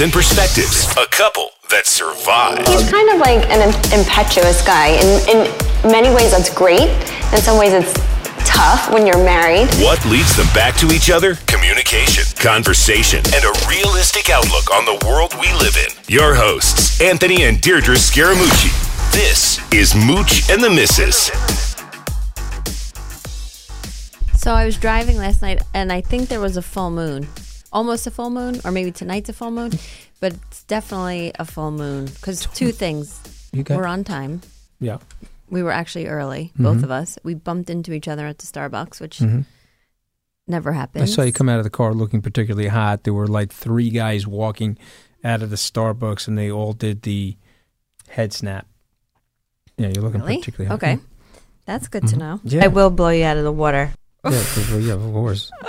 and 0.00 0.12
perspectives, 0.12 0.88
a 0.96 1.06
couple 1.10 1.50
that 1.68 1.86
survived. 1.86 2.66
He's 2.68 2.88
kind 2.88 3.10
of 3.10 3.18
like 3.18 3.44
an 3.50 3.68
impetuous 3.92 4.64
guy. 4.64 4.96
In, 4.96 5.08
in 5.28 5.92
many 5.92 6.08
ways, 6.14 6.30
that's 6.30 6.48
great. 6.48 6.88
In 7.32 7.40
some 7.40 7.58
ways, 7.58 7.72
it's 7.72 7.92
tough 8.48 8.90
when 8.92 9.06
you're 9.06 9.22
married. 9.22 9.68
What 9.84 10.04
leads 10.06 10.36
them 10.36 10.46
back 10.54 10.76
to 10.76 10.88
each 10.88 11.10
other? 11.10 11.34
Communication, 11.46 12.24
conversation, 12.38 13.20
and 13.34 13.44
a 13.44 13.52
realistic 13.68 14.30
outlook 14.30 14.72
on 14.72 14.84
the 14.84 14.96
world 15.06 15.34
we 15.40 15.52
live 15.60 15.76
in. 15.76 15.92
Your 16.08 16.34
hosts, 16.34 17.00
Anthony 17.00 17.44
and 17.44 17.60
Deirdre 17.60 17.96
Scaramucci. 17.96 18.72
This 19.12 19.60
is 19.72 19.94
Mooch 19.94 20.48
and 20.50 20.62
the 20.62 20.70
Missus. 20.70 21.30
So 24.38 24.54
I 24.54 24.64
was 24.64 24.78
driving 24.78 25.18
last 25.18 25.42
night, 25.42 25.62
and 25.74 25.92
I 25.92 26.00
think 26.00 26.28
there 26.28 26.40
was 26.40 26.56
a 26.56 26.62
full 26.62 26.90
moon, 26.90 27.28
almost 27.72 28.06
a 28.06 28.10
full 28.10 28.30
moon, 28.30 28.60
or 28.64 28.70
maybe 28.70 28.90
tonight's 28.92 29.28
a 29.28 29.32
full 29.32 29.50
moon, 29.50 29.72
but 30.20 30.34
it's 30.34 30.64
definitely 30.64 31.32
a 31.38 31.44
full 31.44 31.70
moon. 31.70 32.06
Because 32.06 32.46
two 32.54 32.72
things: 32.72 33.20
You 33.52 33.62
got- 33.62 33.76
we're 33.78 33.86
on 33.86 34.04
time. 34.04 34.40
Yeah. 34.80 34.98
We 35.48 35.62
were 35.64 35.72
actually 35.72 36.06
early, 36.06 36.52
Mm-hmm. 36.54 36.62
both 36.62 36.82
of 36.84 36.90
us. 36.90 37.18
We 37.24 37.34
bumped 37.34 37.70
into 37.70 37.92
each 37.92 38.06
other 38.08 38.26
at 38.26 38.38
the 38.38 38.46
Starbucks, 38.46 39.00
which 39.00 39.20
never 40.46 40.72
happened. 40.72 41.02
I 41.02 41.06
saw 41.06 41.22
you 41.22 41.32
come 41.32 41.48
out 41.48 41.58
of 41.58 41.64
the 41.64 41.70
car 41.70 41.92
looking 41.92 42.22
particularly 42.22 42.68
hot. 42.68 43.02
There 43.04 43.12
were 43.14 43.26
like 43.26 43.52
three 43.52 43.90
guys 43.90 44.26
walking 44.26 44.78
out 45.24 45.42
of 45.42 45.50
the 45.50 45.56
Starbucks, 45.56 46.28
and 46.28 46.38
they 46.38 46.50
all 46.50 46.72
did 46.72 47.02
the 47.02 47.36
head 48.08 48.32
snap. 48.32 48.66
Yeah, 49.76 49.88
you're 49.94 50.02
looking 50.04 50.20
Really? 50.20 50.38
particularly 50.38 50.68
hot. 50.68 50.74
Okay, 50.76 50.98
that's 51.66 51.88
good 51.88 52.06
to 52.08 52.16
know. 52.16 52.40
Yeah. 52.44 52.64
I 52.64 52.68
will 52.68 52.90
blow 52.90 53.08
you 53.10 53.24
out 53.24 53.36
of 53.36 53.44
the 53.44 53.52
water. 53.52 53.90
Yeah, 54.24 54.30
yeah, 54.30 54.70
well, 54.70 54.80
yeah, 54.80 54.92
of 54.94 55.12
course. 55.12 55.50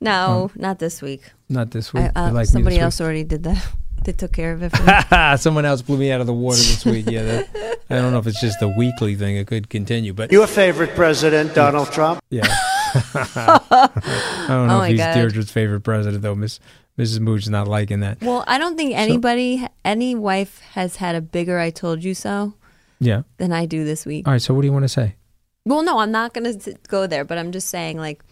I 0.00 0.04
know. 0.04 0.50
No, 0.54 0.62
not 0.62 0.78
this 0.78 1.02
week. 1.02 1.22
Not 1.48 1.70
this 1.70 1.92
week. 1.92 2.10
I, 2.16 2.28
uh, 2.28 2.32
like 2.32 2.46
somebody 2.46 2.76
this 2.76 2.82
else 2.84 3.00
already 3.00 3.24
did 3.24 3.42
that. 3.44 3.66
They 4.02 4.12
took 4.12 4.32
care 4.32 4.54
of 4.54 4.62
it 4.62 4.70
for 4.74 4.82
me. 4.82 5.36
Someone 5.36 5.66
else 5.66 5.82
blew 5.82 5.98
me 5.98 6.10
out 6.10 6.22
of 6.22 6.26
the 6.26 6.32
water 6.32 6.56
this 6.56 6.86
week. 6.86 7.04
Yeah, 7.10 7.22
that, 7.22 7.78
I 7.90 7.96
don't 7.96 8.12
know 8.12 8.18
if 8.18 8.26
it's 8.26 8.40
just 8.40 8.62
a 8.62 8.68
weekly 8.68 9.14
thing. 9.14 9.36
It 9.36 9.46
could 9.46 9.68
continue, 9.68 10.14
but 10.14 10.32
Your 10.32 10.46
favorite 10.46 10.94
president, 10.94 11.54
Donald 11.54 11.92
Trump? 11.92 12.24
yeah. 12.30 12.46
I 12.94 14.46
don't 14.48 14.68
know 14.68 14.78
Oh 14.80 14.82
if 14.84 14.92
he's 14.92 15.00
God. 15.00 15.14
Deirdre's 15.14 15.50
favorite 15.50 15.82
president 15.82 16.22
though. 16.22 16.34
Miss 16.34 16.60
Mrs. 16.98 17.20
Mooch 17.20 17.42
is 17.42 17.50
not 17.50 17.68
liking 17.68 18.00
that. 18.00 18.22
Well, 18.22 18.42
I 18.46 18.56
don't 18.56 18.76
think 18.76 18.94
anybody, 18.94 19.66
any 19.84 20.14
wife 20.14 20.60
has 20.72 20.96
had 20.96 21.14
a 21.14 21.20
bigger 21.20 21.58
"I 21.58 21.68
told 21.70 22.02
you 22.02 22.14
so" 22.14 22.54
Yeah. 23.00 23.22
than 23.36 23.52
I 23.52 23.66
do 23.66 23.84
this 23.84 24.06
week. 24.06 24.26
All 24.26 24.32
right. 24.32 24.40
So 24.42 24.54
what 24.54 24.62
do 24.62 24.66
you 24.66 24.72
want 24.72 24.84
to 24.84 24.88
say? 24.88 25.16
Well, 25.66 25.82
no, 25.82 25.98
I'm 25.98 26.10
not 26.10 26.32
going 26.32 26.58
to 26.58 26.74
go 26.88 27.06
there, 27.06 27.24
but 27.24 27.36
I'm 27.36 27.52
just 27.52 27.68
saying, 27.68 27.98
like, 27.98 28.22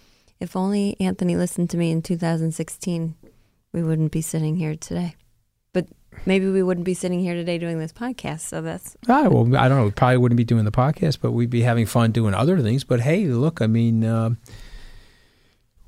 if 0.40 0.56
only 0.56 0.96
Anthony 1.00 1.36
listened 1.36 1.70
to 1.70 1.76
me 1.76 1.90
in 1.90 2.02
2016, 2.02 3.14
we 3.72 3.82
wouldn't 3.82 4.12
be 4.12 4.20
sitting 4.22 4.56
here 4.56 4.76
today. 4.76 5.14
But 5.72 5.86
maybe 6.26 6.48
we 6.48 6.62
wouldn't 6.62 6.84
be 6.84 6.94
sitting 6.94 7.20
here 7.20 7.34
today 7.34 7.58
doing 7.58 7.78
this 7.78 7.92
podcast. 7.92 8.40
So 8.40 8.62
that's 8.62 8.96
Ah, 9.08 9.28
well, 9.28 9.56
I 9.56 9.68
don't 9.68 9.78
know. 9.78 9.84
We 9.84 9.90
probably 9.90 10.16
wouldn't 10.18 10.36
be 10.36 10.44
doing 10.44 10.64
the 10.64 10.72
podcast, 10.72 11.18
but 11.20 11.32
we'd 11.32 11.50
be 11.50 11.62
having 11.62 11.86
fun 11.86 12.12
doing 12.12 12.34
other 12.34 12.60
things. 12.60 12.84
But 12.84 13.00
hey, 13.00 13.26
look, 13.26 13.60
I 13.60 13.66
mean, 13.66 14.04
uh, 14.04 14.30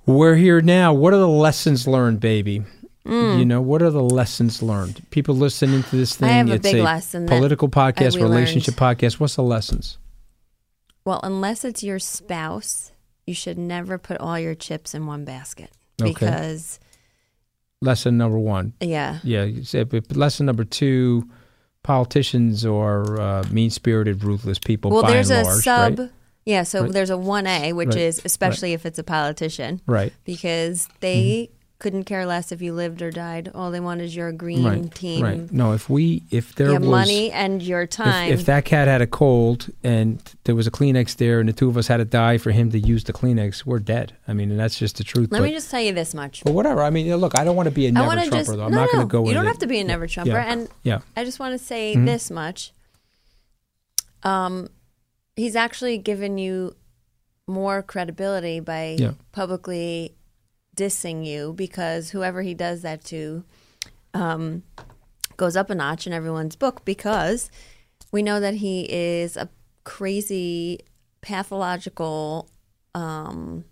we're 0.07 0.35
here 0.37 0.61
now. 0.61 0.93
What 0.93 1.13
are 1.15 1.19
the 1.19 1.29
lessons 1.29 1.87
learned, 1.87 2.21
baby? 2.21 2.65
You 3.07 3.45
know, 3.45 3.61
what 3.61 3.83
are 3.83 3.91
the 3.91 4.03
lessons 4.03 4.63
learned? 4.63 5.03
People 5.11 5.35
listening 5.35 5.83
to 5.85 5.97
this 5.97 6.15
thing. 6.15 6.29
I 6.29 6.33
have 6.35 6.49
a 6.51 6.55
it's 6.55 6.63
big 6.63 6.77
a 6.77 6.83
lesson 6.83 7.27
Political 7.27 7.69
podcast, 7.71 8.21
relationship 8.21 8.75
podcast. 8.75 9.19
What's 9.19 9.35
the 9.35 9.43
lessons? 9.43 9.99
well, 11.05 11.19
unless 11.25 11.65
it's 11.65 11.83
your 11.83 11.99
spouse, 11.99 12.93
you 13.27 13.35
should 13.35 13.59
never 13.59 13.99
put 13.99 14.19
all 14.19 14.39
your 14.39 14.55
chips 14.55 14.95
in 14.95 15.07
one 15.07 15.25
basket 15.25 15.71
Okay. 16.01 16.11
because, 16.13 16.79
Lesson 17.83 18.19
number 18.19 18.39
one. 18.39 18.75
yeah, 18.81 19.19
Yeah. 19.23 19.45
you 19.45 19.65
said- 19.65 19.89
but 19.89 20.15
Lesson 20.17 20.47
number 20.47 20.65
two. 20.65 21.29
Politicians 21.83 22.67
are 22.67 23.19
uh, 23.19 23.43
mean-spirited, 23.51 24.23
ruthless 24.23 24.59
people. 24.59 24.91
well, 24.91 25.03
there's 25.03 25.31
a 25.31 25.43
large, 25.45 25.65
sub. 25.65 25.99
right? 25.99 26.11
Yeah, 26.45 26.63
so 26.65 26.83
Right. 26.83 26.93
there's 26.93 27.09
a 27.09 27.17
1A, 27.17 27.73
which 27.73 27.89
Right. 27.89 27.97
is 27.99 28.21
especially 28.23 28.75
if 28.75 28.85
it's 28.85 28.99
a 28.99 29.03
politician. 29.03 29.81
Right. 29.87 30.13
because 30.25 30.89
they 31.01 31.49
couldn't 31.81 32.05
care 32.05 32.25
less 32.27 32.53
if 32.53 32.63
you 32.63 32.73
lived 32.73 33.03
or 33.03 33.11
died. 33.11 33.51
All 33.55 33.71
they 33.73 33.81
want 33.81 34.01
is 34.01 34.15
your 34.15 34.31
green 34.31 34.61
Mm-hmm. 34.61 34.83
Right. 34.83 34.95
team, 34.95 35.23
Right. 35.25 35.53
No, 35.53 35.73
if 35.73 35.91
we, 35.91 36.23
if 36.31 36.55
there 36.55 36.71
your 36.71 36.79
was 36.81 36.89
money 36.89 37.33
and 37.33 37.61
your 37.63 37.87
time. 37.87 38.31
if 38.31 38.45
that 38.47 38.65
cat 38.65 38.87
had 38.87 39.01
a 39.03 39.07
cold 39.07 39.69
and 39.83 40.23
there 40.45 40.55
was 40.55 40.67
a 40.67 40.71
Kleenex 40.71 41.17
there 41.17 41.41
and 41.41 41.49
the 41.49 41.53
two 41.53 41.69
of 41.69 41.77
us 41.77 41.89
had 41.89 41.97
to 41.97 42.05
die 42.05 42.39
for 42.39 42.51
him 42.53 42.71
to 42.71 42.79
use 42.79 43.03
the 43.05 43.13
Kleenex, 43.13 43.65
we're 43.67 43.79
dead. 43.81 44.13
I 44.29 44.33
mean, 44.35 44.51
and 44.51 44.61
that's 44.61 44.79
just 44.79 44.99
the 44.99 45.05
truth. 45.05 45.33
Let 45.33 45.39
but, 45.41 45.45
me 45.47 45.53
just 45.53 45.71
tell 45.71 45.81
you 45.81 45.93
this 45.93 46.15
much. 46.15 46.45
but 46.45 46.53
whatever. 46.53 46.83
I 46.83 46.91
mean, 46.91 47.13
look, 47.17 47.37
I 47.37 47.43
don't 47.45 47.57
want 47.57 47.67
to 47.69 47.75
be 47.75 47.87
a 47.87 47.93
never 47.93 48.13
Trumper 48.15 48.31
just 48.31 48.51
though. 48.53 48.63
I'm 48.65 48.71
no, 48.71 48.77
not 48.83 48.93
going 48.93 49.09
to 49.09 49.11
go. 49.11 49.27
You 49.27 49.35
don't 49.35 49.47
it. 49.47 49.49
have 49.49 49.59
to 49.61 49.67
be 49.67 49.81
a 49.81 49.85
never 49.85 50.07
Trumper, 50.07 50.33
Yeah. 50.33 50.53
and 50.53 50.69
Yeah. 50.85 51.01
I 51.17 51.25
just 51.25 51.41
want 51.41 51.59
to 51.59 51.65
say 51.65 51.97
Mhm. 51.97 52.05
this 52.07 52.31
much. 52.31 52.73
Um, 54.23 54.69
he's 55.37 55.57
actually 55.57 55.99
given 55.99 56.37
you 56.39 56.77
more 57.47 57.83
credibility 57.83 58.61
by 58.61 58.97
Yeah. 58.99 59.13
publicly 59.33 60.15
dissing 60.81 61.27
you 61.27 61.53
because 61.53 62.11
whoever 62.11 62.41
he 62.41 62.55
does 62.55 62.81
that 62.81 63.05
to 63.05 63.45
um, 64.15 64.63
goes 65.37 65.55
up 65.55 65.69
a 65.69 65.75
notch 65.75 66.07
in 66.07 66.13
everyone's 66.15 66.57
book 66.57 66.85
because 66.87 67.51
we 68.13 68.23
know 68.23 68.41
that 68.41 68.55
he 68.55 68.87
is 68.91 69.37
a 69.37 69.51
crazy 69.85 70.81
pathological 71.21 72.49
um, 72.95 73.65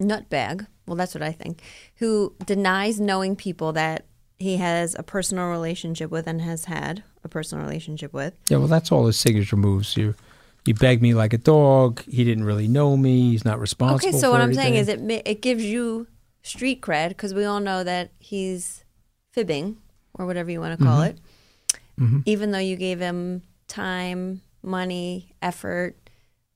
nutbag. 0.00 0.66
Well, 0.86 0.96
that's 0.96 1.14
what 1.14 1.22
I 1.22 1.32
think. 1.32 1.62
Who 1.96 2.34
denies 2.44 3.00
knowing 3.00 3.34
people 3.34 3.72
that 3.72 4.04
he 4.38 4.58
has 4.58 4.94
a 4.98 5.02
personal 5.02 5.48
relationship 5.48 6.10
with 6.10 6.26
and 6.26 6.42
has 6.42 6.66
had 6.66 7.02
a 7.24 7.28
personal 7.28 7.64
relationship 7.64 8.12
with. 8.12 8.34
Yeah, 8.48 8.58
well, 8.58 8.66
that's 8.66 8.92
all 8.92 9.06
his 9.06 9.16
signature 9.16 9.56
moves. 9.56 9.96
You, 9.96 10.14
you 10.66 10.74
beg 10.74 11.00
me 11.00 11.14
like 11.14 11.32
a 11.32 11.38
dog. 11.38 12.02
He 12.04 12.24
didn't 12.24 12.44
really 12.44 12.68
know 12.68 12.96
me. 12.96 13.30
He's 13.30 13.44
not 13.44 13.58
responsible. 13.60 14.08
Okay, 14.08 14.18
so 14.18 14.26
for 14.26 14.32
what 14.32 14.40
I'm 14.40 14.52
saying 14.52 14.74
is 14.74 14.88
it 14.88 15.00
it 15.24 15.40
gives 15.40 15.64
you 15.64 16.08
street 16.42 16.80
cred 16.80 17.08
because 17.10 17.32
we 17.34 17.44
all 17.44 17.60
know 17.60 17.84
that 17.84 18.10
he's 18.18 18.84
fibbing 19.32 19.76
or 20.14 20.26
whatever 20.26 20.50
you 20.50 20.60
want 20.60 20.78
to 20.78 20.84
call 20.84 21.02
it. 21.02 21.18
Even 22.26 22.50
though 22.50 22.58
you 22.58 22.74
gave 22.76 22.98
him 23.00 23.42
time, 23.68 24.42
money, 24.62 25.34
effort, 25.40 25.96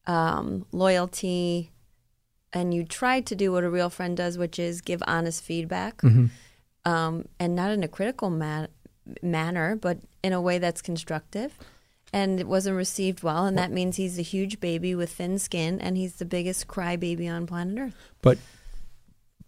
um, 0.06 0.66
loyalty, 0.72 1.70
and 2.52 2.74
you 2.74 2.84
tried 2.84 3.26
to 3.26 3.36
do 3.36 3.52
what 3.52 3.62
a 3.64 3.70
real 3.70 3.90
friend 3.90 4.16
does, 4.16 4.36
which 4.38 4.58
is 4.58 4.80
give 4.80 5.02
honest 5.06 5.44
feedback, 5.44 6.00
um, 6.84 7.26
and 7.38 7.54
not 7.54 7.70
in 7.70 7.82
a 7.84 7.88
critical 7.88 8.28
ma- 8.30 8.66
manner, 9.22 9.76
but 9.76 9.98
in 10.22 10.32
a 10.32 10.40
way 10.40 10.58
that's 10.58 10.82
constructive. 10.82 11.56
And 12.12 12.40
it 12.40 12.46
wasn't 12.48 12.76
received 12.76 13.22
well, 13.22 13.46
and 13.46 13.58
that 13.58 13.70
means 13.72 13.96
he's 13.96 14.18
a 14.18 14.22
huge 14.22 14.58
baby 14.58 14.94
with 14.94 15.12
thin 15.12 15.38
skin, 15.38 15.80
and 15.80 15.96
he's 15.96 16.14
the 16.14 16.24
biggest 16.24 16.66
crybaby 16.66 17.30
on 17.30 17.46
planet 17.46 17.78
Earth. 17.78 17.94
but 18.22 18.38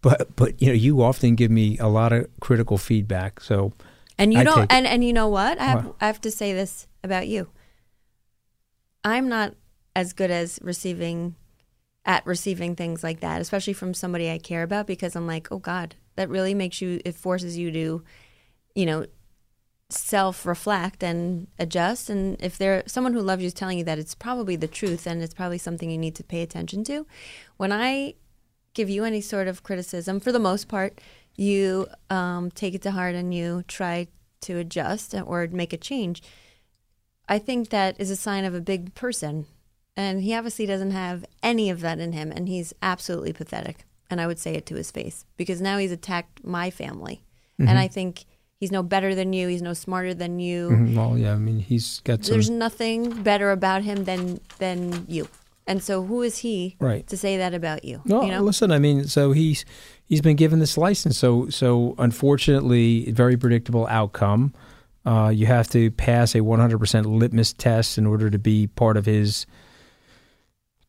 but 0.01 0.35
but 0.35 0.61
you 0.61 0.67
know 0.67 0.73
you 0.73 1.01
often 1.01 1.35
give 1.35 1.51
me 1.51 1.77
a 1.79 1.87
lot 1.87 2.11
of 2.13 2.27
critical 2.39 2.77
feedback 2.77 3.41
so 3.41 3.73
And 4.19 4.33
you 4.33 4.41
I 4.41 4.43
don't, 4.43 4.67
and 4.69 4.85
and 4.85 5.03
you 5.03 5.13
know 5.13 5.29
what? 5.29 5.57
I 5.59 5.63
have? 5.63 5.93
I 6.01 6.07
have 6.07 6.21
to 6.21 6.31
say 6.31 6.53
this 6.53 6.87
about 7.03 7.27
you. 7.29 7.49
I'm 9.03 9.29
not 9.29 9.55
as 9.95 10.11
good 10.11 10.29
as 10.29 10.59
receiving 10.61 11.35
at 12.05 12.25
receiving 12.25 12.75
things 12.75 13.03
like 13.03 13.21
that, 13.21 13.39
especially 13.39 13.73
from 13.73 13.93
somebody 13.93 14.29
I 14.29 14.37
care 14.37 14.63
about, 14.63 14.87
because 14.87 15.15
I'm 15.15 15.25
like, 15.25 15.51
oh 15.51 15.59
God, 15.59 15.95
that 16.15 16.29
really 16.29 16.53
makes 16.53 16.81
you, 16.81 16.99
it 17.05 17.15
forces 17.15 17.57
you 17.57 17.71
to, 17.71 18.03
you 18.75 18.85
know, 18.85 19.05
self 19.89 20.45
reflect 20.45 21.01
and 21.01 21.47
adjust. 21.57 22.09
And 22.09 22.35
if 22.41 22.57
there 22.57 22.83
someone 22.87 23.13
who 23.13 23.21
loves 23.21 23.41
you 23.41 23.47
is 23.47 23.53
telling 23.53 23.77
you 23.77 23.85
that 23.85 23.99
it's 23.99 24.15
probably 24.15 24.57
the 24.57 24.67
truth 24.67 25.07
and 25.07 25.21
it's 25.21 25.33
probably 25.33 25.57
something 25.57 25.89
you 25.89 25.97
need 25.97 26.15
to 26.15 26.23
pay 26.23 26.41
attention 26.41 26.83
to. 26.85 27.05
When 27.55 27.71
I 27.71 28.15
give 28.79 28.89
you 28.89 29.03
any 29.03 29.19
sort 29.19 29.49
of 29.49 29.61
criticism, 29.61 30.21
for 30.21 30.31
the 30.31 30.39
most 30.39 30.69
part, 30.69 31.01
you 31.35 31.85
um, 32.09 32.49
take 32.51 32.73
it 32.73 32.81
to 32.81 32.91
heart 32.91 33.13
and 33.13 33.33
you 33.33 33.61
try 33.67 34.07
to 34.39 34.57
adjust 34.57 35.13
or 35.13 35.47
make 35.51 35.73
a 35.73 35.77
change. 35.77 36.23
I 37.27 37.39
think 37.39 37.69
that 37.69 37.99
is 37.99 38.09
a 38.09 38.15
sign 38.15 38.45
of 38.45 38.55
a 38.55 38.61
big 38.61 38.95
person. 38.95 39.45
And 39.97 40.23
he 40.23 40.33
obviously 40.33 40.65
doesn't 40.65 40.91
have 40.91 41.25
any 41.43 41.69
of 41.69 41.81
that 41.81 41.99
in 41.99 42.13
him. 42.13 42.31
And 42.31 42.47
he's 42.47 42.73
absolutely 42.81 43.33
pathetic. 43.33 43.83
And 44.09 44.21
I 44.21 44.27
would 44.27 44.39
say 44.39 44.53
it 44.55 44.65
to 44.67 44.75
his 44.75 44.91
face 44.91 45.25
because 45.35 45.59
now 45.61 45.77
he's 45.77 45.91
attacked 45.91 46.43
my 46.43 46.71
family. 46.71 47.21
And 47.59 47.77
I 47.77 47.89
think 47.89 48.23
he's 48.61 48.71
no 48.71 48.81
better 48.81 49.13
than 49.13 49.33
you. 49.33 49.49
He's 49.49 49.61
no 49.61 49.73
smarter 49.73 50.13
than 50.13 50.39
you. 50.39 50.69
Mhm, 50.69 50.95
Well, 50.95 51.17
yeah, 51.17 51.33
I 51.33 51.37
mean, 51.37 51.59
he's 51.59 51.99
got 52.05 52.23
some. 52.23 52.31
There's 52.31 52.49
nothing 52.49 53.23
better 53.23 53.51
about 53.51 53.83
him 53.83 54.05
than 54.05 54.39
than 54.59 55.05
you. 55.09 55.27
And 55.69 55.81
so 55.83 56.03
who 56.03 56.21
is 56.23 56.39
he 56.39 56.75
Right. 56.81 57.05
to 57.07 57.15
say 57.15 57.37
that 57.37 57.53
about 57.53 57.85
you? 57.85 58.01
No, 58.03 58.23
you 58.23 58.31
know? 58.31 58.41
listen. 58.41 58.71
I 58.71 58.79
mean, 58.79 59.05
so 59.07 59.31
he's 59.31 59.63
he's 60.03 60.19
been 60.21 60.35
given 60.35 60.59
this 60.59 60.77
license. 60.77 61.17
So 61.17 61.47
so 61.49 61.95
unfortunately, 61.97 63.11
very 63.11 63.37
predictable 63.37 63.85
outcome. 63.87 64.53
Uh, 65.05 65.29
you 65.29 65.45
have 65.45 65.69
to 65.69 65.91
pass 65.91 66.35
a 66.35 66.39
100% 66.39 67.05
litmus 67.05 67.53
test 67.53 67.97
in 67.97 68.05
order 68.05 68.29
to 68.29 68.37
be 68.37 68.67
part 68.67 68.97
of 68.97 69.05
his 69.05 69.45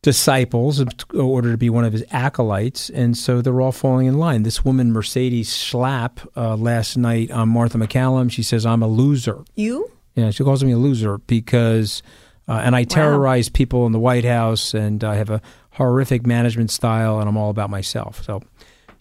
disciples, 0.01 0.79
in 0.79 0.89
order 1.13 1.51
to 1.51 1.57
be 1.57 1.69
one 1.69 1.85
of 1.85 1.93
his 1.93 2.03
acolytes, 2.11 2.89
and 2.89 3.15
so 3.15 3.41
they're 3.41 3.61
all 3.61 3.71
falling 3.71 4.07
in 4.07 4.17
line. 4.17 4.43
This 4.43 4.65
woman, 4.65 4.91
Mercedes 4.91 5.49
Schlapp, 5.49 6.27
uh, 6.35 6.55
last 6.55 6.97
night 6.97 7.29
on 7.31 7.49
Martha 7.49 7.77
MacCallum, 7.77 8.31
she 8.31 8.41
says, 8.43 8.65
"I'm 8.65 8.81
a 8.81 8.87
loser." 8.87 9.43
you? 9.55 9.91
Yeah, 10.15 10.29
she 10.31 10.43
calls 10.43 10.61
me 10.63 10.71
a 10.73 10.77
loser 10.77 11.19
because, 11.19 12.03
uh, 12.47 12.61
and 12.63 12.75
I 12.75 12.83
terrorize 12.83 13.49
people 13.49 13.85
in 13.85 13.91
the 13.91 13.99
White 13.99 14.25
House, 14.25 14.73
and 14.73 15.03
I 15.03 15.15
have 15.15 15.29
a 15.29 15.41
horrific 15.71 16.25
management 16.25 16.71
style, 16.71 17.19
and 17.19 17.29
I'm 17.29 17.37
all 17.37 17.49
about 17.49 17.69
myself. 17.69 18.23
So, 18.23 18.41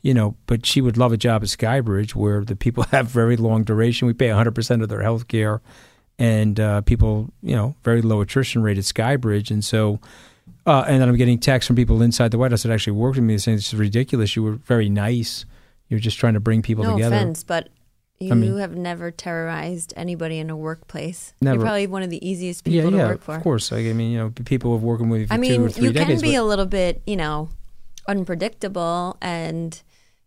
you 0.02 0.14
know, 0.14 0.36
but 0.46 0.64
she 0.64 0.80
would 0.80 0.96
love 0.96 1.12
a 1.12 1.16
job 1.16 1.42
at 1.42 1.48
Skybridge 1.48 2.14
where 2.14 2.44
the 2.44 2.56
people 2.56 2.84
have 2.90 3.08
very 3.08 3.36
long 3.36 3.64
duration. 3.64 4.06
We 4.06 4.14
pay 4.14 4.28
100% 4.28 4.82
of 4.82 4.88
their 4.88 5.02
health 5.02 5.26
care, 5.28 5.60
and 6.18 6.60
uh, 6.60 6.80
people, 6.82 7.30
you 7.42 7.56
know, 7.56 7.74
very 7.82 8.02
low 8.02 8.20
attrition 8.20 8.62
rate 8.62 8.78
at 8.78 8.84
Skybridge. 8.84 9.50
And 9.50 9.64
so, 9.64 9.98
uh, 10.66 10.84
and 10.86 11.00
then 11.00 11.08
I'm 11.08 11.16
getting 11.16 11.38
texts 11.38 11.66
from 11.66 11.76
people 11.76 12.02
inside 12.02 12.30
the 12.30 12.38
White 12.38 12.52
House 12.52 12.62
that 12.62 12.72
actually 12.72 12.92
worked 12.92 13.16
with 13.16 13.24
me 13.24 13.38
saying, 13.38 13.56
This 13.56 13.68
is 13.72 13.74
ridiculous. 13.78 14.36
You 14.36 14.42
were 14.42 14.52
very 14.52 14.88
nice. 14.88 15.44
You're 15.88 15.98
just 16.00 16.18
trying 16.18 16.34
to 16.34 16.40
bring 16.40 16.62
people 16.62 16.84
No 16.84 16.92
together. 16.92 17.16
offense, 17.16 17.42
but 17.42 17.68
you 18.20 18.34
mean- 18.34 18.58
have 18.58 18.76
never 18.76 19.10
terrorized 19.10 19.94
anybody 19.96 20.38
in 20.38 20.50
a 20.50 20.56
workplace. 20.56 21.32
Never. 21.40 21.56
You're 21.56 21.64
probably 21.64 21.86
one 21.86 22.02
of 22.02 22.10
the 22.10 22.26
easiest 22.26 22.64
people 22.64 22.92
yeah, 22.92 23.02
to 23.02 23.08
work 23.08 23.22
for. 23.22 23.32
Yeah, 23.32 23.36
of 23.38 23.42
course. 23.42 23.72
Like, 23.72 23.86
I 23.86 23.92
mean, 23.94 24.12
you 24.12 24.18
know, 24.18 24.30
people 24.44 24.74
have 24.74 24.82
working 24.82 25.08
with 25.08 25.22
you 25.22 25.26
for 25.26 25.32
I 25.32 25.36
two 25.36 25.40
mean, 25.40 25.62
or 25.62 25.68
three 25.70 25.86
you 25.88 25.92
decades. 25.92 26.20
can 26.20 26.30
be 26.30 26.36
but- 26.36 26.42
a 26.42 26.44
little 26.44 26.66
bit, 26.66 27.02
you 27.06 27.16
know, 27.16 27.48
unpredictable 28.06 29.16
and 29.20 29.80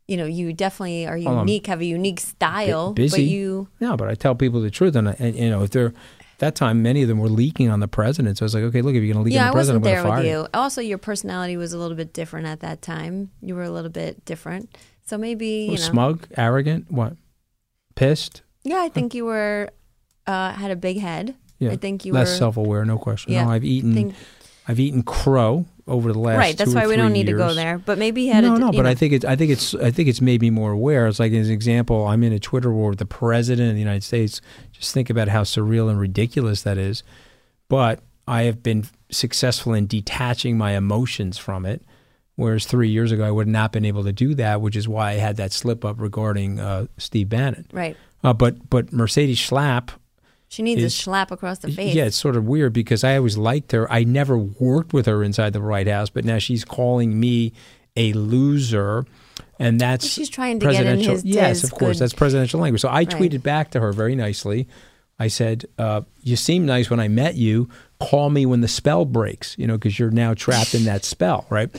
you 0.06 0.18
know, 0.18 0.25
you 0.25 0.51
definitely 0.51 1.07
are 1.07 1.16
unique, 1.18 1.68
have 1.68 1.80
a 1.80 1.86
unique 1.86 2.19
style, 2.19 2.92
busy. 2.92 3.16
but 3.16 3.24
you 3.24 3.69
No, 3.80 3.95
but 3.95 4.10
I 4.10 4.16
tell 4.16 4.36
people 4.36 4.60
the 4.60 4.69
truth, 4.69 4.98
and, 4.98 5.07
I, 5.07 5.16
and 5.18 5.34
you 5.34 5.50
know, 5.50 5.63
if 5.63 5.69
they're 5.69 5.94
that 6.40 6.56
time, 6.56 6.81
many 6.81 7.04
of 7.04 7.07
them 7.07 7.19
were 7.19 7.30
leaking 7.30 7.69
on 7.69 7.80
the 7.80 7.88
president. 7.88 8.38
So 8.38 8.44
I 8.44 8.45
was 8.48 8.54
like, 8.54 8.63
okay, 8.66 8.81
look, 8.81 8.95
if 8.95 9.01
you're 9.04 9.13
going 9.13 9.24
to 9.24 9.25
leak 9.25 9.34
Yeah, 9.34 9.44
on 9.44 9.48
I 9.48 9.50
the 9.51 9.54
president, 9.54 9.84
wasn't 9.86 9.98
I'm 9.98 10.04
there 10.04 10.18
with 10.18 10.25
you. 10.25 10.48
Also, 10.54 10.81
your 10.81 10.98
personality 10.98 11.56
was 11.56 11.72
a 11.72 11.78
little 11.78 11.95
bit 11.95 12.12
different 12.12 12.48
at 12.48 12.60
that 12.60 12.81
time. 12.81 13.31
You 13.42 13.56
were 13.56 13.63
a 13.63 13.69
little 13.69 13.90
bit 13.90 14.25
different. 14.25 14.78
So 15.06 15.18
maybe, 15.18 15.48
you 15.48 15.72
know. 15.72 15.75
Smug, 15.78 16.28
arrogant, 16.36 16.92
what? 16.92 17.16
Pissed. 17.95 18.42
Yeah, 18.63 18.80
I 18.80 18.90
think 18.90 19.13
you 19.13 19.25
were 19.25 19.69
uh 20.28 20.51
had 20.54 20.72
a 20.72 20.75
big 20.75 21.00
head. 21.00 21.36
Yeah, 21.60 21.72
I 21.72 21.75
think 21.78 22.06
you 22.06 22.13
less 22.13 22.31
were 22.31 22.38
self-aware, 22.38 22.86
no 22.86 22.98
question. 22.98 23.34
Yeah, 23.34 23.45
no, 23.45 23.51
I've 23.51 23.63
eaten, 23.63 23.94
think- 23.94 24.16
I've 24.68 24.80
eaten 24.80 25.04
crow 25.04 25.66
over 25.88 26.13
the 26.13 26.19
last. 26.19 26.38
Right, 26.38 26.57
that's 26.57 26.74
why 26.74 26.88
we 26.88 26.95
don't 26.95 27.13
need 27.13 27.28
to 27.28 27.34
go 27.34 27.54
there. 27.54 27.78
But 27.78 27.98
maybe 27.98 28.24
he 28.24 28.30
had 28.30 28.44
no, 28.44 28.56
a 28.56 28.60
no, 28.60 28.72
but 28.72 28.84
know, 28.84 28.90
I 28.90 28.95
think 28.95 29.13
it's, 29.13 29.25
I 29.25 29.36
think 29.36 29.51
it's, 29.51 29.75
I 29.75 29.92
think 29.92 30.07
it's 30.10 30.22
made 30.22 30.42
me 30.42 30.50
more 30.50 30.72
aware. 30.72 31.07
It's 31.07 31.19
like 31.19 31.34
as 31.34 31.48
an 31.48 31.54
example, 31.54 32.07
I'm 32.07 32.24
in 32.24 32.31
a 32.34 32.40
Twitter 32.40 32.72
war 32.72 32.90
with 32.90 33.00
the 33.00 33.06
president 33.06 33.69
of 33.69 33.75
the 33.75 33.81
United 33.81 34.04
States. 34.04 34.42
Just 34.72 34.94
think 34.94 35.10
about 35.10 35.28
how 35.28 35.44
surreal 35.44 35.90
and 35.90 36.00
ridiculous 36.00 36.63
that 36.63 36.78
is. 36.78 37.04
But 37.68 38.00
I 38.28 38.44
have 38.44 38.63
been 38.63 38.86
successful 39.12 39.74
in 39.74 39.88
detaching 39.88 40.57
my 40.57 40.72
emotions 40.72 41.38
from 41.38 41.66
it. 41.66 41.84
Whereas 42.35 42.65
three 42.65 42.89
years 42.89 43.12
ago, 43.12 43.24
I 43.24 43.30
would 43.31 43.47
not 43.47 43.71
been 43.71 43.85
able 43.85 44.03
to 44.06 44.12
do 44.12 44.33
that, 44.35 44.59
which 44.59 44.75
is 44.75 44.88
why 44.88 45.12
I 45.12 45.13
had 45.15 45.38
that 45.38 45.51
slip 45.51 45.85
up 45.85 46.00
regarding 46.00 46.59
uh, 46.59 46.88
Steve 46.97 47.30
Bannon. 47.30 47.65
right. 47.71 47.95
Uh, 48.24 48.31
but 48.33 48.69
but 48.69 48.91
Mercedes 48.94 49.38
Schlapp, 49.38 49.89
She 50.47 50.63
needs 50.63 50.81
is- 50.81 50.94
a 50.94 50.97
slap 50.97 51.30
across 51.30 51.59
the 51.59 51.71
face. 51.71 51.94
yeah, 51.94 52.06
it's 52.06 52.15
sort 52.15 52.35
of 52.38 52.45
weird 52.45 52.71
because 52.74 53.03
I 53.03 53.18
always 53.18 53.38
liked 53.38 53.71
her. 53.74 53.91
I 53.91 54.03
never 54.06 54.38
worked 54.38 54.94
with 54.94 55.06
her 55.07 55.21
inside 55.24 55.51
the 55.53 55.59
White 55.62 55.88
House, 55.88 56.09
but 56.09 56.24
now 56.25 56.38
she's 56.39 56.63
calling 56.65 57.19
me 57.19 57.51
a 57.97 58.13
loser, 58.13 59.06
and 59.59 59.80
that's 59.80 60.07
She's 60.07 60.30
trying 60.30 60.59
to 60.62 60.71
get 60.71 60.85
in 60.85 61.00
his- 61.00 61.24
yes, 61.25 61.62
his 61.62 61.65
of 61.65 61.77
course, 61.77 61.97
good- 61.97 62.03
that's 62.03 62.13
presidential 62.13 62.59
language. 62.62 62.81
So 62.81 62.88
I 62.89 62.94
Right. 63.00 63.09
tweeted 63.09 63.44
back 63.44 63.71
to 63.71 63.80
her 63.81 63.91
very 63.91 64.15
nicely. 64.15 64.68
I 65.19 65.27
said, 65.27 65.65
uh, 65.77 66.01
"You 66.24 66.35
seem 66.35 66.65
nice 66.65 66.89
when 66.89 67.00
I 67.00 67.07
met 67.09 67.35
you. 67.35 67.69
Call 68.00 68.30
me 68.31 68.45
when 68.47 68.62
the 68.62 68.68
spell 68.68 69.06
breaks, 69.06 69.56
you 69.59 69.68
know, 69.68 69.74
because 69.77 70.00
you're 70.00 70.09
now 70.12 70.33
trapped 70.33 70.74
in 70.74 70.85
that 70.85 71.06
spell, 71.06 71.45
right?" 71.50 71.69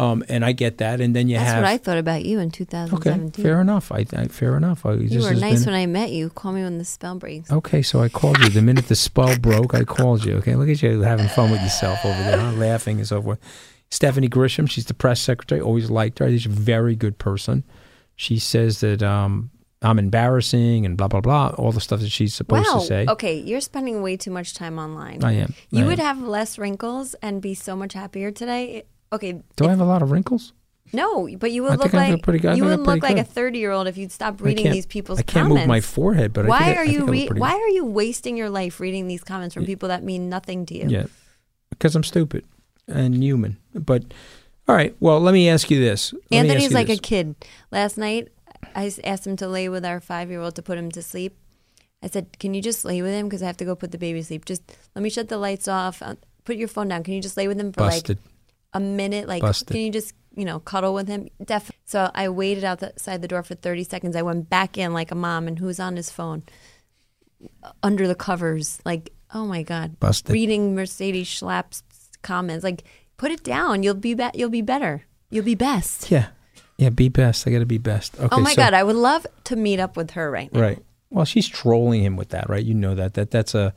Um, 0.00 0.24
and 0.30 0.46
I 0.46 0.52
get 0.52 0.78
that, 0.78 1.02
and 1.02 1.14
then 1.14 1.28
you 1.28 1.36
That's 1.36 1.50
have 1.50 1.62
what 1.62 1.70
I 1.70 1.76
thought 1.76 1.98
about 1.98 2.24
you 2.24 2.38
in 2.38 2.50
2017. 2.50 3.26
okay, 3.26 3.42
fair 3.42 3.60
enough. 3.60 3.92
I, 3.92 4.06
I 4.16 4.28
fair 4.28 4.56
enough. 4.56 4.86
I, 4.86 4.94
You 4.94 5.20
were 5.20 5.34
nice 5.34 5.66
when 5.66 5.74
I 5.74 5.84
met 5.84 6.10
you. 6.10 6.30
Call 6.30 6.52
me 6.52 6.62
when 6.62 6.78
the 6.78 6.86
spell 6.86 7.16
breaks. 7.16 7.50
Okay, 7.52 7.82
so 7.82 8.00
I 8.00 8.08
called 8.08 8.38
you. 8.38 8.48
The 8.48 8.62
minute 8.62 8.88
the 8.88 8.96
spell 8.96 9.38
broke, 9.38 9.74
I 9.74 9.84
called 9.84 10.24
you. 10.24 10.36
Okay, 10.36 10.56
look 10.56 10.70
at 10.70 10.82
you 10.82 11.02
having 11.02 11.28
fun 11.28 11.50
with 11.50 11.60
yourself 11.60 12.02
over 12.02 12.18
there, 12.22 12.38
huh? 12.38 12.52
laughing 12.52 12.96
and 12.96 13.06
so 13.06 13.20
forth. 13.20 13.40
Stephanie 13.90 14.30
Grisham, 14.30 14.70
she's 14.70 14.86
the 14.86 14.94
press 14.94 15.20
secretary. 15.20 15.60
Always 15.60 15.90
liked 15.90 16.20
her. 16.20 16.30
She's 16.30 16.46
a 16.46 16.48
very 16.48 16.96
good 16.96 17.18
person. 17.18 17.62
She 18.16 18.38
says 18.38 18.80
that 18.80 19.02
um, 19.02 19.50
I'm 19.82 19.98
embarrassing 19.98 20.86
and 20.86 20.96
blah 20.96 21.08
blah 21.08 21.20
blah. 21.20 21.48
All 21.58 21.72
the 21.72 21.80
stuff 21.82 22.00
that 22.00 22.10
she's 22.10 22.34
supposed 22.34 22.68
wow. 22.72 22.80
to 22.80 22.86
say. 22.86 23.06
Okay, 23.06 23.38
you're 23.38 23.60
spending 23.60 24.00
way 24.00 24.16
too 24.16 24.30
much 24.30 24.54
time 24.54 24.78
online. 24.78 25.22
I 25.22 25.32
am. 25.32 25.52
You 25.68 25.84
I 25.84 25.88
would 25.88 26.00
am. 26.00 26.06
have 26.06 26.26
less 26.26 26.58
wrinkles 26.58 27.12
and 27.20 27.42
be 27.42 27.52
so 27.52 27.76
much 27.76 27.92
happier 27.92 28.30
today. 28.30 28.84
Okay. 29.12 29.42
Do 29.56 29.66
I 29.66 29.70
have 29.70 29.80
a 29.80 29.84
lot 29.84 30.02
of 30.02 30.10
wrinkles? 30.10 30.52
No, 30.92 31.28
but 31.38 31.52
you 31.52 31.62
would 31.62 31.78
look 31.78 31.94
I 31.94 32.08
look 32.10 32.14
like 32.16 32.22
pretty. 32.24 32.48
You 32.56 32.64
would 32.64 32.80
look 32.80 33.02
like 33.02 33.16
a 33.16 33.22
thirty-year-old 33.24 33.86
if 33.86 33.96
you'd 33.96 34.10
stop 34.10 34.40
reading 34.40 34.72
these 34.72 34.86
people's 34.86 35.18
comments. 35.18 35.30
I 35.30 35.32
can't 35.32 35.44
comments. 35.46 35.60
move 35.62 35.68
my 35.68 35.80
forehead, 35.80 36.32
but 36.32 36.46
I 36.46 36.48
why 36.48 36.58
I- 36.58 36.74
are 36.74 36.80
I 36.80 36.84
you 36.84 37.04
re- 37.06 37.28
Why 37.28 37.52
are 37.52 37.68
you 37.68 37.84
wasting 37.84 38.36
your 38.36 38.50
life 38.50 38.80
reading 38.80 39.06
these 39.06 39.22
comments 39.22 39.54
from 39.54 39.66
people 39.66 39.88
that 39.90 40.02
mean 40.02 40.28
nothing 40.28 40.66
to 40.66 40.74
you? 40.76 40.86
Yeah, 40.88 41.06
because 41.70 41.94
I'm 41.94 42.02
stupid 42.02 42.44
and 42.88 43.22
human. 43.22 43.56
But 43.72 44.02
all 44.66 44.74
right. 44.74 44.96
Well, 44.98 45.20
let 45.20 45.32
me 45.32 45.48
ask 45.48 45.70
you 45.70 45.78
this. 45.78 46.12
Let 46.32 46.38
Anthony's 46.40 46.64
you 46.64 46.70
like 46.70 46.88
this. 46.88 46.98
a 46.98 47.02
kid. 47.02 47.36
Last 47.70 47.96
night, 47.96 48.28
I 48.74 48.92
asked 49.04 49.26
him 49.28 49.36
to 49.36 49.46
lay 49.48 49.68
with 49.68 49.84
our 49.84 50.00
five-year-old 50.00 50.56
to 50.56 50.62
put 50.62 50.76
him 50.76 50.90
to 50.90 51.02
sleep. 51.02 51.36
I 52.02 52.08
said, 52.08 52.36
"Can 52.40 52.52
you 52.52 52.62
just 52.62 52.84
lay 52.84 53.00
with 53.00 53.12
him 53.12 53.28
because 53.28 53.44
I 53.44 53.46
have 53.46 53.58
to 53.58 53.64
go 53.64 53.76
put 53.76 53.92
the 53.92 53.98
baby 53.98 54.18
to 54.18 54.24
sleep? 54.24 54.44
Just 54.44 54.62
let 54.96 55.02
me 55.02 55.10
shut 55.10 55.28
the 55.28 55.38
lights 55.38 55.68
off. 55.68 56.02
Uh, 56.02 56.16
put 56.44 56.56
your 56.56 56.66
phone 56.66 56.88
down. 56.88 57.04
Can 57.04 57.14
you 57.14 57.20
just 57.22 57.36
lay 57.36 57.46
with 57.46 57.60
him 57.60 57.70
for 57.72 57.78
Busted. 57.80 58.18
like 58.18 58.26
a 58.72 58.80
minute? 58.80 59.26
Like, 59.28 59.42
Busted. 59.42 59.68
can 59.68 59.80
you 59.80 59.90
just 59.90 60.14
you 60.34 60.44
know 60.44 60.60
cuddle 60.60 60.94
with 60.94 61.08
him? 61.08 61.28
Def. 61.44 61.70
So 61.86 62.10
I 62.14 62.28
waited 62.28 62.64
outside 62.64 63.22
the 63.22 63.28
door 63.28 63.42
for 63.42 63.54
thirty 63.54 63.84
seconds. 63.84 64.16
I 64.16 64.22
went 64.22 64.48
back 64.50 64.78
in 64.78 64.92
like 64.92 65.10
a 65.10 65.14
mom, 65.16 65.48
and 65.48 65.58
who's 65.58 65.80
on 65.80 65.96
his 65.96 66.10
phone 66.10 66.42
under 67.82 68.06
the 68.06 68.14
covers? 68.14 68.80
Like, 68.84 69.12
oh 69.34 69.46
my 69.46 69.62
god, 69.62 69.98
Busted. 70.00 70.32
reading 70.32 70.74
Mercedes 70.74 71.26
Schlapp's 71.28 71.82
comments. 72.22 72.64
Like, 72.64 72.84
put 73.16 73.30
it 73.30 73.42
down. 73.42 73.82
You'll 73.82 73.94
be 73.94 74.14
be- 74.14 74.30
You'll 74.34 74.50
be 74.50 74.62
better. 74.62 75.04
You'll 75.30 75.44
be 75.44 75.54
best. 75.54 76.10
Yeah. 76.10 76.28
Yeah, 76.76 76.88
be 76.88 77.08
best. 77.10 77.46
I 77.46 77.50
got 77.50 77.58
to 77.58 77.66
be 77.66 77.76
best. 77.78 78.18
Okay, 78.18 78.28
Oh 78.32 78.40
my 78.40 78.50
so- 78.54 78.56
god, 78.62 78.72
I 78.74 78.82
would 78.82 78.96
love 78.96 79.26
to 79.44 79.56
meet 79.56 79.80
up 79.80 79.96
with 79.98 80.12
her 80.12 80.30
right 80.30 80.50
now. 80.52 80.60
Right. 80.60 80.82
Well, 81.10 81.24
she's 81.26 81.46
trolling 81.46 82.02
him 82.02 82.16
with 82.16 82.30
that, 82.30 82.48
right? 82.48 82.64
You 82.64 82.72
know 82.74 82.94
that. 82.94 83.14
That 83.14 83.30
that's 83.30 83.54
a 83.54 83.74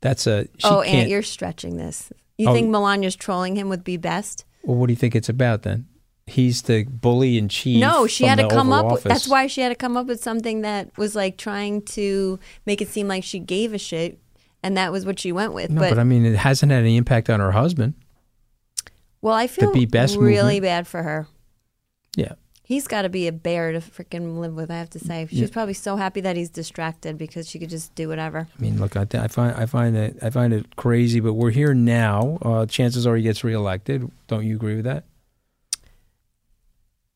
that's 0.00 0.26
a 0.26 0.44
she 0.58 0.64
oh, 0.64 0.82
Aunt, 0.82 1.08
you're 1.08 1.22
stretching 1.22 1.76
this. 1.76 2.12
You 2.38 2.48
Oh. 2.48 2.52
think 2.52 2.68
Melania's 2.68 3.16
trolling 3.16 3.56
him 3.56 3.68
with 3.68 3.82
Be 3.84 3.96
Best? 3.96 4.44
Well, 4.62 4.76
what 4.76 4.86
do 4.88 4.92
you 4.92 4.96
think 4.96 5.14
it's 5.16 5.28
about 5.28 5.62
then? 5.62 5.86
He's 6.26 6.62
the 6.62 6.82
bully 6.84 7.38
in 7.38 7.48
chief. 7.48 7.80
No, 7.80 8.06
she 8.08 8.24
had 8.24 8.38
to 8.38 8.48
come 8.48 8.72
Oval 8.72 8.74
up. 8.74 8.84
With, 8.86 8.92
Office. 8.92 9.12
that's 9.12 9.28
why 9.28 9.46
she 9.46 9.60
had 9.60 9.68
to 9.68 9.74
come 9.76 9.96
up 9.96 10.06
with 10.06 10.20
something 10.22 10.62
that 10.62 10.90
was 10.98 11.14
like 11.14 11.38
trying 11.38 11.82
to 11.82 12.38
make 12.66 12.80
it 12.82 12.88
seem 12.88 13.06
like 13.06 13.22
she 13.22 13.38
gave 13.38 13.72
a 13.72 13.78
shit, 13.78 14.18
and 14.62 14.76
that 14.76 14.90
was 14.90 15.06
what 15.06 15.20
she 15.20 15.30
went 15.30 15.52
with. 15.54 15.70
No, 15.70 15.80
but, 15.80 15.90
but, 15.90 15.98
I 16.00 16.04
mean, 16.04 16.26
it 16.26 16.34
hasn't 16.36 16.72
had 16.72 16.80
any 16.80 16.96
impact 16.96 17.30
on 17.30 17.38
her 17.38 17.52
husband. 17.52 17.94
well, 19.22 19.34
I 19.34 19.46
feel 19.46 19.72
Be 19.72 19.86
Best 19.86 20.16
really 20.16 20.54
movement. 20.56 20.62
bad 20.62 20.86
for 20.88 21.02
her. 21.04 21.28
Yeah. 22.16 22.32
He's 22.68 22.88
got 22.88 23.02
to 23.02 23.08
be 23.08 23.28
a 23.28 23.32
bear 23.32 23.70
to 23.70 23.78
freaking 23.78 24.40
live 24.40 24.54
with. 24.54 24.72
I 24.72 24.78
have 24.78 24.90
to 24.90 24.98
say, 24.98 25.28
she's 25.30 25.52
probably 25.52 25.72
so 25.74 25.94
happy 25.94 26.20
that 26.22 26.34
he's 26.34 26.50
distracted 26.50 27.16
because 27.16 27.48
she 27.48 27.60
could 27.60 27.70
just 27.70 27.94
do 27.94 28.08
whatever. 28.08 28.48
I 28.58 28.60
mean, 28.60 28.80
look, 28.80 28.96
I, 28.96 29.04
th- 29.04 29.22
I 29.22 29.28
find 29.28 29.54
I 29.54 29.66
find 29.66 29.96
it 29.96 30.18
I 30.20 30.30
find 30.30 30.52
it 30.52 30.74
crazy, 30.74 31.20
but 31.20 31.34
we're 31.34 31.52
here 31.52 31.74
now. 31.74 32.38
Uh, 32.42 32.66
chances 32.66 33.06
are 33.06 33.14
he 33.14 33.22
gets 33.22 33.44
reelected. 33.44 34.10
Don't 34.26 34.44
you 34.44 34.56
agree 34.56 34.74
with 34.74 34.84
that? 34.84 35.04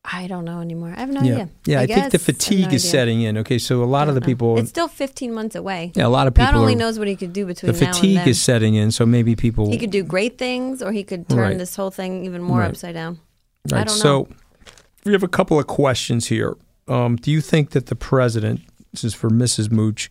I 0.05 0.29
don't 0.29 0.45
know 0.45 0.61
anymore. 0.61 0.95
I 0.97 1.01
have 1.01 1.11
no 1.11 1.21
yeah, 1.21 1.33
idea. 1.35 1.49
yeah. 1.67 1.81
I, 1.81 1.87
think 1.87 1.89
the. 1.89 2.01
I 2.01 2.03
have 2.05 2.13
no 2.13 2.19
fatigue 2.21 2.73
is 2.73 2.89
setting 2.89 3.21
in. 3.23 3.37
Okay, 3.39 3.59
so 3.59 3.83
a 3.83 3.85
lot 3.85 4.09
of 4.09 4.15
the 4.15 4.21
I 4.21 4.23
know. 4.23 4.27
people, 4.27 4.59
It's 4.59 4.71
still 4.71 4.89
15 4.89 5.35
months 5.35 5.55
away. 5.57 5.93
yeah, 5.95 6.07
a 6.07 6.09
lot 6.09 6.27
of 6.27 6.35
people, 6.35 6.47
God 6.47 6.55
only 6.59 6.73
are- 6.75 6.77
knows 6.79 6.99
what 6.99 7.07
he 7.07 7.17
could 7.17 7.33
do 7.33 7.45
between 7.45 7.73
the 7.73 7.79
now 7.81 7.89
and 7.89 7.97
fatigue 7.97 8.27
is 8.27 8.41
setting 8.41 8.77
in. 8.77 8.93
So 8.93 9.05
maybe 9.05 9.37
people, 9.37 9.69
he 9.71 9.79
could 9.79 9.91
do 9.91 10.03
great 10.03 10.39
things, 10.39 10.81
or 10.83 10.91
he 10.93 11.03
could 11.05 11.29
turn 11.29 11.39
Right. 11.39 11.59
this 11.59 11.77
whole 11.77 11.91
thing 11.91 12.25
even 12.25 12.41
more 12.43 12.61
Right. 12.61 12.71
upside 12.71 12.95
down. 12.95 13.19
Right. 13.71 13.81
I 13.83 13.85
don't 13.85 13.97
so 13.97 14.23
know. 14.23 14.29
We 15.05 15.13
have 15.13 15.23
a 15.23 15.29
couple 15.29 15.59
of 15.59 15.67
questions 15.67 16.27
here. 16.27 16.57
Um, 16.89 17.17
do 17.17 17.31
you 17.31 17.41
think 17.41 17.71
that 17.71 17.87
the 17.87 17.97
president, 17.97 18.61
this 18.93 19.05
is 19.05 19.15
for 19.15 19.31
Mrs. 19.31 19.71
Mooch, 19.71 20.11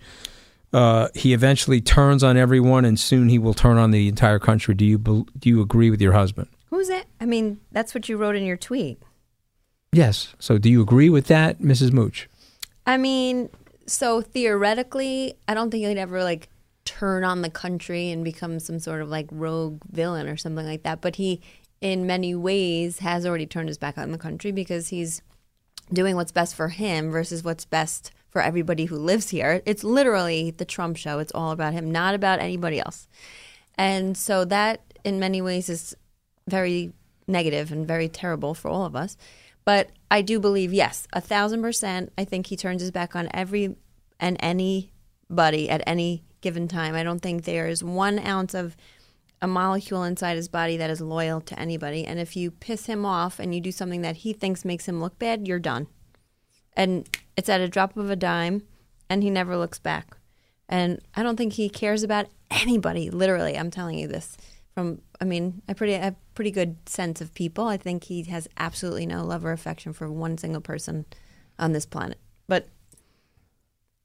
uh, 0.72 1.10
he 1.15 1.34
eventually 1.34 1.81
turns 1.81 2.24
on 2.24 2.38
everyone, 2.38 2.86
and 2.86 3.00
soon 3.00 3.29
he 3.29 3.39
will 3.39 3.53
turn 3.53 3.77
on 3.77 3.91
the 3.91 4.08
entire 4.08 4.39
country? 4.39 4.75
Do 4.75 4.86
you 4.86 4.98
do 4.98 5.50
you 5.50 5.62
agree 5.62 5.89
with 5.89 6.01
your 6.01 6.13
husband? 6.13 6.48
Who's 6.69 6.88
that? 6.88 7.05
I 7.19 7.25
mean, 7.25 7.60
that's 7.72 7.96
what 7.96 8.08
you 8.08 8.17
wrote 8.17 8.36
in 8.36 8.46
your 8.46 8.58
tweet. 8.58 9.01
Yes. 9.91 10.36
So 10.39 10.58
do 10.58 10.69
you 10.69 10.81
agree 10.81 11.10
with 11.10 11.25
that, 11.27 11.60
Mrs. 11.60 11.91
Mooch? 11.91 12.29
I 12.86 12.98
mean, 12.98 13.50
so 13.88 14.22
theoretically, 14.22 15.34
I 15.48 15.55
don't 15.55 15.72
think 15.72 15.86
he'd 15.86 15.98
ever 15.98 16.24
like 16.24 16.48
turn 16.86 17.24
on 17.24 17.41
the 17.41 17.50
country 17.50 18.12
and 18.12 18.24
become 18.24 18.60
some 18.60 18.79
sort 18.79 19.01
of 19.01 19.10
like 19.10 19.27
rogue 19.31 19.81
villain 19.91 20.27
or 20.27 20.38
something 20.38 20.65
like 20.65 20.84
that. 20.84 21.01
But 21.01 21.15
he, 21.15 21.41
in 21.81 22.05
many 22.05 22.36
ways, 22.36 23.00
has 23.00 23.25
already 23.25 23.45
turned 23.45 23.69
his 23.69 23.77
back 23.77 23.98
on 23.98 24.12
the 24.12 24.17
country 24.17 24.51
because 24.51 24.89
he's 24.89 25.21
doing 25.91 26.15
what's 26.15 26.31
best 26.31 26.55
for 26.55 26.69
him 26.69 27.12
versus 27.12 27.43
what's 27.43 27.65
best 27.65 28.12
for 28.29 28.41
everybody 28.41 28.86
who 28.86 28.98
lives 28.98 29.29
here. 29.29 29.62
It's 29.65 29.83
literally 29.83 30.51
the 30.51 30.65
Trump 30.65 30.98
show. 30.98 31.19
It's 31.19 31.31
all 31.33 31.51
about 31.51 31.74
him, 31.74 31.91
not 31.91 32.13
about 32.13 32.39
anybody 32.39 32.79
else. 32.79 33.07
And 33.75 34.15
so 34.15 34.45
that, 34.45 34.81
in 35.03 35.19
many 35.19 35.41
ways, 35.41 35.69
is 35.69 35.95
very 36.48 36.93
negative 37.27 37.71
and 37.71 37.88
very 37.88 38.07
terrible 38.07 38.53
for 38.53 38.69
all 38.69 38.86
of 38.86 38.95
us. 38.95 39.17
But 39.65 39.91
I 40.12 40.21
do 40.21 40.39
believe, 40.39 40.74
yes, 40.74 41.07
a 41.13 41.21
thousand 41.21 41.62
percent. 41.62 42.12
I 42.17 42.25
think 42.25 42.48
he 42.48 42.55
turns 42.55 42.81
his 42.81 42.91
back 42.91 43.15
on 43.15 43.29
every 43.33 43.75
and 44.19 44.38
anybody 44.39 45.69
at 45.69 45.83
any 45.88 46.24
given 46.41 46.67
time. 46.67 46.95
I 46.95 47.03
don't 47.03 47.19
think 47.19 47.43
there 47.43 47.67
is 47.67 47.83
one 47.83 48.19
ounce 48.19 48.53
of 48.53 48.75
a 49.41 49.48
molecule 49.48 50.03
inside 50.03 50.36
his 50.36 50.50
body 50.50 50.77
that 50.77 50.89
is 50.89 51.01
loyal 51.01 51.41
to 51.41 51.60
anybody. 51.60 52.05
And 52.05 52.19
if 52.19 52.36
you 52.36 52.51
piss 52.51 52.86
him 52.88 53.05
off 53.05 53.39
and 53.39 53.55
you 53.55 53.62
do 53.62 53.72
something 53.72 54.01
that 54.01 54.17
he 54.17 54.34
thinks 54.34 54.65
makes 54.65 54.88
him 54.88 55.01
look 55.01 55.17
bad, 55.17 55.48
you're 55.48 55.60
done. 55.60 55.88
And 56.74 57.08
it's 57.38 57.50
at 57.50 57.62
a 57.62 57.67
drop 57.67 57.98
of 57.98 58.10
a 58.10 58.15
dime, 58.15 58.63
and 59.10 59.24
he 59.24 59.29
never 59.29 59.58
looks 59.58 59.79
back. 59.79 60.17
And 60.67 61.01
I 61.15 61.24
don't 61.24 61.36
think 61.36 61.53
he 61.53 61.69
cares 61.69 62.03
about 62.03 62.27
anybody. 62.51 63.10
Literally, 63.10 63.58
I'm 63.58 63.72
telling 63.72 63.98
you 63.98 64.08
this. 64.08 64.38
From 64.75 65.01
I 65.19 65.25
mean, 65.25 65.62
I 65.67 65.74
pretty 65.74 65.96
I 65.96 66.15
pretty 66.36 66.51
good 66.51 66.77
sense 66.88 67.22
of 67.22 67.34
people. 67.34 67.67
I 67.67 67.77
think 67.77 68.05
he 68.05 68.24
has 68.24 68.48
absolutely 68.58 69.05
no 69.05 69.25
love 69.25 69.43
or 69.43 69.51
affection 69.51 69.93
for 69.93 70.12
one 70.12 70.38
single 70.38 70.62
person 70.62 71.05
on 71.58 71.74
this 71.74 71.86
planet. 71.86 72.19
But 72.48 72.69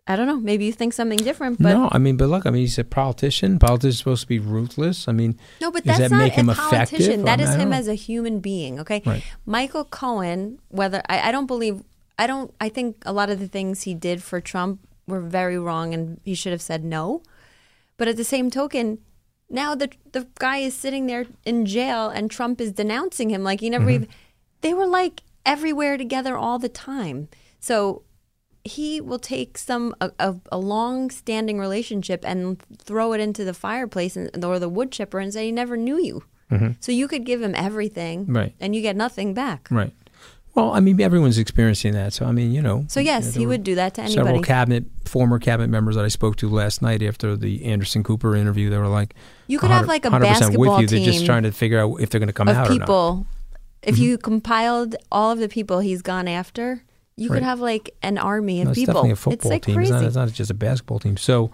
I 0.06 0.16
don't 0.16 0.26
know. 0.26 0.37
Maybe 0.37 0.66
you 0.66 0.73
think 0.73 0.92
something 0.92 1.16
different. 1.18 1.62
But 1.62 1.73
no, 1.73 1.88
I 1.90 1.96
mean, 1.99 2.18
but 2.18 2.28
look, 2.28 2.44
I 2.44 2.50
mean, 2.50 2.61
he's 2.61 2.78
a 2.78 2.84
politician. 2.84 3.58
Politicians 3.58 3.99
supposed 3.99 4.20
to 4.23 4.28
be 4.28 4.38
ruthless. 4.38 5.08
I 5.08 5.12
mean, 5.12 5.38
No, 5.62 5.70
but 5.70 5.82
that's 5.84 5.99
that 5.99 6.11
not 6.11 6.18
make 6.18 6.34
him 6.34 6.50
a 6.50 6.52
effective? 6.52 6.99
politician. 6.99 7.25
That 7.25 7.40
I 7.40 7.44
mean, 7.44 7.54
I 7.54 7.62
him 7.62 7.73
as 7.73 7.88
a 7.88 7.94
human 7.94 8.40
being. 8.40 8.78
Okay, 8.80 9.02
Right. 9.06 9.25
Michael 9.46 9.84
Cohen. 9.84 10.58
Whether 10.68 11.02
I, 11.08 11.28
I 11.28 11.32
don't 11.32 11.46
believe, 11.46 11.82
I 12.18 12.26
don't. 12.26 12.52
I 12.61 12.68
think 12.68 13.02
a 13.06 13.12
lot 13.14 13.30
of 13.30 13.38
the 13.40 13.49
things 13.49 13.82
he 13.82 13.94
did 13.94 14.23
for 14.23 14.40
Trump 14.42 14.80
were 15.06 15.20
very 15.20 15.58
wrong, 15.58 15.94
and 15.94 16.20
he 16.25 16.34
should 16.34 16.52
have 16.52 16.62
said 16.62 16.84
no. 16.84 17.23
But 17.96 18.08
at 18.08 18.16
the 18.18 18.25
same 18.25 18.50
token, 18.50 18.99
now 19.49 19.75
the 19.75 19.88
the 20.12 20.26
guy 20.38 20.58
is 20.58 20.75
sitting 20.75 21.06
there 21.06 21.25
in 21.46 21.64
jail, 21.64 22.11
and 22.11 22.30
Trump 22.30 22.61
is 22.61 22.73
denouncing 22.73 23.30
him 23.30 23.42
like 23.42 23.61
he 23.61 23.70
never 23.70 23.87
Mm-hmm. 23.87 24.04
even. 24.04 24.08
They 24.61 24.75
were 24.75 24.87
like 24.87 25.23
everywhere 25.46 25.96
together 25.96 26.37
all 26.37 26.58
the 26.58 26.68
time. 26.68 27.28
So 27.58 28.02
he 28.64 29.00
will 29.00 29.18
take 29.18 29.59
some 29.59 29.94
a, 30.00 30.11
a, 30.18 30.35
a 30.52 30.59
long 30.59 31.11
standing 31.11 31.59
relationship 31.59 32.25
and 32.26 32.61
throw 32.78 33.12
it 33.12 33.21
into 33.21 33.44
the 33.44 33.54
fireplace 33.54 34.16
and, 34.16 34.44
or 34.44 34.59
the 34.59 34.68
wood 34.71 34.90
chipper 34.90 35.18
and 35.18 35.33
say 35.33 35.47
he 35.47 35.52
never 35.52 35.76
knew 35.76 35.99
you. 36.00 36.25
So 36.78 36.92
you 36.92 37.09
could 37.09 37.25
give 37.25 37.42
him 37.42 37.52
everything, 37.56 38.26
Mm-hmm. 38.26 38.37
Right. 38.37 38.54
and 38.61 38.76
you 38.76 38.80
get 38.83 38.94
nothing 38.94 39.35
back. 39.35 39.66
Right. 39.73 39.92
Well, 40.54 40.71
I 40.73 40.78
mean, 40.78 41.00
everyone's 41.00 41.37
experiencing 41.37 41.94
that. 41.94 42.12
So, 42.12 42.26
I 42.26 42.30
mean, 42.30 42.52
you 42.52 42.62
know. 42.62 42.85
So 42.87 43.00
yes, 43.00 43.35
he 43.35 43.44
would 43.44 43.64
do 43.64 43.75
that 43.75 43.94
to 43.94 44.02
anybody. 44.02 44.25
Several 44.25 44.40
cabinet, 44.40 44.85
former 45.04 45.40
cabinet 45.40 45.66
members 45.66 45.97
that 45.97 46.04
I 46.04 46.09
spoke 46.09 46.37
to 46.37 46.49
last 46.49 46.80
night 46.80 47.02
after 47.02 47.37
the 47.37 47.64
Anderson 47.64 48.04
Cooper 48.04 48.37
interview, 48.37 48.71
they 48.71 48.78
were 48.78 48.87
like, 48.87 49.14
You 49.49 49.59
could 49.59 49.71
have, 49.71 49.88
like, 49.88 50.04
a 50.04 50.11
100% 50.11 50.21
basketball 50.21 50.76
with 50.78 50.80
you. 50.83 50.87
They're 50.99 51.04
just 51.12 51.26
trying 51.26 51.42
to 51.42 51.50
figure 51.50 51.80
out 51.80 51.97
if 52.00 52.11
they're 52.11 52.21
going 52.21 52.28
to 52.28 52.33
come 52.33 52.47
of 52.47 52.54
out 52.56 52.68
or 52.68 52.71
not. 52.75 52.78
people. 52.78 53.26
If 53.83 53.99
you 53.99 54.16
compiled 54.16 54.94
all 55.11 55.33
of 55.33 55.40
the 55.40 55.49
people 55.49 55.80
he's 55.80 56.02
gone 56.02 56.28
after, 56.28 56.85
you 57.16 57.28
Right. 57.30 57.37
could 57.37 57.42
have 57.44 57.61
like 57.61 57.94
an 58.02 58.18
army 58.18 58.61
of 58.61 58.66
No, 58.66 58.71
it's 58.73 58.80
people. 58.80 58.94
definitely 58.94 59.11
a 59.12 59.16
football 59.16 59.35
it's 59.35 59.44
like 59.47 59.62
team. 59.64 59.75
crazy. 59.76 59.92
It's 59.92 60.00
not, 60.02 60.06
it's 60.06 60.16
not 60.16 60.33
just 60.33 60.50
a 60.50 60.54
basketball 60.54 60.99
team. 60.99 61.16
So, 61.16 61.50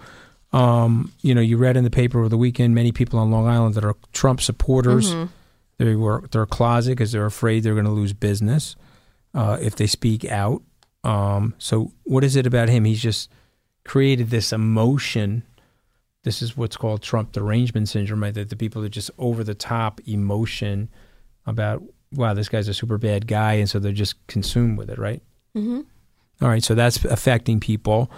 um, 0.53 1.13
you 1.21 1.35
know, 1.35 1.41
you 1.41 1.57
read 1.57 1.77
in 1.77 1.85
the 1.85 1.91
paper 1.91 2.19
over 2.19 2.29
the 2.29 2.39
weekend 2.39 2.75
many 2.75 2.93
people 2.93 3.19
on 3.19 3.31
Long 3.31 3.47
Island 3.47 3.75
that 3.75 3.85
are 3.85 3.95
Trump 4.13 4.41
supporters. 4.41 5.11
Mm-hmm. 5.13 5.27
They 5.79 5.95
were 5.95 6.25
they're 6.31 6.47
closet 6.47 6.91
because 6.93 7.13
they're 7.13 7.27
afraid 7.27 7.63
they're 7.63 7.75
going 7.75 7.87
to 7.87 7.91
lose 7.91 8.13
business 8.13 8.77
uh, 9.35 9.59
if 9.61 9.77
they 9.77 9.87
speak 9.87 10.25
out. 10.25 10.63
Um, 11.05 11.55
so, 11.59 11.93
what 12.05 12.25
is 12.25 12.37
it 12.37 12.47
about 12.47 12.69
him? 12.69 12.85
He's 12.85 13.01
just 13.01 13.31
created 13.85 14.29
this 14.31 14.53
emotion. 14.53 15.43
This 16.23 16.43
is 16.43 16.55
what's 16.57 16.77
called 16.77 17.01
Trump 17.03 17.33
derangement 17.33 17.89
syndrome, 17.89 18.23
right? 18.23 18.35
That 18.35 18.51
the 18.51 18.57
people 18.57 18.85
are 18.85 18.91
just 18.91 19.11
over 19.17 19.43
the 19.43 19.55
top 19.55 20.01
emotion 20.07 20.91
about 21.47 21.83
wow, 22.13 22.35
this 22.35 22.49
guy's 22.49 22.67
a 22.69 22.75
super 22.75 22.99
bad 22.99 23.27
guy, 23.27 23.55
and 23.55 23.71
so 23.71 23.79
they're 23.79 23.93
just 23.93 24.27
consumed 24.27 24.77
with 24.77 24.91
it, 24.91 24.99
right? 24.99 25.23
Mm-hmm. 25.57 25.81
All 26.43 26.49
right, 26.49 26.63
so 26.63 26.75
that's 26.75 27.05
affecting 27.05 27.61
people. 27.61 28.11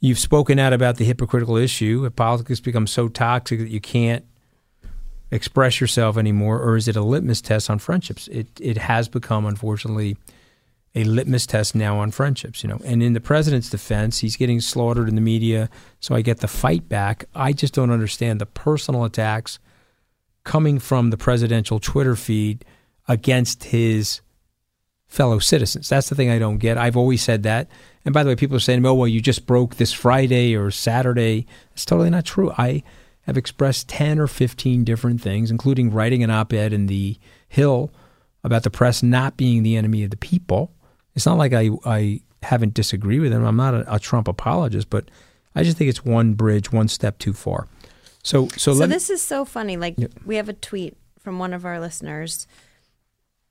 You've 0.00 0.18
spoken 0.18 0.58
out 0.58 0.72
about 0.72 0.96
the 0.96 1.04
hypocritical 1.04 1.56
issue. 1.56 2.04
If 2.06 2.16
politics 2.16 2.60
become 2.60 2.86
so 2.86 3.08
toxic 3.08 3.58
that 3.60 3.68
you 3.68 3.80
can't 3.80 4.24
express 5.30 5.80
yourself 5.80 6.16
anymore, 6.16 6.60
or 6.60 6.76
is 6.76 6.88
it 6.88 6.96
a 6.96 7.02
litmus 7.02 7.40
test 7.40 7.70
on 7.70 7.78
friendships? 7.78 8.28
It 8.28 8.48
it 8.60 8.78
has 8.78 9.08
become, 9.08 9.46
unfortunately, 9.46 10.16
a 10.94 11.04
litmus 11.04 11.46
test 11.46 11.74
now 11.74 11.98
on 11.98 12.10
friendships. 12.10 12.62
You 12.62 12.70
know, 12.70 12.80
and 12.84 13.02
in 13.02 13.12
the 13.12 13.20
president's 13.20 13.70
defense, 13.70 14.18
he's 14.18 14.36
getting 14.36 14.60
slaughtered 14.60 15.08
in 15.08 15.14
the 15.14 15.20
media, 15.20 15.70
so 16.00 16.14
I 16.14 16.22
get 16.22 16.40
the 16.40 16.48
fight 16.48 16.88
back. 16.88 17.26
I 17.34 17.52
just 17.52 17.74
don't 17.74 17.90
understand 17.90 18.40
the 18.40 18.46
personal 18.46 19.04
attacks 19.04 19.58
coming 20.44 20.78
from 20.78 21.10
the 21.10 21.18
presidential 21.18 21.78
Twitter 21.78 22.16
feed 22.16 22.64
against 23.06 23.64
his 23.64 24.20
fellow 25.10 25.38
citizens. 25.40 25.88
That's 25.90 26.08
the 26.08 26.14
thing 26.14 26.30
I 26.30 26.38
don't 26.38 26.56
get. 26.56 26.78
I've 26.78 26.96
always 26.96 27.20
said 27.22 27.42
that. 27.42 27.68
And 28.06 28.14
by 28.14 28.22
the 28.22 28.30
way, 28.30 28.36
people 28.36 28.56
are 28.56 28.60
saying, 28.60 28.86
"Oh, 28.86 28.94
well, 28.94 29.08
you 29.08 29.20
just 29.20 29.44
broke 29.44 29.74
this 29.76 29.92
Friday 29.92 30.56
or 30.56 30.70
Saturday." 30.70 31.46
It's 31.72 31.84
totally 31.84 32.08
not 32.10 32.24
true. 32.24 32.50
I 32.56 32.82
have 33.22 33.36
expressed 33.36 33.88
10 33.88 34.18
or 34.18 34.26
15 34.26 34.84
different 34.84 35.20
things, 35.20 35.50
including 35.50 35.90
writing 35.92 36.22
an 36.24 36.30
op-ed 36.30 36.72
in 36.72 36.86
the 36.86 37.18
Hill 37.48 37.90
about 38.42 38.62
the 38.62 38.70
press 38.70 39.02
not 39.02 39.36
being 39.36 39.62
the 39.62 39.76
enemy 39.76 40.02
of 40.04 40.10
the 40.10 40.16
people. 40.16 40.72
It's 41.14 41.26
not 41.26 41.36
like 41.36 41.52
I 41.52 41.68
I 41.84 42.20
haven't 42.42 42.72
disagreed 42.72 43.20
with 43.20 43.32
him. 43.32 43.44
I'm 43.44 43.56
not 43.56 43.74
a, 43.74 43.94
a 43.96 43.98
Trump 43.98 44.28
apologist, 44.28 44.88
but 44.88 45.10
I 45.54 45.62
just 45.64 45.76
think 45.76 45.90
it's 45.90 46.04
one 46.04 46.32
bridge, 46.34 46.72
one 46.72 46.88
step 46.88 47.18
too 47.18 47.32
far. 47.34 47.66
So 48.22 48.48
so, 48.56 48.72
So 48.72 48.72
let 48.72 48.88
me- 48.88 48.94
this 48.94 49.10
is 49.10 49.20
so 49.20 49.44
funny. 49.44 49.76
Like 49.76 49.94
Yep. 49.98 50.12
we 50.24 50.36
have 50.36 50.48
a 50.48 50.52
tweet 50.54 50.96
from 51.18 51.38
one 51.38 51.52
of 51.52 51.66
our 51.66 51.78
listeners, 51.80 52.46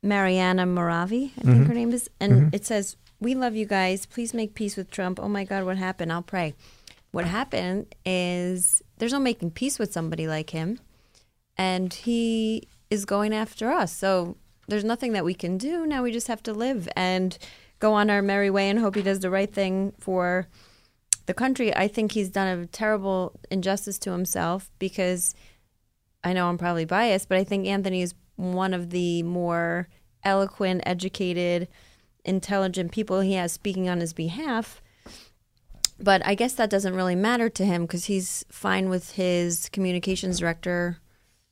Mariana 0.02 0.66
Moravi, 0.66 1.32
I 1.38 1.42
Mm-hmm. 1.42 1.52
think 1.52 1.68
her 1.68 1.74
name 1.74 1.92
is, 1.92 2.10
and 2.20 2.54
it 2.54 2.66
says, 2.66 2.96
"We 3.20 3.36
love 3.36 3.56
you 3.56 3.66
guys. 3.66 4.06
Please 4.06 4.34
make 4.34 4.54
peace 4.56 4.78
with 4.78 4.90
Trump. 4.92 5.20
Oh 5.22 5.28
my 5.28 5.44
God, 5.44 5.66
what 5.66 5.78
happened? 5.78 6.12
I'll 6.12 6.22
pray." 6.22 6.56
What 7.12 7.26
happened 7.26 7.96
is 8.06 8.84
there's 9.00 9.14
no 9.14 9.20
making 9.20 9.52
peace 9.52 9.80
with 9.80 9.92
somebody 9.92 10.28
like 10.28 10.52
him, 10.52 10.80
and 11.58 11.92
he 11.92 12.68
is 12.92 13.06
going 13.06 13.34
after 13.34 13.72
us. 13.72 13.92
So 13.92 14.38
there's 14.68 14.84
nothing 14.84 15.14
that 15.14 15.26
we 15.26 15.34
can 15.34 15.58
do. 15.58 15.88
Now 15.88 16.04
we 16.04 16.12
just 16.12 16.28
have 16.28 16.44
to 16.44 16.54
live 16.54 16.88
and 16.96 17.36
go 17.80 17.94
on 17.94 18.12
our 18.12 18.22
merry 18.22 18.52
way 18.52 18.70
and 18.70 18.78
hope 18.78 18.94
he 18.96 19.02
does 19.02 19.20
the 19.22 19.32
right 19.32 19.52
thing 19.52 19.94
for 20.00 20.48
the 21.26 21.34
country. 21.34 21.76
I 21.76 21.88
think 21.88 22.12
he's 22.12 22.30
done 22.30 22.60
a 22.60 22.68
terrible 22.68 23.40
injustice 23.50 23.98
to 24.00 24.12
himself 24.12 24.70
because 24.78 25.34
I 26.24 26.34
know 26.34 26.48
I'm 26.48 26.58
probably 26.60 26.86
biased, 26.86 27.28
but 27.28 27.40
I 27.40 27.44
think 27.44 27.66
Anthony 27.66 28.04
is 28.04 28.14
one 28.40 28.74
of 28.74 28.90
the 28.90 29.22
more 29.24 29.90
eloquent, 30.24 30.82
educated, 30.86 31.68
intelligent 32.24 32.92
people 32.92 33.20
he 33.20 33.34
has 33.34 33.52
speaking 33.52 33.90
on 33.90 34.00
his 34.00 34.14
behalf. 34.14 34.82
But 36.02 36.26
I 36.26 36.36
guess 36.36 36.54
that 36.54 36.70
doesn't 36.70 36.96
really 36.96 37.16
matter 37.16 37.50
to 37.50 37.66
him 37.66 37.82
because 37.82 38.06
he's 38.06 38.46
fine 38.50 38.88
with 38.90 39.12
his 39.14 39.68
communications 39.70 40.40
director 40.40 41.00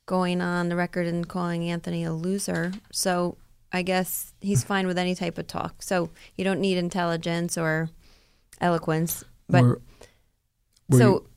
going 0.06 0.40
on 0.40 0.70
the 0.70 0.76
record 0.76 1.06
and 1.06 1.28
calling 1.28 1.68
Anthony 1.68 2.04
a 2.04 2.12
loser. 2.14 2.72
So 2.90 3.36
I 3.70 3.82
guess 3.82 4.32
he's 4.40 4.64
fine 4.64 4.86
with 4.86 4.96
any 4.96 5.14
type 5.14 5.36
of 5.36 5.46
talk. 5.46 5.82
So 5.82 6.08
you 6.36 6.44
don't 6.44 6.60
need 6.60 6.78
intelligence 6.78 7.58
or 7.58 7.90
eloquence. 8.62 9.24
But 9.46 9.64
Were- 9.64 9.82
were 10.88 10.98
so 10.98 11.10
you- 11.10 11.28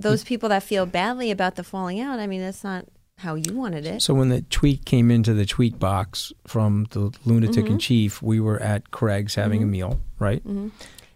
those 0.00 0.24
people 0.24 0.48
that 0.48 0.64
feel 0.64 0.86
badly 0.86 1.30
about 1.30 1.54
the 1.54 1.62
falling 1.62 2.00
out, 2.00 2.18
I 2.18 2.26
mean, 2.26 2.40
that's 2.40 2.64
not 2.64 2.86
how 3.20 3.34
you 3.34 3.52
wanted 3.54 3.86
it. 3.86 4.02
So 4.02 4.12
when 4.14 4.28
the 4.28 4.42
tweet 4.42 4.84
came 4.84 5.10
into 5.10 5.32
the 5.34 5.46
tweet 5.46 5.78
box 5.78 6.32
from 6.46 6.86
the 6.90 7.12
lunatic 7.24 7.64
Mm-hmm. 7.64 7.72
in 7.74 7.78
chief, 7.78 8.20
we 8.22 8.40
were 8.40 8.60
at 8.60 8.90
Craig's 8.90 9.34
having 9.34 9.62
a 9.62 9.66
meal, 9.66 10.00
right? 10.18 10.42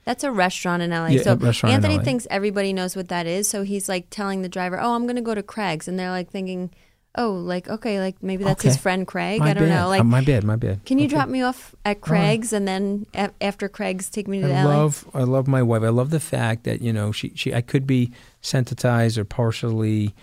That's 0.04 0.22
a 0.24 0.30
restaurant 0.30 0.82
in 0.82 0.90
LA. 0.90 1.06
Yeah, 1.08 1.22
so 1.22 1.32
a 1.32 1.36
restaurant 1.36 1.70
in 1.72 1.76
Anthony 1.76 1.96
LA. 1.98 2.02
thinks 2.04 2.26
everybody 2.30 2.72
knows 2.72 2.94
what 2.94 3.08
that 3.08 3.26
is. 3.26 3.48
So 3.48 3.62
he's 3.62 3.88
like 3.88 4.08
telling 4.10 4.42
the 4.42 4.48
driver, 4.50 4.78
"Oh, 4.80 4.94
I'm 4.94 5.04
going 5.04 5.16
to 5.16 5.22
go 5.22 5.34
to 5.34 5.42
Craig's," 5.42 5.88
and 5.88 5.98
they're 5.98 6.10
like 6.10 6.30
thinking, 6.30 6.70
"Oh, 7.16 7.30
like 7.32 7.68
okay, 7.68 7.98
like 8.00 8.22
maybe 8.22 8.44
that's 8.44 8.62
his 8.62 8.76
friend 8.76 9.06
Craig. 9.06 9.40
My 9.40 9.50
I 9.50 9.54
don't 9.54 9.68
bad. 9.68 9.80
know. 9.80 9.88
Like, 9.88 10.00
Uh, 10.02 10.04
my 10.04 10.20
bad, 10.22 10.44
my 10.44 10.56
bad. 10.56 10.84
can 10.84 10.98
you 10.98 11.06
Okay. 11.06 11.14
drop 11.14 11.30
me 11.30 11.40
off 11.40 11.74
at 11.86 12.02
Craig's 12.02 12.52
and 12.52 12.68
then 12.68 13.06
a- 13.14 13.30
after 13.40 13.66
Craig's 13.66 14.10
take 14.10 14.28
me 14.28 14.42
to 14.42 14.46
I 14.52 14.62
LA?" 14.64 14.76
love 14.76 15.06
I 15.14 15.22
love 15.22 15.48
my 15.48 15.62
wife. 15.62 15.82
I 15.82 15.88
love 15.88 16.10
the 16.10 16.20
fact 16.20 16.64
that 16.64 16.82
you 16.82 16.92
know 16.92 17.10
she 17.10 17.32
she 17.34 17.54
I 17.54 17.62
could 17.62 17.86
be 17.86 18.12
sensitized 18.42 19.16
or 19.16 19.24
partially 19.24 20.14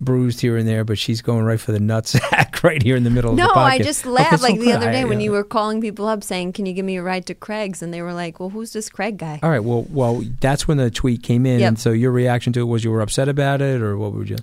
bruised 0.00 0.40
here 0.40 0.56
and 0.56 0.66
there, 0.68 0.84
but 0.84 0.98
she's 0.98 1.22
going 1.22 1.44
right 1.44 1.58
for 1.60 1.72
the 1.72 1.78
nutsack 1.78 2.62
right 2.62 2.82
here 2.82 2.96
in 2.96 3.04
the 3.04 3.10
middle 3.10 3.34
no, 3.34 3.44
of 3.46 3.54
the 3.54 3.60
podcast. 3.60 3.64
I 3.70 3.78
just 3.78 4.06
laughed 4.06 4.32
Okay, 4.34 4.36
so 4.36 4.48
like 4.48 4.60
the 4.60 4.72
other 4.72 4.90
day 4.90 5.00
I- 5.00 5.04
when 5.04 5.20
yeah. 5.20 5.24
you 5.26 5.32
were 5.32 5.44
calling 5.44 5.80
people 5.80 6.06
up 6.06 6.22
saying, 6.24 6.52
"Can 6.52 6.66
you 6.66 6.72
give 6.72 6.84
me 6.84 6.96
a 6.96 7.02
ride 7.02 7.26
to 7.26 7.34
Craig's?" 7.34 7.82
and 7.82 7.92
they 7.94 8.02
were 8.02 8.12
like, 8.12 8.38
"Well, 8.40 8.50
who's 8.50 8.72
this 8.72 8.88
Craig 8.90 9.16
guy?" 9.18 9.40
All 9.42 9.50
right, 9.50 9.62
well, 9.64 9.86
well, 9.90 10.22
that's 10.40 10.68
when 10.68 10.76
the 10.76 10.90
tweet 10.90 11.22
came 11.22 11.46
in, 11.46 11.60
Yep. 11.60 11.68
and 11.68 11.78
so 11.78 11.90
your 11.92 12.10
reaction 12.12 12.52
to 12.54 12.60
it 12.60 12.64
was 12.64 12.84
you 12.84 12.90
were 12.90 13.00
upset 13.00 13.28
about 13.28 13.62
it, 13.62 13.80
or 13.80 13.96
what 13.96 14.12
would 14.12 14.28
you? 14.28 14.36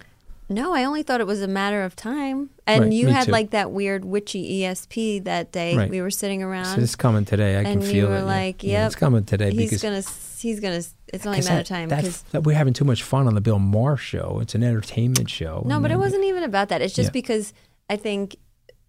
No, 0.50 0.74
I 0.74 0.84
only 0.84 1.02
thought 1.02 1.22
it 1.22 1.28
was 1.28 1.42
a 1.42 1.48
matter 1.48 1.82
of 1.84 1.96
time. 1.96 2.50
And 2.68 2.84
Right, 2.86 2.92
you 2.92 3.08
had 3.08 3.28
too. 3.28 3.32
like 3.32 3.52
that 3.52 3.72
weird 3.72 4.04
witchy 4.04 4.62
ESP 4.64 5.24
that 5.24 5.54
day. 5.54 5.78
Right. 5.78 5.90
We 5.90 6.02
were 6.02 6.12
sitting 6.12 6.44
around. 6.44 6.66
So 6.76 6.82
it's 6.82 6.98
coming 6.98 7.24
today. 7.24 7.58
I 7.58 7.64
can 7.64 7.72
and 7.74 7.84
feel 7.84 7.96
you 7.96 8.06
it. 8.08 8.10
were 8.10 8.16
yeah. 8.18 8.24
like, 8.24 8.62
Yeah, 8.64 8.72
"Yep, 8.72 8.86
it's 8.88 8.96
coming 8.96 9.24
today 9.24 9.52
He's 9.52 9.70
because 9.70 9.82
gonna. 9.82 10.02
He's 10.42 10.60
gonna. 10.60 10.82
It's 11.14 11.26
only 11.26 11.40
a 11.40 11.44
matter 11.44 11.62
of 11.62 11.68
time. 11.68 11.90
Because 11.90 12.22
that 12.32 12.44
we're 12.44 12.56
having 12.56 12.74
too 12.74 12.86
much 12.86 13.04
fun 13.04 13.28
on 13.28 13.36
the 13.36 13.42
Bill 13.42 13.60
Maher 13.60 13.98
show. 13.98 14.40
It's 14.42 14.56
an 14.56 14.64
entertainment 14.64 15.30
show. 15.30 15.64
no, 15.66 15.80
but 15.80 15.92
it 15.92 15.98
wasn't 16.00 16.24
even 16.26 16.44
about 16.44 16.70
that. 16.70 16.82
It's 16.82 16.94
just 16.96 17.08
Yeah. 17.10 17.12
because 17.12 17.54
I 17.90 17.96
think 17.98 18.36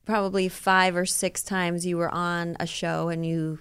probably 0.04 0.48
five 0.48 0.96
or 0.96 1.06
six 1.06 1.42
times 1.42 1.86
you 1.86 1.96
were 1.96 2.12
on 2.12 2.56
a 2.58 2.66
show 2.66 3.08
and 3.08 3.24
you 3.24 3.58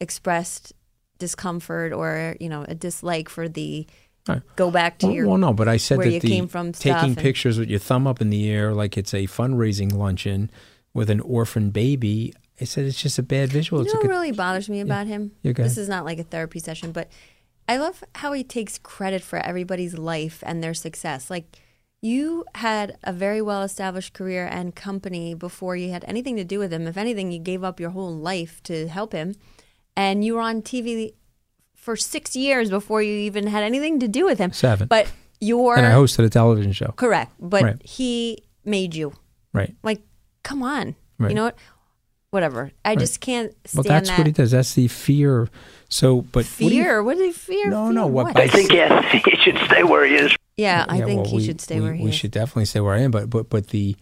expressed 0.00 0.72
discomfort 1.18 1.92
or 1.92 2.36
you 2.40 2.48
know 2.48 2.64
a 2.68 2.74
dislike 2.74 3.28
for 3.28 3.48
the 3.48 3.86
Right. 4.28 4.42
go 4.56 4.72
back 4.72 4.98
to 4.98 5.06
Well, 5.06 5.14
your 5.14 5.26
well, 5.28 5.38
no, 5.38 5.52
but 5.52 5.68
I 5.68 5.76
said 5.76 6.00
that 6.00 6.10
you 6.10 6.18
the 6.18 6.28
came 6.28 6.48
from 6.48 6.72
taking 6.72 7.10
and- 7.10 7.16
pictures 7.16 7.58
with 7.60 7.70
your 7.70 7.78
thumb 7.78 8.08
up 8.08 8.20
in 8.20 8.28
the 8.30 8.50
air 8.50 8.74
like 8.74 8.98
it's 8.98 9.14
a 9.14 9.26
fundraising 9.28 9.92
luncheon 9.92 10.50
with 10.92 11.10
an 11.10 11.20
orphan 11.20 11.70
baby. 11.70 12.34
I 12.60 12.64
said 12.64 12.84
it's 12.86 13.00
just 13.00 13.18
a 13.18 13.22
bad 13.22 13.50
visual. 13.50 13.84
You 13.84 13.92
know 13.92 14.00
what 14.00 14.08
really 14.08 14.32
bothers 14.32 14.68
me 14.68 14.80
about 14.80 15.06
him? 15.06 15.32
Yeah, 15.42 15.52
go 15.52 15.62
this 15.62 15.76
is 15.78 15.88
not 15.88 16.04
like 16.04 16.18
a 16.18 16.22
therapy 16.24 16.58
session, 16.58 16.92
but 16.92 17.08
I 17.68 17.76
love 17.76 18.02
how 18.14 18.32
he 18.32 18.44
takes 18.44 18.78
credit 18.78 19.22
for 19.22 19.38
everybody's 19.38 19.98
life 19.98 20.42
and 20.46 20.62
their 20.62 20.74
success. 20.74 21.28
Like 21.30 21.58
you 22.00 22.44
had 22.54 22.96
a 23.04 23.12
very 23.12 23.42
well 23.42 23.62
established 23.62 24.12
career 24.14 24.46
and 24.50 24.74
company 24.74 25.34
before 25.34 25.76
you 25.76 25.90
had 25.90 26.04
anything 26.06 26.36
to 26.36 26.44
do 26.44 26.58
with 26.58 26.72
him. 26.72 26.86
If 26.86 26.96
anything, 26.96 27.32
you 27.32 27.38
gave 27.38 27.62
up 27.64 27.80
your 27.80 27.90
whole 27.90 28.14
life 28.14 28.62
to 28.64 28.88
help 28.88 29.12
him. 29.12 29.34
And 29.96 30.24
you 30.24 30.34
were 30.34 30.40
on 30.42 30.62
TV 30.62 31.14
for 31.74 31.96
six 31.96 32.36
years 32.36 32.70
before 32.70 33.02
you 33.02 33.12
even 33.12 33.46
had 33.48 33.62
anything 33.62 33.98
to 34.00 34.08
do 34.08 34.24
with 34.24 34.38
him. 34.38 34.52
Seven. 34.52 34.88
But 34.88 35.10
your 35.40 35.76
and 35.76 35.86
I 35.86 35.92
hosted 35.92 36.24
a 36.24 36.30
television 36.30 36.72
show. 36.72 36.92
correct. 36.96 37.32
But 37.38 37.62
Right. 37.62 37.82
he 37.86 38.44
made 38.64 38.94
you. 38.94 39.12
Right. 39.52 39.74
Like, 39.82 40.02
come 40.42 40.62
on. 40.62 40.96
Right. 41.18 41.30
You 41.30 41.34
know 41.34 41.44
what? 41.44 41.56
Whatever. 42.30 42.72
I 42.84 42.96
just 42.96 43.20
can't 43.20 43.52
stand 43.66 43.76
Well, 43.76 43.84
stand 43.84 43.94
that's 43.96 44.08
that. 44.10 44.18
what 44.18 44.26
he 44.26 44.32
does. 44.32 44.50
That's 44.50 44.74
the 44.74 44.88
fear. 44.88 45.48
So, 45.88 46.22
but 46.22 46.44
what 46.44 46.58
do 46.58 46.64
you- 46.64 46.70
Fear? 46.82 47.02
What, 47.02 47.16
do 47.16 47.24
you 47.24 47.32
fear? 47.32 47.70
No, 47.70 47.86
fear 47.86 47.92
no, 47.94 48.06
what- 48.08 48.26
What? 48.26 48.36
I 48.36 48.48
think 48.48 48.72
yes, 48.72 49.12
he 49.24 49.36
should 49.36 49.58
stay 49.66 49.82
where 49.84 50.04
he 50.04 50.16
is. 50.16 50.36
yeah, 50.56 50.84
I 50.88 50.98
Yeah, 50.98 51.04
think 51.04 51.22
well, 51.22 51.30
he 51.30 51.36
we- 51.36 51.44
should 51.46 51.60
stay 51.60 51.76
we, 51.76 51.82
where 51.82 51.94
he 51.94 52.02
we 52.04 52.10
is. 52.10 52.16
should 52.16 52.32
definitely 52.32 52.64
stay 52.66 52.80
where 52.80 52.94
I 52.94 53.00
am. 53.00 53.10
But 53.10 53.30
but 53.30 53.48
but 53.48 53.68
the 53.68 53.96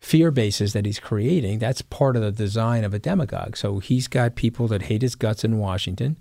fear 0.00 0.30
bases 0.30 0.72
that 0.72 0.86
he's 0.86 0.98
creating 0.98 1.58
that's 1.58 1.82
part 1.82 2.16
of 2.16 2.22
the 2.22 2.32
design 2.32 2.84
of 2.84 2.94
a 2.94 2.98
demagogue. 2.98 3.56
So 3.56 3.80
he's 3.80 4.08
got 4.08 4.34
people 4.34 4.66
that 4.68 4.82
hate 4.82 5.02
his 5.02 5.14
guts 5.14 5.44
in 5.44 5.58
Washington, 5.58 6.16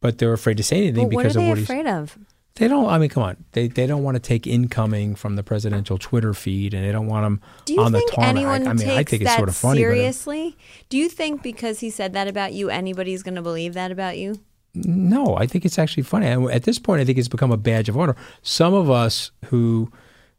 but 0.00 0.18
they're 0.18 0.32
afraid 0.32 0.56
to 0.58 0.62
say 0.62 0.78
anything 0.78 1.08
But 1.08 1.14
what 1.14 1.20
are 1.20 1.28
because 1.28 1.36
of 1.36 1.42
they 1.42 1.48
what 1.48 1.58
he's. 1.58 1.64
afraid 1.70 1.86
of? 1.86 2.18
They 2.56 2.68
don't. 2.68 2.88
I 2.88 2.98
mean, 2.98 3.10
come 3.10 3.22
on. 3.22 3.44
They 3.52 3.68
they 3.68 3.86
don't 3.86 4.02
want 4.02 4.16
to 4.16 4.20
take 4.20 4.46
incoming 4.46 5.14
from 5.14 5.36
the 5.36 5.42
presidential 5.42 5.98
Twitter 5.98 6.32
feed, 6.34 6.74
and 6.74 6.84
they 6.84 6.90
don't 6.90 7.06
want 7.06 7.24
them 7.24 7.40
Do 7.66 7.74
you 7.74 7.80
on 7.82 7.92
the 7.92 7.98
think 7.98 8.12
tarmac. 8.12 8.28
anyone 8.30 8.66
I 8.66 8.72
mean, 8.72 8.86
takes 8.86 8.96
I 8.98 9.04
think 9.04 9.22
it's 9.22 9.36
sort 9.36 9.48
of 9.48 9.56
funny. 9.56 9.74
But 9.78 9.80
seriously? 9.80 10.56
Do 10.88 10.96
you 10.96 11.08
think 11.08 11.42
because 11.42 11.80
he 11.80 11.90
said 11.90 12.14
that 12.14 12.28
about 12.28 12.54
you, 12.54 12.70
anybody's 12.70 13.22
going 13.22 13.34
to 13.34 13.42
believe 13.42 13.74
that 13.74 13.92
about 13.92 14.16
you? 14.18 14.40
No, 14.74 15.36
I 15.36 15.46
think 15.46 15.64
it's 15.64 15.78
actually 15.78 16.02
funny. 16.02 16.26
And 16.26 16.50
at 16.50 16.64
this 16.64 16.78
point, 16.78 17.00
I 17.00 17.04
think 17.04 17.18
it's 17.18 17.28
become 17.28 17.52
a 17.52 17.56
badge 17.56 17.88
of 17.88 17.96
honor. 17.96 18.16
Some 18.42 18.74
of 18.74 18.90
us 18.90 19.30
who 19.46 19.90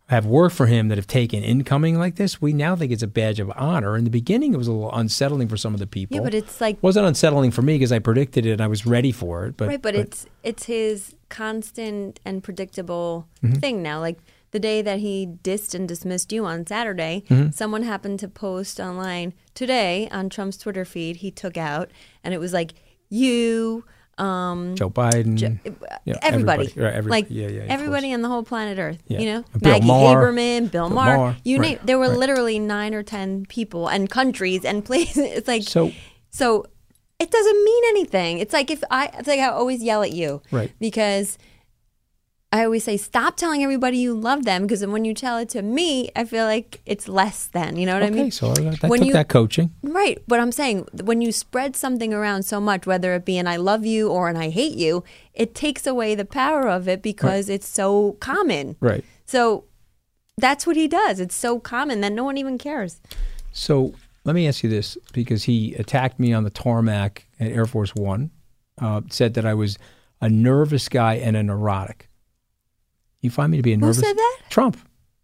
have 0.08 0.26
worked 0.26 0.56
for 0.56 0.68
him 0.68 0.88
that 0.88 0.98
have 0.98 1.08
taken 1.08 1.44
incoming 1.44 2.00
like 2.00 2.16
this, 2.16 2.42
we 2.42 2.54
now 2.54 2.76
think 2.76 2.92
it's 2.94 3.04
a 3.04 3.08
badge 3.08 3.40
of 3.42 3.52
honor. 3.56 3.98
In 3.98 4.06
the 4.06 4.10
beginning, 4.10 4.54
it 4.54 4.58
was 4.58 4.68
a 4.68 4.72
little 4.72 4.94
unsettling 4.96 5.48
for 5.50 5.58
some 5.58 5.74
of 5.74 5.80
the 5.82 5.88
people. 5.88 6.16
Yeah, 6.18 6.24
but 6.24 6.34
it's 6.34 6.62
like 6.62 6.78
it 6.78 6.84
wasn't 6.84 7.06
unsettling 7.08 7.52
for 7.52 7.62
me 7.62 7.76
because 7.76 7.92
I 7.92 8.00
predicted 8.00 8.46
it 8.46 8.52
and 8.52 8.62
I 8.62 8.68
was 8.68 8.86
ready 8.86 9.12
for 9.12 9.46
it. 9.46 9.58
But 9.58 9.68
right, 9.68 9.82
but, 9.82 9.96
it's 9.96 10.26
it's 10.44 10.64
his 10.66 11.16
constant 11.30 12.20
and 12.26 12.44
predictable 12.44 13.28
Mm-hmm. 13.44 13.56
thing 13.60 13.84
now. 13.84 14.00
Like 14.00 14.18
the 14.52 14.60
day 14.60 14.82
that 14.82 15.00
he 15.00 15.28
dissed 15.44 15.76
and 15.76 15.88
dismissed 15.88 16.32
you 16.32 16.46
on 16.46 16.66
Saturday, 16.66 17.24
Mm-hmm. 17.30 17.52
someone 17.52 17.84
happened 17.84 18.20
to 18.22 18.28
post 18.30 18.80
online 18.80 19.34
today 19.54 20.08
on 20.12 20.30
Trump's 20.30 20.58
Twitter 20.58 20.86
feed. 20.86 21.18
He 21.18 21.32
took 21.32 21.58
out, 21.58 21.92
and 22.24 22.34
it 22.34 22.40
was 22.40 22.54
like 22.54 22.74
you. 23.10 23.84
Um, 24.18 24.76
Joe 24.76 24.90
Biden, 24.90 25.40
yeah, 26.06 26.18
everybody, 26.22 26.74
right, 26.76 26.94
everybody, 26.94 27.10
like 27.10 27.28
yeah, 27.30 27.48
yeah, 27.50 27.66
everybody 27.70 28.14
on 28.14 28.22
the 28.22 28.28
whole 28.28 28.44
planet 28.44 28.80
Earth. 28.80 29.02
You 29.08 29.26
know, 29.26 29.44
Bill 29.60 29.74
Maggie 29.74 29.88
Haberman, 29.88 30.72
Bill 30.72 30.88
Bill 30.88 30.96
Maher, 30.96 31.18
Maher, 31.18 31.36
you 31.44 31.60
right, 31.60 31.78
name. 31.78 31.80
There 31.84 32.00
were 32.00 32.10
right. 32.10 32.18
literally 32.18 32.58
nine 32.58 32.94
or 32.94 33.04
ten 33.04 33.46
people 33.46 33.88
and 33.88 34.10
countries 34.10 34.66
and 34.66 34.84
places. 34.90 35.18
It's 35.18 35.48
like 35.48 35.64
So- 35.64 35.92
so. 36.32 36.66
It 37.20 37.32
doesn't 37.32 37.64
mean 37.66 37.84
anything. 37.90 38.38
It's 38.38 38.54
like 38.54 38.70
if 38.70 38.84
I, 38.92 39.10
it's 39.18 39.28
like 39.28 39.40
I 39.40 39.48
always 39.48 39.82
yell 39.82 40.04
at 40.04 40.12
you, 40.12 40.40
Right. 40.52 40.72
Because 40.80 41.40
I 42.52 42.64
always 42.64 42.86
say, 42.86 42.96
stop 42.96 43.36
telling 43.36 43.62
everybody 43.62 43.98
you 43.98 44.14
love 44.14 44.46
them 44.46 44.62
because 44.64 44.86
when 44.86 45.04
you 45.04 45.14
tell 45.14 45.38
it 45.38 45.50
to 45.50 45.62
me, 45.62 46.10
I 46.16 46.24
feel 46.24 46.46
like 46.46 46.80
it's 46.86 47.10
less 47.10 47.48
than. 47.48 47.76
You 47.76 47.86
know 47.86 47.96
what 47.96 48.04
okay, 48.04 48.12
I 48.20 48.22
mean? 48.24 48.32
so 48.32 48.48
I, 48.48 48.78
I 48.84 48.88
When 48.88 49.00
took 49.02 49.08
you- 49.08 49.14
that 49.14 49.28
coaching. 49.28 49.72
Right. 49.84 50.18
But 50.28 50.40
I'm 50.40 50.54
saying 50.54 50.88
when 51.04 51.20
you 51.22 51.34
spread 51.34 51.76
something 51.76 52.14
around 52.14 52.44
so 52.44 52.62
much, 52.62 52.86
whether 52.88 53.14
it 53.16 53.26
be 53.26 53.38
an 53.38 53.48
I 53.48 53.58
love 53.58 53.86
you 53.86 54.08
or 54.10 54.30
an 54.30 54.38
I 54.38 54.50
hate 54.50 54.78
you, 54.78 55.04
it 55.34 55.56
takes 55.56 55.86
away 55.86 56.16
the 56.16 56.24
power 56.24 56.70
of 56.70 56.88
it 56.88 57.02
because 57.02 57.50
it's 57.50 57.68
so 57.68 58.14
common. 58.22 58.78
Right. 58.80 59.04
So 59.26 59.66
that's 60.38 60.66
what 60.66 60.78
he 60.78 60.88
does. 60.88 61.20
It's 61.20 61.36
so 61.36 61.60
common 61.60 62.00
that 62.00 62.14
no 62.14 62.24
one 62.24 62.38
even 62.38 62.58
cares. 62.58 63.02
So 63.52 63.94
let 64.24 64.36
me 64.36 64.48
ask 64.48 64.64
you 64.64 64.70
this, 64.70 64.98
because 65.12 65.44
he 65.44 65.74
attacked 65.76 66.18
me 66.18 66.32
on 66.32 66.46
the 66.46 66.50
tarmac 66.50 67.26
at 67.42 67.52
Air 67.52 67.66
Force 67.66 67.94
One, 67.94 68.32
uh, 68.82 69.02
said 69.10 69.34
that 69.34 69.46
I 69.46 69.54
was 69.54 69.78
a 70.22 70.30
nervous 70.30 70.88
guy 70.88 71.16
and 71.16 71.36
a 71.36 71.44
neurotic. 71.44 72.07
You 73.22 73.30
find 73.32 73.52
me 73.52 73.58
to 73.58 73.64
be 73.64 73.74
a 73.74 73.76
Who 73.76 73.82
nervous 73.82 74.00
said 74.00 74.16
that? 74.16 74.40
Trump 74.50 74.78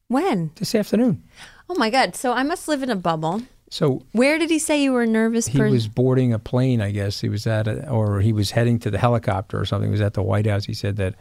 When? 0.07 0.51
this 0.55 0.73
afternoon. 0.75 1.23
Oh 1.69 1.75
my 1.75 1.89
God. 1.89 2.15
So 2.15 2.33
I 2.33 2.43
must 2.43 2.67
live 2.67 2.83
in 2.83 2.89
a 2.89 2.95
bubble. 2.95 3.41
So 3.69 4.03
Where 4.11 4.37
did 4.37 4.49
he 4.49 4.59
say 4.59 4.83
you 4.83 4.91
were 4.91 5.03
a 5.03 5.07
nervous 5.07 5.47
he 5.47 5.57
person? 5.57 5.71
was 5.73 5.87
boarding 5.87 6.31
a 6.33 6.39
plane, 6.39 6.81
I 6.81 6.91
guess. 6.91 7.21
He 7.21 7.29
was 7.29 7.47
at, 7.47 7.67
a, 7.67 7.89
or 7.89 8.21
he 8.21 8.31
was 8.33 8.51
heading 8.51 8.77
to 8.79 8.91
the 8.91 8.97
helicopter 8.99 9.59
or 9.59 9.65
something. 9.65 9.89
He 9.89 9.91
was 9.91 10.01
at 10.01 10.13
the 10.13 10.21
White 10.21 10.45
House. 10.45 10.65
He 10.65 10.73
said 10.73 10.97
that 10.97 11.15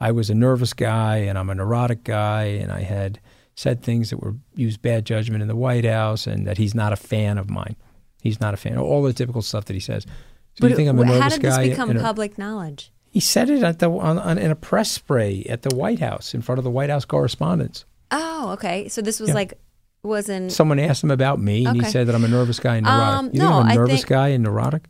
I 0.00 0.12
was 0.12 0.28
a 0.28 0.34
nervous 0.34 0.72
guy 0.74 1.18
and 1.18 1.38
I'm 1.38 1.48
a 1.48 1.54
neurotic 1.54 2.04
guy, 2.04 2.44
and 2.44 2.70
I 2.72 2.80
had 2.80 3.20
said 3.54 3.82
things 3.82 4.10
that 4.10 4.18
were 4.18 4.34
used 4.54 4.82
bad 4.82 5.06
judgment 5.06 5.40
in 5.40 5.48
the 5.48 5.56
White 5.56 5.84
House, 5.86 6.26
and 6.26 6.46
that 6.46 6.58
he's 6.58 6.74
not 6.74 6.92
a 6.92 6.96
fan 6.96 7.38
of 7.38 7.48
mine. 7.48 7.76
He's 8.20 8.40
not 8.40 8.52
a 8.52 8.56
fan. 8.56 8.76
All 8.76 9.02
the 9.02 9.12
typical 9.12 9.40
stuff 9.42 9.66
that 9.66 9.74
he 9.74 9.80
says. 9.80 10.02
So 10.04 10.60
But 10.60 10.70
you 10.70 10.76
think 10.76 10.88
I'm 10.88 10.98
a 10.98 11.06
how 11.06 11.28
did 11.28 11.40
this 11.40 11.56
guy? 11.56 11.68
become 11.68 11.94
public 11.98 12.36
knowledge? 12.36 12.90
He 13.14 13.20
said 13.20 13.48
it 13.48 13.62
at 13.62 13.78
the 13.78 13.88
on, 13.88 14.18
on, 14.18 14.38
in 14.38 14.50
a 14.50 14.56
press 14.56 14.90
spray 14.90 15.46
at 15.48 15.62
the 15.62 15.72
White 15.74 16.00
House 16.00 16.34
in 16.34 16.42
front 16.42 16.58
of 16.58 16.64
the 16.64 16.70
White 16.70 16.90
House 16.90 17.04
correspondents. 17.04 17.84
Oh, 18.10 18.50
okay. 18.54 18.88
So 18.88 19.00
this 19.02 19.20
was 19.20 19.28
Yeah. 19.28 19.34
like, 19.36 19.54
wasn't. 20.02 20.50
Someone 20.50 20.80
asked 20.80 21.04
him 21.04 21.12
about 21.12 21.40
me, 21.40 21.64
and 21.64 21.80
he 21.80 21.88
said 21.88 22.08
that 22.08 22.14
I'm 22.16 22.24
a 22.24 22.28
nervous 22.28 22.58
guy 22.58 22.76
and 22.76 22.84
neurotic. 22.86 23.14
Um, 23.18 23.24
you 23.26 23.30
think 23.30 23.42
no, 23.44 23.52
I'm 23.60 23.68
a 23.68 23.70
I 23.70 23.74
nervous 23.76 23.94
think- 24.00 24.06
guy 24.08 24.28
and 24.28 24.42
neurotic? 24.44 24.88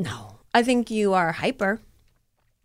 no. 0.00 0.26
I 0.52 0.64
think 0.64 0.90
you 0.90 1.14
are 1.14 1.30
hyper, 1.30 1.80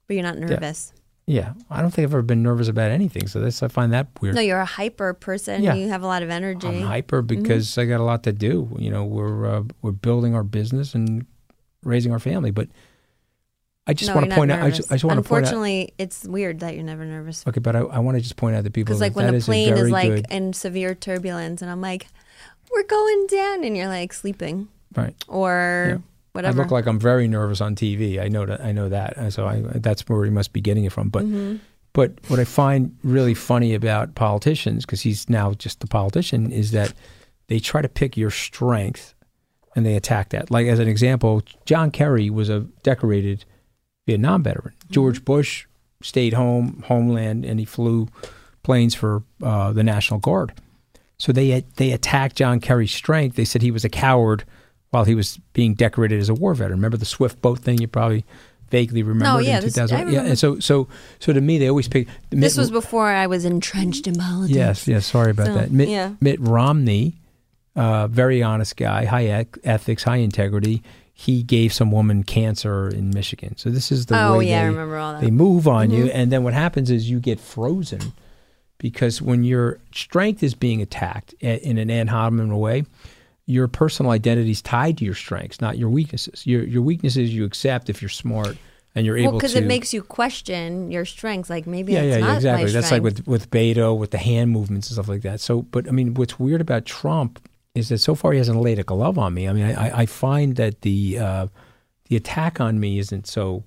but 0.08 0.14
you're 0.16 0.24
not 0.24 0.40
nervous. 0.40 0.92
Yeah, 1.28 1.54
I 1.70 1.82
don't 1.82 1.92
think 1.92 2.06
I've 2.08 2.14
ever 2.14 2.24
been 2.24 2.42
nervous 2.42 2.68
about 2.68 2.90
anything. 2.90 3.28
So 3.28 3.40
this 3.40 3.62
I 3.62 3.68
find 3.68 3.94
that 3.94 4.08
weird. 4.22 4.34
No, 4.34 4.42
you're 4.42 4.60
a 4.60 4.66
hyper 4.66 5.14
person. 5.14 5.62
Yeah. 5.62 5.76
You 5.76 5.90
have 5.90 6.02
a 6.02 6.08
lot 6.08 6.24
of 6.24 6.32
energy. 6.32 6.68
I'm 6.68 6.82
hyper 6.82 7.22
Mm-hmm. 7.22 7.44
because 7.44 7.78
I 7.78 7.86
got 7.86 8.00
a 8.00 8.04
lot 8.04 8.24
to 8.24 8.34
do. 8.34 8.76
You 8.80 8.90
know, 8.90 9.06
we're 9.06 9.46
uh, 9.46 9.64
we're 9.84 9.92
building 9.92 10.34
our 10.34 10.44
business 10.44 10.96
and 10.96 11.28
raising 11.84 12.12
our 12.12 12.18
family. 12.20 12.50
But 12.50 12.70
I 13.88 13.94
just 13.94 14.10
no, 14.10 14.16
want 14.16 14.30
to 14.30 14.36
point 14.36 14.50
not 14.50 14.60
out. 14.60 14.66
I 14.66 14.70
just, 14.72 14.92
I 14.92 14.96
just 14.96 15.04
want 15.06 15.24
to 15.24 15.28
point 15.30 15.46
out. 15.46 15.54
Unfortunately, 15.54 15.94
it's 15.98 16.24
weird 16.24 16.62
that 16.62 16.74
you're 16.74 16.84
never 16.84 17.06
nervous. 17.06 17.46
Okay, 17.48 17.60
but 17.60 17.76
I, 17.76 17.80
I 17.80 18.00
want 18.00 18.18
to 18.18 18.22
just 18.22 18.36
point 18.36 18.56
out 18.56 18.64
to 18.64 18.72
people 18.72 18.92
Because 18.92 19.02
like 19.02 19.16
when 19.16 19.28
that 19.28 19.34
a 19.34 19.38
is 19.38 19.46
plane 19.46 19.74
a 19.74 19.76
is 19.78 19.92
like 19.92 20.10
good. 20.10 20.26
in 20.32 20.54
severe 20.54 20.96
turbulence, 20.96 21.62
and 21.62 21.70
I'm 21.70 21.82
like, 21.82 22.08
we're 22.72 22.84
going 22.84 23.28
down, 23.28 23.64
and 23.64 23.78
you're 23.78 23.88
like 23.88 24.12
sleeping 24.14 24.68
Right. 24.96 25.14
or 25.28 25.86
Yeah. 25.90 25.98
whatever. 26.34 26.60
I 26.60 26.64
look 26.64 26.72
like 26.72 26.88
I'm 26.88 27.00
very 27.00 27.28
nervous 27.28 27.62
on 27.62 27.76
TV. 27.76 28.20
I 28.20 28.28
know 28.28 28.46
that. 28.46 28.62
I 28.62 28.72
know 28.72 28.90
that. 28.90 29.18
And 29.18 29.32
So 29.32 29.46
I, 29.46 29.62
that's 29.76 30.02
where 30.10 30.24
he 30.26 30.32
must 30.32 30.52
be 30.52 30.62
getting 30.62 30.86
it 30.86 30.92
from. 30.92 31.10
But 31.10 31.26
Mm-hmm. 31.26 31.58
but 31.94 32.14
what 32.28 32.40
I 32.40 32.44
find 32.46 32.96
really 33.04 33.34
funny 33.36 33.74
about 33.76 34.16
politicians, 34.16 34.86
because 34.86 35.02
he's 35.02 35.30
now 35.30 35.54
just 35.54 35.84
a 35.84 35.88
politician, 35.88 36.52
is 36.52 36.72
that 36.72 36.94
they 37.48 37.60
try 37.60 37.82
to 37.84 37.90
pick 37.90 38.18
your 38.18 38.32
strength 38.32 39.14
and 39.76 39.86
they 39.86 39.96
attack 39.96 40.30
that. 40.30 40.50
Like 40.50 40.66
as 40.68 40.80
an 40.80 40.88
example, 40.88 41.44
John 41.66 41.92
Kerry 41.92 42.30
was 42.32 42.50
a 42.50 42.62
decorated 42.82 43.46
Vietnam 44.06 44.44
veteran. 44.44 44.74
Mm-hmm. 44.80 44.94
George 44.94 45.26
Bush 45.26 45.66
stayed 46.02 46.34
home, 46.34 46.84
homeland, 46.88 47.46
and 47.46 47.60
he 47.60 47.66
flew 47.66 48.08
planes 48.64 48.96
for 48.96 49.24
uh, 49.44 49.72
the 49.74 49.84
National 49.84 50.20
Guard. 50.20 50.54
So 51.18 51.32
they 51.32 51.64
they 51.78 51.92
attacked 51.92 52.36
John 52.36 52.60
Kerry's 52.60 52.92
strength. 52.94 53.36
They 53.36 53.46
said 53.46 53.62
he 53.62 53.72
was 53.72 53.86
a 53.86 53.90
coward 53.90 54.44
while 54.92 55.06
he 55.06 55.16
was 55.16 55.40
being 55.54 55.74
decorated 55.74 56.20
as 56.20 56.30
a 56.30 56.34
war 56.34 56.54
veteran. 56.54 56.80
Remember 56.80 56.98
the 56.98 57.06
Swift 57.06 57.42
boat 57.42 57.60
thing? 57.60 57.80
You 57.80 57.88
probably 57.88 58.26
vaguely 58.70 59.02
remember. 59.02 59.26
No, 59.26 59.38
it 59.38 59.46
yeah, 59.46 59.58
in 59.60 59.64
this- 59.64 59.74
2000. 59.76 59.98
I 60.08 60.12
yeah, 60.12 60.22
and 60.24 60.38
so 60.38 60.60
so 60.60 60.88
so 61.20 61.32
to 61.32 61.40
me, 61.40 61.58
they 61.58 61.70
always 61.70 61.88
pick. 61.88 62.08
this 62.32 62.56
Mitt- 62.56 62.58
was 62.62 62.70
before 62.72 63.08
I 63.08 63.28
was 63.28 63.46
entrenched 63.46 64.08
in 64.08 64.16
politics. 64.16 64.56
Yes, 64.56 64.88
yes. 64.88 65.06
Sorry 65.06 65.32
about 65.32 65.48
So, 65.48 65.54
that. 65.54 65.72
Mitt, 65.72 65.88
yeah. 65.88 66.16
Mitt 66.20 66.40
Romney, 66.42 67.16
uh, 67.78 68.08
very 68.08 68.44
honest 68.44 68.76
guy, 68.76 69.06
high 69.06 69.46
ethics, 69.64 70.04
high 70.04 70.18
integrity. 70.18 70.84
He 71.18 71.44
gave 71.44 71.72
some 71.72 71.92
woman 71.92 72.24
cancer 72.24 72.90
in 72.90 73.10
Michigan. 73.12 73.56
So 73.58 73.70
this 73.70 73.90
is 73.90 74.08
the 74.08 74.22
Oh, 74.22 74.40
way 74.40 74.50
yeah, 74.50 74.60
I 74.60 74.64
they, 74.64 74.70
remember 74.70 74.98
all 74.98 75.14
that. 75.14 75.22
they 75.22 75.32
move 75.32 75.66
on 75.68 75.90
you, 75.90 76.04
Mm-hmm. 76.06 76.18
and 76.18 76.32
then 76.32 76.44
what 76.44 76.54
happens 76.54 76.92
is 76.92 77.10
you 77.10 77.20
get 77.22 77.40
frozen 77.40 78.12
because 78.80 79.22
when 79.22 79.46
your 79.46 79.80
strength 79.94 80.44
is 80.44 80.54
being 80.54 80.82
attacked 80.82 81.34
in 81.40 81.78
an 81.78 81.90
ad 81.90 82.10
hominem 82.10 82.50
way, 82.60 82.84
your 83.46 83.68
personal 83.70 84.12
identity 84.12 84.52
is 84.52 84.62
tied 84.62 84.98
to 84.98 85.06
your 85.06 85.14
strengths, 85.16 85.62
not 85.62 85.78
your 85.78 85.90
weaknesses. 85.90 86.46
Your 86.46 86.64
your 86.64 86.82
weaknesses 86.82 87.34
you 87.34 87.46
accept 87.46 87.90
if 87.90 88.02
you're 88.02 88.10
smart 88.10 88.58
and 88.94 89.06
you're 89.06 89.16
Well, 89.16 89.24
able 89.26 89.38
because 89.38 89.56
it 89.56 89.66
makes 89.66 89.94
you 89.94 90.02
question 90.04 90.92
your 90.92 91.06
strengths. 91.06 91.50
Like 91.50 91.66
maybe 91.66 91.94
yeah, 91.94 92.02
yeah, 92.02 92.18
not 92.18 92.28
yeah, 92.28 92.36
exactly. 92.36 92.72
That's 92.72 92.92
like 92.92 93.04
with 93.04 93.26
with 93.26 93.50
Beto, 93.52 93.98
with 93.98 94.12
the 94.12 94.18
hand 94.18 94.52
movements 94.52 94.90
and 94.90 94.96
stuff 94.96 95.08
like 95.08 95.22
that. 95.22 95.40
So, 95.40 95.62
but 95.62 95.88
I 95.88 95.92
mean, 95.92 96.14
what's 96.16 96.38
weird 96.40 96.60
about 96.60 96.86
Trump 96.86 97.40
is 97.76 97.90
that 97.90 98.00
so 98.00 98.16
far 98.16 98.32
he 98.32 98.38
hasn't 98.40 98.60
laid 98.60 98.80
a 98.80 98.84
glove 98.84 99.18
on 99.20 99.34
me. 99.34 99.48
I 99.48 99.54
mean, 99.54 99.66
I, 99.66 100.00
I- 100.02 100.06
find 100.06 100.56
that 100.56 100.82
the 100.82 101.20
uh, 101.20 101.48
the 102.10 102.16
attack 102.16 102.60
on 102.60 102.80
me 102.80 102.98
isn't 103.00 103.28
so 103.28 103.64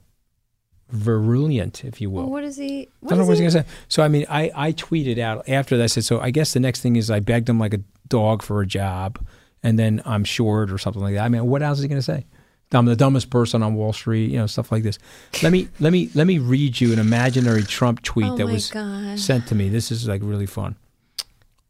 virulent, 0.91 1.85
if 1.85 2.01
you 2.01 2.11
will. 2.11 2.23
Well, 2.23 2.31
what 2.31 2.45
is 2.45 2.57
he? 2.57 2.89
I 3.05 3.09
don't 3.11 3.19
know 3.19 3.25
what 3.27 3.37
he? 3.37 3.45
was 3.45 3.55
going 3.55 3.65
to 3.65 3.71
say. 3.71 3.77
So, 3.89 4.03
I 4.03 4.09
mean, 4.09 4.25
I, 4.29 4.51
I 4.55 4.73
tweeted 4.73 5.19
out 5.19 5.49
after 5.49 5.77
that. 5.77 5.85
I 5.85 5.87
said, 5.89 6.05
so 6.05 6.21
I 6.21 6.31
guess 6.31 6.53
the 6.55 6.61
next 6.61 6.81
thing 6.81 6.97
is 6.97 7.11
I 7.11 7.21
begged 7.21 7.49
him 7.49 7.59
like 7.59 7.75
a 7.75 7.81
dog 8.09 8.43
for 8.43 8.61
a 8.63 8.67
job, 8.67 9.19
and 9.63 9.79
then 9.79 10.01
I'm 10.05 10.25
short 10.25 10.71
or 10.71 10.79
something 10.79 11.03
like 11.03 11.15
that. 11.15 11.25
I 11.25 11.29
mean, 11.29 11.45
what 11.47 11.63
else 11.63 11.79
is 11.79 11.83
he 11.83 11.89
going 11.89 11.99
to 11.99 12.03
say? 12.03 12.27
I'm 12.73 12.85
the 12.85 12.97
dumbest 12.97 13.31
person 13.31 13.63
on 13.63 13.75
Wall 13.75 13.95
Street, 13.95 14.31
you 14.31 14.37
know, 14.37 14.47
stuff 14.47 14.71
like 14.71 14.83
this. 14.83 14.99
Let 15.43 15.53
me 15.53 15.69
let 15.81 15.91
me 15.91 16.11
let 16.15 16.27
me 16.27 16.39
read 16.39 16.79
you 16.79 16.93
an 16.93 16.99
imaginary 16.99 17.63
Trump 17.63 18.03
tweet 18.03 18.27
Oh 18.33 18.37
that 18.37 18.47
was 18.47 18.71
God. 18.71 19.19
sent 19.19 19.47
to 19.49 19.55
me. 19.55 19.71
This 19.71 19.91
is 19.91 20.07
like 20.07 20.21
really 20.23 20.45
fun. 20.45 20.77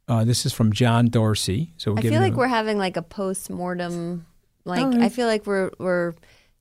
Uh, 0.08 0.24
this 0.24 0.46
is 0.46 0.52
from 0.52 0.72
John 0.72 1.06
Dorsey. 1.08 1.72
So 1.76 1.92
we're 1.92 1.98
I 1.98 2.02
feel 2.02 2.20
like 2.20 2.32
him- 2.32 2.38
we're 2.38 2.48
having 2.48 2.78
like 2.78 2.96
a 2.96 3.02
post 3.02 3.50
mortem. 3.50 4.26
Like 4.64 4.80
All 4.82 4.90
right. 4.92 5.02
I 5.02 5.08
feel 5.08 5.26
like 5.26 5.46
we're 5.46 5.70
we're 5.78 6.14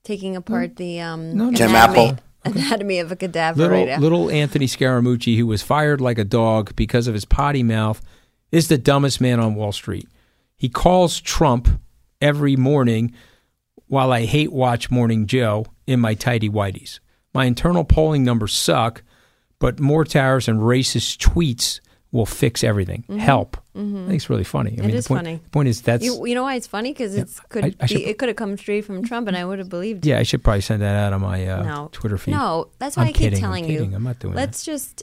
taking 0.04 0.36
apart 0.36 0.76
the 0.76 1.00
um 1.00 1.36
No, 1.36 1.50
no. 1.50 1.56
Tim 1.56 1.70
anatomy, 1.70 2.08
Apple. 2.10 2.24
anatomy 2.44 2.98
of 2.98 3.12
a 3.12 3.16
cadaver 3.16 3.58
little 3.62 3.76
right 3.78 3.88
now. 3.88 3.98
little 3.98 4.30
Anthony 4.30 4.66
Scaramucci, 4.66 5.36
who 5.36 5.46
was 5.46 5.62
fired 5.62 6.00
like 6.00 6.18
a 6.18 6.24
dog 6.24 6.74
because 6.76 7.06
of 7.06 7.14
his 7.14 7.24
potty 7.24 7.62
mouth, 7.62 8.00
is 8.52 8.68
the 8.68 8.78
dumbest 8.78 9.20
man 9.20 9.40
on 9.40 9.54
Wall 9.54 9.72
Street. 9.72 10.08
He 10.56 10.68
calls 10.68 11.20
Trump 11.20 11.68
every 12.20 12.56
morning 12.56 13.12
while 13.86 14.12
I 14.12 14.24
hate 14.26 14.52
watch 14.52 14.90
Morning 14.90 15.26
Joe 15.26 15.66
in 15.86 16.00
my 16.00 16.14
tidy 16.14 16.48
whities. 16.50 16.98
My 17.32 17.44
internal 17.46 17.84
polling 17.84 18.24
numbers 18.24 18.52
suck, 18.54 19.02
but 19.58 19.78
more 19.80 20.04
towers 20.04 20.48
and 20.48 20.60
racist 20.60 21.18
tweets 21.18 21.80
will 22.10 22.26
fix 22.26 22.64
everything. 22.64 23.04
Help. 23.18 23.56
I 23.74 23.80
think 23.80 24.12
it's 24.14 24.30
really 24.30 24.44
funny. 24.44 24.70
I 24.70 24.74
Mm-hmm. 24.74 24.82
It 24.82 24.86
mean, 24.86 24.96
is 24.96 25.04
the 25.04 25.08
point, 25.08 25.18
funny. 25.26 25.36
The 25.44 25.50
point 25.50 25.68
is 25.68 25.82
that's 25.82 26.04
You, 26.04 26.26
you 26.26 26.34
know 26.34 26.42
why 26.42 26.54
it's 26.54 26.66
funny? 26.66 26.92
Because 26.92 27.14
it's 27.14 27.38
could 27.50 27.64
I- 27.66 27.74
I 27.80 27.86
should- 27.86 27.96
be, 27.98 28.06
it 28.06 28.18
could 28.18 28.28
have 28.28 28.36
come 28.36 28.56
straight 28.56 28.84
from 28.86 29.04
Trump, 29.04 29.28
and 29.28 29.36
I 29.36 29.44
would 29.44 29.58
have 29.58 29.68
believed. 29.68 30.06
It. 30.06 30.10
Yeah. 30.10 30.18
I 30.18 30.22
should 30.22 30.42
probably 30.42 30.62
send 30.62 30.80
that 30.82 30.94
out 30.96 31.12
on 31.12 31.20
my 31.20 31.46
uh, 31.46 31.62
no 31.62 31.88
Twitter 31.92 32.16
feed. 32.18 32.32
No, 32.32 32.68
that's 32.78 32.96
why 32.96 33.02
I'm 33.02 33.08
I 33.08 33.12
keep 33.12 33.18
kidding, 33.18 33.36
I'm 33.38 33.42
telling 33.50 33.64
kidding. 33.66 33.90
you. 33.90 33.96
I'm 33.96 34.02
not 34.04 34.18
doing 34.20 34.34
that. 34.34 34.40
Let's 34.40 34.64
just 34.64 35.02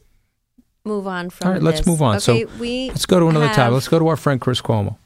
move 0.83 1.05
on 1.07 1.29
from. 1.29 1.47
All 1.47 1.53
right, 1.53 1.61
let's 1.63 1.79
this. 1.81 1.87
move 1.87 2.01
on. 2.01 2.15
Okay, 2.17 2.45
so 2.45 2.49
we 2.59 2.89
let's 2.89 3.05
go 3.05 3.19
to 3.19 3.27
another 3.27 3.47
have- 3.47 3.55
topic. 3.55 3.73
Let's 3.73 3.87
go 3.87 3.99
to 3.99 4.07
our 4.07 4.17
friend 4.17 4.41
Chris 4.41 4.61
Cuomo. 4.61 4.97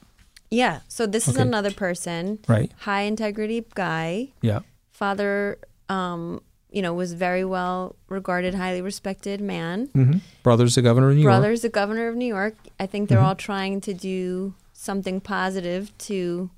Yeah. 0.50 0.80
So 0.88 1.06
this 1.06 1.28
is 1.28 1.36
another 1.36 1.70
person, 1.70 2.38
Right. 2.48 2.72
high 2.78 3.02
integrity 3.02 3.64
guy. 3.74 4.28
Yeah. 4.40 4.60
Father, 4.90 5.58
um, 5.88 6.40
you 6.70 6.82
know, 6.82 6.94
was 6.94 7.12
very 7.14 7.44
well 7.44 7.96
regarded, 8.08 8.54
highly 8.54 8.82
respected 8.82 9.40
man. 9.40 9.88
Mm-hmm. 9.88 10.18
Brother's 10.42 10.74
the 10.74 10.82
governor 10.82 11.10
of 11.10 11.16
New 11.16 11.22
York. 11.22 11.32
Mm-hmm. 11.32 11.40
Brother's 11.40 11.62
the 11.62 11.68
governor 11.68 12.08
of 12.08 12.16
New 12.16 12.26
York. 12.26 12.54
I 12.78 12.86
think 12.86 13.08
they're 13.08 13.20
all 13.20 13.34
trying 13.34 13.80
to 13.82 13.94
do 13.94 14.54
something 14.72 15.20
positive 15.20 15.96
to 15.98 16.50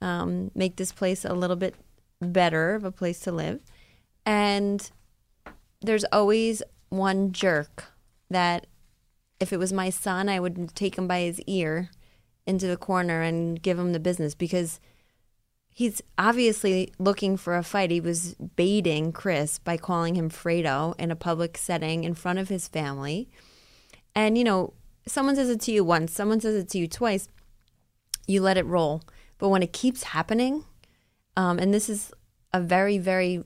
um, 0.00 0.50
make 0.54 0.76
this 0.76 0.92
place 0.92 1.24
a 1.24 1.34
little 1.34 1.56
bit 1.56 1.74
better 2.20 2.74
of 2.74 2.84
a 2.84 2.92
place 2.92 3.20
to 3.20 3.32
live. 3.32 3.60
And 4.24 4.90
there's 5.80 6.04
always 6.04 6.62
one 6.88 7.32
jerk 7.32 7.84
that 8.30 8.66
if 9.40 9.52
it 9.52 9.58
was 9.58 9.72
my 9.72 9.90
son, 9.90 10.28
I 10.28 10.40
would 10.40 10.74
take 10.74 10.96
him 10.96 11.06
by 11.06 11.20
his 11.20 11.40
ear 11.42 11.90
into 12.46 12.66
the 12.66 12.76
corner 12.76 13.22
and 13.22 13.60
give 13.60 13.78
him 13.78 13.92
the 13.92 14.00
business 14.00 14.34
because 14.34 14.80
he's 15.78 16.02
obviously 16.18 16.92
looking 16.98 17.36
for 17.36 17.56
a 17.56 17.62
fight. 17.62 17.92
He 17.92 18.00
was 18.00 18.34
baiting 18.34 19.12
Chris 19.12 19.60
by 19.60 19.76
calling 19.76 20.16
him 20.16 20.28
Fredo 20.28 20.98
in 20.98 21.12
a 21.12 21.14
public 21.14 21.56
setting 21.56 22.02
in 22.02 22.14
front 22.14 22.40
of 22.40 22.48
his 22.48 22.66
family. 22.66 23.28
And, 24.12 24.36
you 24.36 24.42
know, 24.42 24.72
someone 25.06 25.36
says 25.36 25.48
it 25.48 25.60
to 25.60 25.70
you 25.70 25.84
once, 25.84 26.12
someone 26.12 26.40
says 26.40 26.56
it 26.56 26.68
to 26.70 26.78
you 26.78 26.88
twice, 26.88 27.28
you 28.26 28.42
let 28.42 28.56
it 28.56 28.66
roll. 28.66 29.04
But 29.38 29.50
when 29.50 29.62
it 29.62 29.72
keeps 29.72 30.02
happening, 30.02 30.64
um, 31.36 31.60
and 31.60 31.72
this 31.72 31.88
is 31.88 32.12
a 32.52 32.60
very, 32.60 32.98
very 32.98 33.44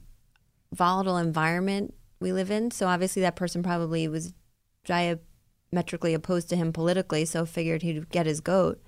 volatile 0.73 1.19
environment 1.19 1.93
we 2.19 2.33
live 2.33 2.51
in. 2.51 2.71
So 2.71 2.87
obviously 2.87 3.21
that 3.21 3.37
person 3.37 3.63
probably 3.63 4.09
was 4.09 4.33
diametrically 4.87 6.15
opposed 6.15 6.49
to 6.49 6.57
him 6.57 6.73
politically, 6.73 7.27
so 7.27 7.45
figured 7.45 7.83
he'd 7.83 8.09
get 8.09 8.25
his 8.25 8.41
goat. 8.41 8.83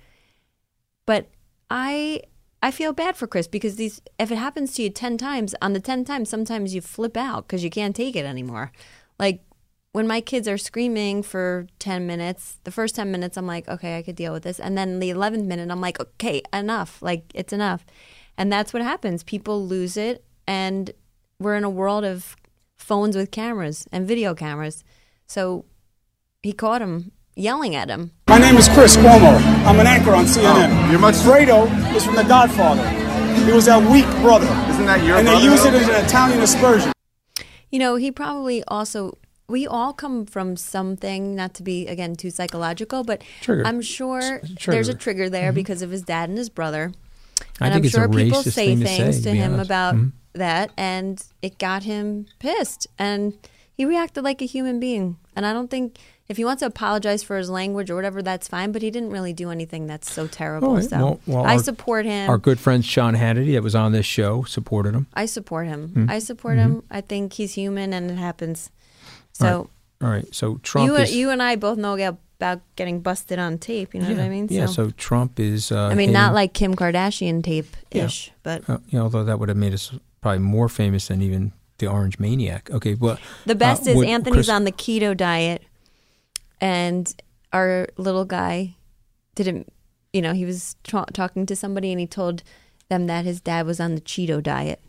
But 1.04 1.28
I 1.68 2.22
I 2.64 2.70
feel 2.70 2.94
bad 2.94 3.14
for 3.14 3.26
Chris 3.26 3.46
because 3.46 3.76
these 3.76 4.00
if 4.18 4.32
it 4.32 4.38
happens 4.38 4.72
to 4.74 4.82
you 4.82 4.88
10 4.88 5.18
times, 5.18 5.54
on 5.60 5.74
the 5.74 5.80
10 5.80 6.06
times 6.06 6.30
sometimes 6.30 6.74
you 6.74 6.80
flip 6.80 7.14
out 7.14 7.46
cuz 7.46 7.62
you 7.62 7.68
can't 7.68 7.94
take 7.94 8.16
it 8.16 8.24
anymore. 8.24 8.72
Like 9.18 9.42
when 9.92 10.06
my 10.06 10.22
kids 10.22 10.48
are 10.48 10.56
screaming 10.56 11.22
for 11.22 11.66
10 11.78 12.06
minutes, 12.06 12.60
the 12.64 12.70
first 12.70 12.94
10 12.94 13.12
minutes 13.12 13.36
I'm 13.36 13.46
like, 13.46 13.68
okay, 13.68 13.98
I 13.98 14.02
could 14.02 14.16
deal 14.16 14.32
with 14.32 14.44
this. 14.44 14.58
And 14.58 14.78
then 14.78 14.98
the 14.98 15.10
11th 15.10 15.44
minute 15.44 15.70
I'm 15.70 15.82
like, 15.82 16.00
okay, 16.00 16.40
enough. 16.54 17.02
Like 17.02 17.24
it's 17.34 17.52
enough. 17.52 17.84
And 18.38 18.50
that's 18.50 18.72
what 18.72 18.82
happens. 18.82 19.22
People 19.22 19.66
lose 19.66 19.98
it 19.98 20.24
and 20.46 20.90
we're 21.38 21.56
in 21.56 21.64
a 21.64 21.76
world 21.82 22.02
of 22.02 22.34
phones 22.76 23.14
with 23.14 23.30
cameras 23.30 23.86
and 23.92 24.08
video 24.08 24.34
cameras. 24.34 24.84
So 25.26 25.66
he 26.42 26.54
caught 26.54 26.80
him 26.80 27.12
yelling 27.36 27.74
at 27.74 27.88
him. 27.88 28.10
My 28.28 28.38
name 28.38 28.56
is 28.56 28.68
Chris 28.68 28.96
Cuomo. 28.96 29.38
I'm 29.66 29.78
an 29.80 29.86
anchor 29.86 30.14
on 30.14 30.24
CNN. 30.26 30.68
Oh, 30.86 30.90
you're 30.90 31.00
much- 31.00 31.14
Fredo 31.16 31.66
is 31.94 32.04
from 32.04 32.16
The 32.16 32.24
Godfather. 32.24 32.86
He 33.44 33.52
was 33.52 33.66
that 33.66 33.82
weak 33.90 34.06
brother. 34.22 34.46
Isn't 34.70 34.86
that 34.86 35.04
your 35.04 35.16
And 35.18 35.26
they 35.26 35.32
brother, 35.32 35.44
use 35.50 35.64
it 35.64 35.74
as 35.74 35.88
an 35.88 36.04
Italian 36.04 36.40
aspersion. 36.40 36.92
You 37.70 37.78
know, 37.78 37.96
he 37.96 38.10
probably 38.10 38.62
also 38.64 39.18
we 39.46 39.66
all 39.66 39.92
come 39.92 40.24
from 40.24 40.56
something, 40.56 41.34
not 41.34 41.52
to 41.54 41.62
be 41.62 41.86
again 41.86 42.16
too 42.16 42.30
psychological, 42.30 43.04
but 43.04 43.22
Trigger. 43.42 43.66
I'm 43.66 43.82
sure 43.82 44.20
S- 44.42 44.48
there's 44.64 44.88
a 44.88 44.94
trigger. 44.94 45.24
trigger 45.24 45.30
there 45.30 45.52
because 45.52 45.82
of 45.82 45.90
his 45.90 46.00
dad 46.02 46.30
and 46.30 46.38
his 46.38 46.48
brother. 46.48 46.92
I 47.60 47.66
and 47.66 47.74
think 47.74 47.82
I'm 47.82 47.84
it's 47.84 47.94
a 47.94 47.98
sure 47.98 48.08
people 48.08 48.38
racist 48.42 48.52
say 48.52 48.66
thing 48.68 48.80
to 48.80 48.86
things 48.86 49.16
say, 49.16 49.22
to, 49.24 49.30
to 49.30 49.34
him 49.36 49.52
honest. 49.54 49.68
about 49.68 49.94
Mhm. 49.96 50.12
that 50.34 50.70
and 50.78 51.22
it 51.42 51.58
got 51.58 51.82
him 51.82 52.24
pissed 52.38 52.86
and 52.98 53.34
he 53.76 53.84
reacted 53.84 54.24
like 54.24 54.40
a 54.40 54.46
human 54.46 54.80
being. 54.80 55.16
And 55.36 55.44
I 55.44 55.52
don't 55.52 55.68
think 55.70 55.98
if 56.28 56.36
he 56.38 56.44
wants 56.44 56.60
to 56.60 56.66
apologize 56.66 57.22
for 57.22 57.36
his 57.36 57.50
language 57.50 57.90
or 57.90 57.96
whatever, 57.96 58.22
that's 58.22 58.48
fine. 58.48 58.72
But 58.72 58.82
he 58.82 58.90
didn't 58.90 59.10
really 59.10 59.32
do 59.32 59.50
anything 59.50 59.86
that's 59.86 60.10
so 60.10 60.26
terrible. 60.26 60.76
Right. 60.76 60.84
So 60.84 60.96
Well- 60.96 61.20
well, 61.26 61.44
I 61.44 61.54
our- 61.54 61.62
support 61.62 62.06
him. 62.06 62.30
Our 62.30 62.38
good 62.38 62.58
friend 62.58 62.84
Sean 62.84 63.14
Hannity, 63.14 63.52
that 63.54 63.62
was 63.62 63.74
on 63.74 63.92
this 63.92 64.06
show, 64.06 64.42
supported 64.44 64.94
him. 64.94 65.06
I 65.14 65.26
support 65.26 65.66
him. 65.66 65.88
Hmm. 65.88 66.10
I 66.10 66.18
support 66.18 66.56
him. 66.58 66.82
I 66.90 67.00
think 67.02 67.34
he's 67.34 67.52
human 67.54 67.92
and 67.92 68.10
it 68.10 68.16
happens. 68.16 68.70
So 69.32 69.46
All 69.46 69.58
right. 69.58 69.68
All 70.02 70.10
right. 70.10 70.34
So 70.34 70.58
Trump 70.62 70.86
you, 70.86 70.96
is. 70.96 71.14
you 71.14 71.30
and 71.30 71.42
I 71.42 71.56
both 71.56 71.78
know 71.78 71.94
about 71.94 72.60
getting 72.76 73.00
busted 73.00 73.38
on 73.38 73.58
tape. 73.58 73.94
You 73.94 74.00
know 74.00 74.08
yeah, 74.08 74.16
what 74.16 74.24
I 74.24 74.28
mean? 74.28 74.48
Yeah. 74.50 74.66
So 74.66 74.90
Trump 74.90 75.38
is. 75.38 75.70
Uh, 75.72 75.88
I 75.88 75.94
mean, 75.94 76.12
not 76.12 76.34
like 76.34 76.52
Kim 76.52 76.74
Kardashian 76.74 77.42
tape 77.42 77.74
ish, 77.90 78.32
but 78.42 78.68
Uh, 78.68 78.78
you 78.88 78.98
know, 78.98 79.04
although 79.04 79.24
that 79.24 79.38
would 79.38 79.48
have 79.48 79.56
made 79.58 79.72
us 79.72 79.92
probably 80.20 80.40
more 80.40 80.68
famous 80.68 81.08
than 81.08 81.22
even 81.22 81.52
the 81.78 81.86
Orange 81.86 82.18
Maniac. 82.18 82.70
Okay. 82.70 82.94
Well, 82.94 83.18
the 83.46 83.54
best 83.54 83.86
uh, 83.86 83.90
is 83.92 83.96
would 83.96 84.08
Anthony's 84.08 84.34
Chris- 84.34 84.48
on 84.48 84.64
the 84.64 84.72
keto 84.72 85.16
diet, 85.16 85.62
and 86.60 87.14
our 87.52 87.86
little 87.96 88.24
guy 88.24 88.74
didn't 89.34 89.72
you 90.12 90.22
know, 90.22 90.32
he 90.32 90.44
was 90.44 90.76
tra- 90.84 91.06
talking 91.12 91.44
to 91.46 91.56
somebody 91.56 91.90
and 91.90 91.98
he 91.98 92.06
told 92.06 92.44
them 92.88 93.08
that 93.08 93.24
his 93.24 93.40
dad 93.40 93.66
was 93.66 93.80
on 93.80 93.96
the 93.96 94.00
Cheeto 94.00 94.40
diet, 94.40 94.80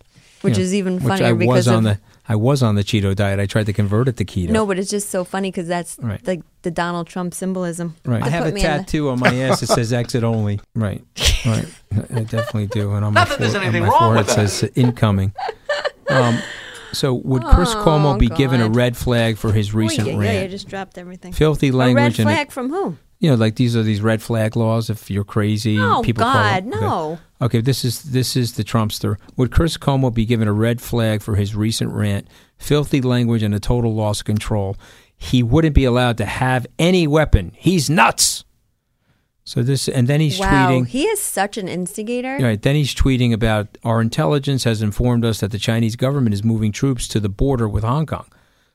which 0.41 0.56
Yeah. 0.58 0.63
is 0.63 0.73
even 0.75 0.95
Which 0.95 1.04
funnier 1.04 1.28
I 1.28 1.34
because 1.34 1.47
was 1.56 1.67
of 1.67 1.73
on 1.78 1.84
the 1.86 1.99
I 2.30 2.36
was 2.36 2.62
on 2.62 2.75
the 2.75 2.84
Cheeto 2.84 3.15
diet. 3.15 3.39
I 3.39 3.45
tried 3.47 3.65
to 3.67 3.73
convert 3.73 4.08
it 4.08 4.17
to 4.17 4.25
keto. 4.25 4.49
no, 4.49 4.65
but 4.67 4.78
it's 4.78 4.89
just 4.91 5.10
so 5.10 5.23
funny 5.23 5.49
because 5.49 5.67
that's 5.67 5.97
Right. 5.99 6.25
like 6.28 6.41
the 6.62 6.69
Donald 6.71 7.08
Trump 7.08 7.34
symbolism. 7.34 7.95
Right. 8.06 8.21
I 8.21 8.30
have 8.30 8.45
a 8.45 8.51
me 8.51 8.62
in 8.62 8.67
the- 8.71 8.78
tattoo 8.84 9.10
on 9.10 9.19
my 9.19 9.34
ass 9.36 9.62
that 9.62 9.67
says 9.67 9.91
exit 9.93 10.23
only. 10.23 10.60
Right. 10.75 11.04
Right. 11.45 11.65
I 12.13 12.19
definitely 12.21 12.67
do. 12.67 12.93
And 12.93 13.04
on 13.06 13.13
my, 13.13 13.21
Not 13.21 13.30
that 13.30 13.39
there's 13.39 13.54
fore- 13.54 13.63
on 13.63 13.71
my 13.73 13.80
wrong 13.80 13.91
forehead 13.99 14.25
with 14.28 14.36
that. 14.36 14.49
says 14.49 14.69
incoming. 14.75 15.34
Um, 16.10 16.39
so 16.96 17.14
would 17.14 17.44
Chris 17.44 17.74
Oh, 17.76 17.84
Cuomo 17.86 18.18
be 18.18 18.28
given 18.30 18.62
a 18.62 18.70
red 18.70 18.96
flag 18.96 19.38
for 19.38 19.52
his 19.52 19.74
recent 19.74 20.08
Oy, 20.08 20.12
yeah, 20.12 20.18
rant? 20.18 20.34
yeah, 20.34 20.42
you 20.44 20.48
just 20.50 20.68
dropped 20.68 20.98
everything. 20.98 21.34
Filthy 21.34 21.68
a 21.70 21.72
red 21.72 21.78
language 21.78 22.20
and 22.20 22.28
flag 22.30 22.52
from 22.52 22.70
who? 22.70 22.98
you 23.20 23.30
know, 23.30 23.36
like 23.36 23.56
these 23.56 23.76
are 23.76 23.84
these 23.84 24.02
red 24.02 24.22
flag 24.22 24.56
laws. 24.56 24.90
If 24.90 25.10
you're 25.12 25.24
crazy, 25.24 25.78
Oh 25.80 26.02
people 26.04 26.24
call 26.24 26.34
God, 26.34 26.68
okay. 26.68 26.80
no. 26.80 27.20
Okay, 27.42 27.60
this 27.62 27.84
is 27.84 28.04
this 28.04 28.38
is 28.38 28.54
the 28.54 28.64
Trumpster. 28.64 29.18
Would 29.36 29.52
Chris 29.52 29.78
Cuomo 29.78 30.14
be 30.14 30.26
given 30.26 30.48
a 30.48 30.54
red 30.54 30.80
flag 30.82 31.22
for 31.22 31.36
his 31.36 31.56
recent 31.56 31.92
rant, 31.92 32.28
filthy 32.58 33.02
language, 33.02 33.44
and 33.44 33.54
a 33.54 33.60
total 33.60 33.94
loss 33.94 34.22
of 34.22 34.26
control? 34.26 34.78
He 35.18 35.44
wouldn't 35.44 35.76
be 35.76 35.84
allowed 35.86 36.18
to 36.18 36.26
have 36.26 36.66
any 36.80 37.08
weapon. 37.08 37.52
He's 37.56 37.90
nuts. 37.90 38.45
So 39.48 39.62
this, 39.62 39.88
and 39.88 40.08
then 40.08 40.22
he's 40.22 40.40
wow, 40.40 40.72
tweeting. 40.72 40.88
he 40.88 41.04
is 41.06 41.22
such 41.22 41.58
an 41.58 41.68
instigator. 41.68 42.38
Right. 42.42 42.60
Then 42.60 42.76
he's 42.76 42.96
tweeting 42.96 43.32
about 43.32 43.78
our 43.84 44.02
intelligence 44.02 44.64
has 44.64 44.82
informed 44.82 45.24
us 45.24 45.40
that 45.42 45.52
the 45.52 45.60
Chinese 45.60 45.96
government 45.96 46.34
is 46.34 46.44
moving 46.44 46.72
troops 46.72 47.08
to 47.10 47.20
the 47.20 47.30
border 47.30 47.70
with 47.70 47.84
Hong 47.84 48.08
Kong. 48.08 48.26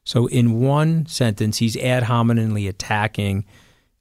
So 0.05 0.27
in 0.29 0.61
one 0.61 1.07
sentence, 1.07 1.59
he's 1.59 1.77
ad 1.77 2.05
hominemly 2.05 2.69
attacking 2.69 3.45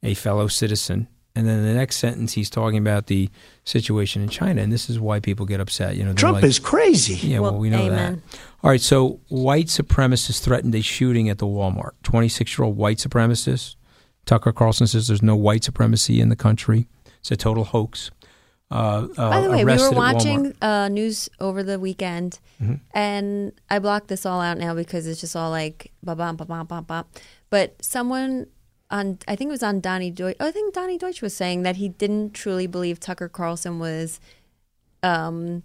a 0.02 0.14
fellow 0.14 0.46
citizen, 0.46 1.08
and 1.34 1.46
then 1.46 1.58
in 1.58 1.64
the 1.64 1.74
next 1.74 1.96
sentence, 1.96 2.32
he's 2.34 2.48
talking 2.48 2.78
about 2.78 3.06
the 3.08 3.28
situation 3.64 4.22
in 4.22 4.28
China, 4.28 4.62
and 4.62 4.72
this 4.72 4.88
is 4.88 4.98
why 5.00 5.20
people 5.20 5.46
get 5.46 5.60
upset. 5.60 5.96
You 5.96 6.02
know, 6.04 6.10
they're 6.10 6.14
Trump 6.14 6.36
like- 6.36 6.44
is 6.44 6.58
crazy. 6.60 7.14
Yeah, 7.28 7.40
well, 7.40 7.52
Well, 7.52 7.60
we 7.60 7.70
know 7.70 7.80
amen. 7.82 8.22
that. 8.30 8.38
All 8.62 8.70
right, 8.70 8.80
so 8.80 9.20
white 9.28 9.66
supremacists 9.66 10.40
threatened 10.40 10.74
a 10.76 10.80
shooting 10.82 11.28
at 11.28 11.38
the 11.38 11.46
Walmart. 11.46 11.92
Twenty-six-year-old 12.04 12.76
white 12.76 12.98
supremacist. 12.98 13.74
Tucker 14.30 14.52
Carlson 14.52 14.86
says 14.86 15.08
there's 15.08 15.24
no 15.24 15.34
white 15.34 15.64
supremacy 15.64 16.20
in 16.20 16.28
the 16.28 16.36
country. 16.36 16.86
It's 17.18 17.32
a 17.32 17.36
total 17.36 17.64
hoax. 17.64 18.12
Uh, 18.70 19.08
uh, 19.18 19.30
By 19.30 19.40
the 19.40 19.50
way, 19.50 19.64
we 19.64 19.76
were 19.76 19.90
watching 19.90 20.54
uh, 20.62 20.88
news 20.88 21.28
over 21.40 21.64
the 21.64 21.80
weekend, 21.80 22.38
Mm-hmm. 22.62 22.74
and 22.94 23.52
I 23.68 23.80
blocked 23.80 24.06
this 24.06 24.24
all 24.24 24.40
out 24.40 24.56
now 24.56 24.72
because 24.74 25.08
it's 25.08 25.20
just 25.20 25.34
all 25.34 25.50
like 25.50 25.90
ba 26.04 26.14
bam 26.14 26.36
ba 26.36 26.44
bam 26.44 26.66
ba 26.66 26.80
bam. 26.80 27.06
But 27.50 27.84
someone 27.84 28.46
on, 28.88 29.18
I 29.26 29.34
think 29.34 29.48
it 29.48 29.56
was 29.58 29.64
on 29.64 29.80
Donny 29.80 30.12
Deutsch. 30.12 30.36
Oh, 30.38 30.46
I 30.46 30.52
think 30.52 30.74
Donny 30.74 30.96
Deutsch 30.96 31.22
was 31.22 31.34
saying 31.34 31.62
that 31.64 31.76
he 31.76 31.88
didn't 31.88 32.30
truly 32.32 32.68
believe 32.68 33.00
Tucker 33.00 33.28
Carlson 33.28 33.80
was, 33.80 34.20
um, 35.02 35.64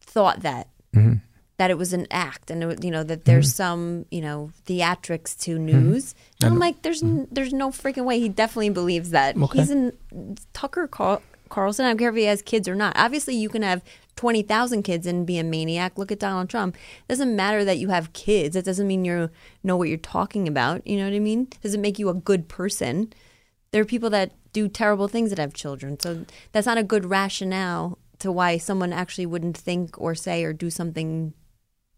thought 0.00 0.40
that 0.40 0.68
Mm-hmm. 0.94 1.14
That 1.56 1.70
it 1.70 1.78
was 1.78 1.92
an 1.92 2.06
act, 2.10 2.50
and 2.50 2.62
it, 2.64 2.84
you 2.84 2.90
know 2.90 3.04
that 3.04 3.24
there's 3.24 3.48
mm-hmm. 3.48 3.56
some 3.56 4.06
you 4.10 4.20
know 4.20 4.50
theatrics 4.66 5.38
to 5.40 5.56
mm-hmm. 5.56 5.66
news. 5.66 6.14
And 6.42 6.52
I'm 6.52 6.58
like, 6.58 6.82
there's 6.82 7.02
n- 7.02 7.22
mm-hmm. 7.26 7.34
there's 7.34 7.52
no 7.52 7.70
freaking 7.70 8.04
way. 8.04 8.18
He 8.20 8.28
definitely 8.28 8.70
believes 8.70 9.10
that. 9.10 9.36
Okay. 9.36 9.58
He's 9.58 9.70
in 9.70 9.96
Tucker 10.52 10.88
Carl- 10.88 11.22
Carlson. 11.48 11.86
I 11.86 11.90
don't 11.90 11.98
care 11.98 12.10
if 12.10 12.16
he 12.16 12.24
has 12.24 12.42
kids 12.42 12.68
or 12.68 12.74
not. 12.74 12.96
Obviously, 12.96 13.36
you 13.36 13.48
can 13.48 13.62
have 13.62 13.82
twenty 14.16 14.42
thousand 14.42 14.82
kids 14.82 15.06
and 15.06 15.26
be 15.26 15.38
a 15.38 15.44
maniac. 15.44 15.96
Look 15.96 16.10
at 16.10 16.18
Donald 16.18 16.50
Trump. 16.50 16.76
It 16.76 17.08
doesn't 17.08 17.34
matter 17.36 17.64
that 17.64 17.78
you 17.78 17.88
have 17.90 18.12
kids. 18.12 18.56
It 18.56 18.64
doesn't 18.64 18.86
mean 18.86 19.04
you 19.04 19.30
know 19.62 19.76
what 19.76 19.88
you're 19.88 19.98
talking 19.98 20.48
about. 20.48 20.86
You 20.86 20.98
know 20.98 21.04
what 21.04 21.14
I 21.14 21.20
mean? 21.20 21.48
doesn't 21.62 21.80
make 21.80 21.98
you 21.98 22.08
a 22.08 22.14
good 22.14 22.48
person. 22.48 23.12
There 23.70 23.82
are 23.82 23.86
people 23.86 24.10
that 24.10 24.32
do 24.52 24.68
terrible 24.68 25.08
things 25.08 25.30
that 25.30 25.38
have 25.38 25.52
children. 25.52 25.98
So 26.00 26.24
that's 26.52 26.66
not 26.66 26.78
a 26.78 26.82
good 26.82 27.04
rationale 27.04 27.98
to 28.20 28.32
why 28.32 28.56
someone 28.56 28.92
actually 28.92 29.26
wouldn't 29.26 29.56
think 29.56 30.00
or 30.00 30.14
say 30.14 30.44
or 30.44 30.52
do 30.52 30.70
something 30.70 31.34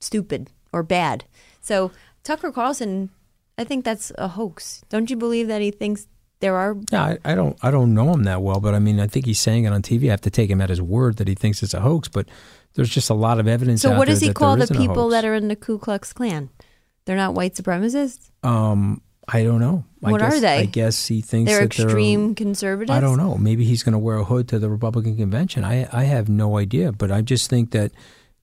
stupid 0.07 0.51
or 0.73 0.83
bad. 0.83 1.25
So 1.61 1.91
Tucker 2.23 2.53
Carlson, 2.53 3.11
I 3.59 3.65
think 3.65 3.85
that's 3.85 4.13
a 4.17 4.29
hoax. 4.29 4.83
Don't 4.89 5.11
you 5.11 5.17
believe 5.17 5.49
that 5.49 5.61
he 5.61 5.71
thinks 5.71 6.07
there 6.41 6.57
are? 6.57 6.77
Yeah, 6.93 7.03
I, 7.03 7.19
I 7.25 7.35
don't 7.35 7.59
I 7.63 7.71
don't 7.71 7.95
know 7.95 8.13
him 8.13 8.25
that 8.25 8.43
well, 8.43 8.61
but 8.61 8.75
I 8.75 8.79
mean 8.79 9.01
I 9.01 9.07
think 9.07 9.27
he's 9.27 9.41
saying 9.41 9.65
it 9.65 9.73
on 9.73 9.83
TV. 9.83 10.09
I 10.09 10.11
have 10.11 10.21
to 10.23 10.31
take 10.31 10.51
him 10.51 10.61
at 10.61 10.69
his 10.69 10.81
word 10.81 11.17
that 11.17 11.29
he 11.29 11.35
thinks 11.35 11.63
it's 11.63 11.75
a 11.75 11.81
hoax, 11.81 12.09
but 12.09 12.29
there's 12.75 12.91
just 12.91 13.11
a 13.11 13.15
lot 13.15 13.41
of 13.41 13.49
evidence. 13.49 13.83
So 13.83 13.97
what 13.97 14.07
does 14.09 14.21
he 14.21 14.33
call 14.33 14.57
the 14.57 14.67
people 14.69 15.09
that 15.11 15.25
are 15.25 15.35
in 15.35 15.49
the 15.49 15.57
Ku 15.57 15.79
Klux 15.79 16.13
Klan? 16.13 16.51
They're 17.05 17.17
not 17.17 17.35
white 17.35 17.55
supremacists. 17.55 18.31
Um, 18.43 19.01
I 19.29 19.43
don't 19.43 19.61
know. 19.61 19.85
I 20.05 20.11
What 20.11 20.23
are 20.23 20.39
they? 20.39 20.59
I 20.59 20.65
guess 20.67 21.07
he 21.07 21.21
thinks 21.21 21.51
They're 21.51 21.65
extreme 21.65 22.35
conservatives. 22.35 22.97
I 22.97 23.01
don't 23.01 23.17
know. 23.17 23.37
Maybe 23.37 23.65
he's 23.65 23.83
going 23.83 23.95
to 23.95 23.99
wear 23.99 24.17
a 24.17 24.25
hood 24.25 24.49
to 24.49 24.59
the 24.59 24.69
Republican 24.69 25.17
convention. 25.17 25.65
I 25.65 25.89
I 25.93 26.05
have 26.05 26.29
no 26.29 26.59
idea, 26.59 26.93
but 26.93 27.11
I 27.11 27.23
just 27.23 27.49
think 27.51 27.71
that 27.73 27.93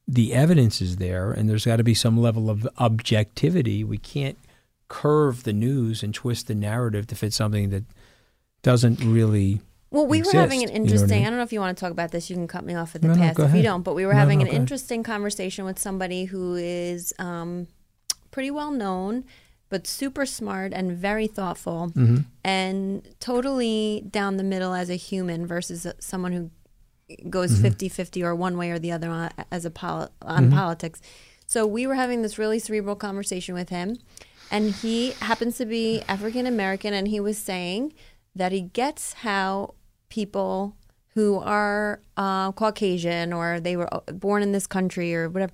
the 0.07 0.33
evidence 0.33 0.81
is 0.81 0.97
there, 0.97 1.31
and 1.31 1.49
there's 1.49 1.65
got 1.65 1.77
to 1.77 1.83
be 1.83 1.93
some 1.93 2.17
level 2.17 2.49
of 2.49 2.67
objectivity. 2.77 3.83
We 3.83 3.97
can't 3.97 4.37
curve 4.89 5.43
the 5.43 5.53
news 5.53 6.03
and 6.03 6.13
twist 6.13 6.47
the 6.47 6.55
narrative 6.55 7.07
to 7.07 7.15
fit 7.15 7.33
something 7.33 7.69
that 7.69 7.83
doesn't 8.61 8.99
really. 9.03 9.61
Well, 9.91 10.07
we 10.07 10.19
exist, 10.19 10.35
were 10.35 10.41
having 10.41 10.63
an 10.63 10.69
you 10.69 10.73
know 10.73 10.73
I 10.73 10.83
interesting. 10.83 11.21
I, 11.25 11.29
don't 11.29 11.37
know 11.37 11.43
if 11.43 11.53
you 11.53 11.59
want 11.59 11.77
to 11.77 11.81
talk 11.81 11.91
about 11.91 12.11
this. 12.11 12.29
You 12.29 12.35
can 12.35 12.47
cut 12.47 12.63
me 12.65 12.73
off 12.75 12.95
at 12.95 13.01
the 13.01 13.07
No, 13.09 13.13
no, 13.13 13.19
pass 13.21 13.35
go 13.35 13.43
if 13.45 13.53
you 13.55 13.61
don't. 13.61 13.83
But 13.83 13.93
we 13.93 14.05
were 14.05 14.13
No, 14.13 14.19
having 14.19 14.39
no, 14.39 14.45
an 14.45 14.51
interesting 14.51 15.03
conversation 15.03 15.65
with 15.65 15.77
somebody 15.79 16.25
who 16.25 16.55
is 16.55 17.13
um, 17.19 17.67
pretty 18.31 18.49
well 18.51 18.71
known, 18.71 19.23
but 19.69 19.85
super 19.87 20.25
smart 20.25 20.73
and 20.73 20.91
very 20.91 21.27
thoughtful, 21.27 21.91
Mm-hmm. 21.95 22.17
and 22.43 23.07
totally 23.19 24.03
down 24.09 24.37
the 24.37 24.43
middle 24.43 24.73
as 24.73 24.89
a 24.89 24.95
human 24.95 25.45
versus 25.45 25.85
someone 25.99 26.31
who 26.33 26.49
goes 27.29 27.51
Mm-hmm. 27.53 27.61
50 27.63 27.89
50 27.89 28.23
or 28.23 28.35
one 28.35 28.57
way 28.57 28.71
or 28.71 28.79
the 28.79 28.91
other 28.91 29.09
on, 29.09 29.29
as 29.51 29.65
a 29.65 29.71
poli- 29.71 30.07
on 30.21 30.45
Mm-hmm. 30.45 30.55
politics. 30.57 31.01
So 31.45 31.67
we 31.67 31.85
were 31.85 31.95
having 31.95 32.21
this 32.21 32.37
really 32.39 32.59
cerebral 32.59 32.95
conversation 32.95 33.53
with 33.53 33.69
him, 33.69 33.97
and 34.49 34.71
he 34.71 35.11
happens 35.19 35.57
to 35.57 35.65
be 35.65 36.01
African 36.07 36.47
American, 36.47 36.93
and 36.93 37.07
he 37.07 37.19
was 37.19 37.37
saying 37.37 37.93
that 38.35 38.51
he 38.51 38.61
gets 38.61 39.13
how 39.13 39.73
people 40.09 40.75
who 41.13 41.37
are 41.37 42.01
uh, 42.17 42.51
Caucasian 42.53 43.31
or 43.33 43.59
they 43.59 43.75
were 43.77 43.93
uh, 43.93 43.99
born 44.13 44.41
in 44.41 44.51
this 44.51 44.65
country 44.65 45.13
or 45.13 45.29
whatever, 45.29 45.53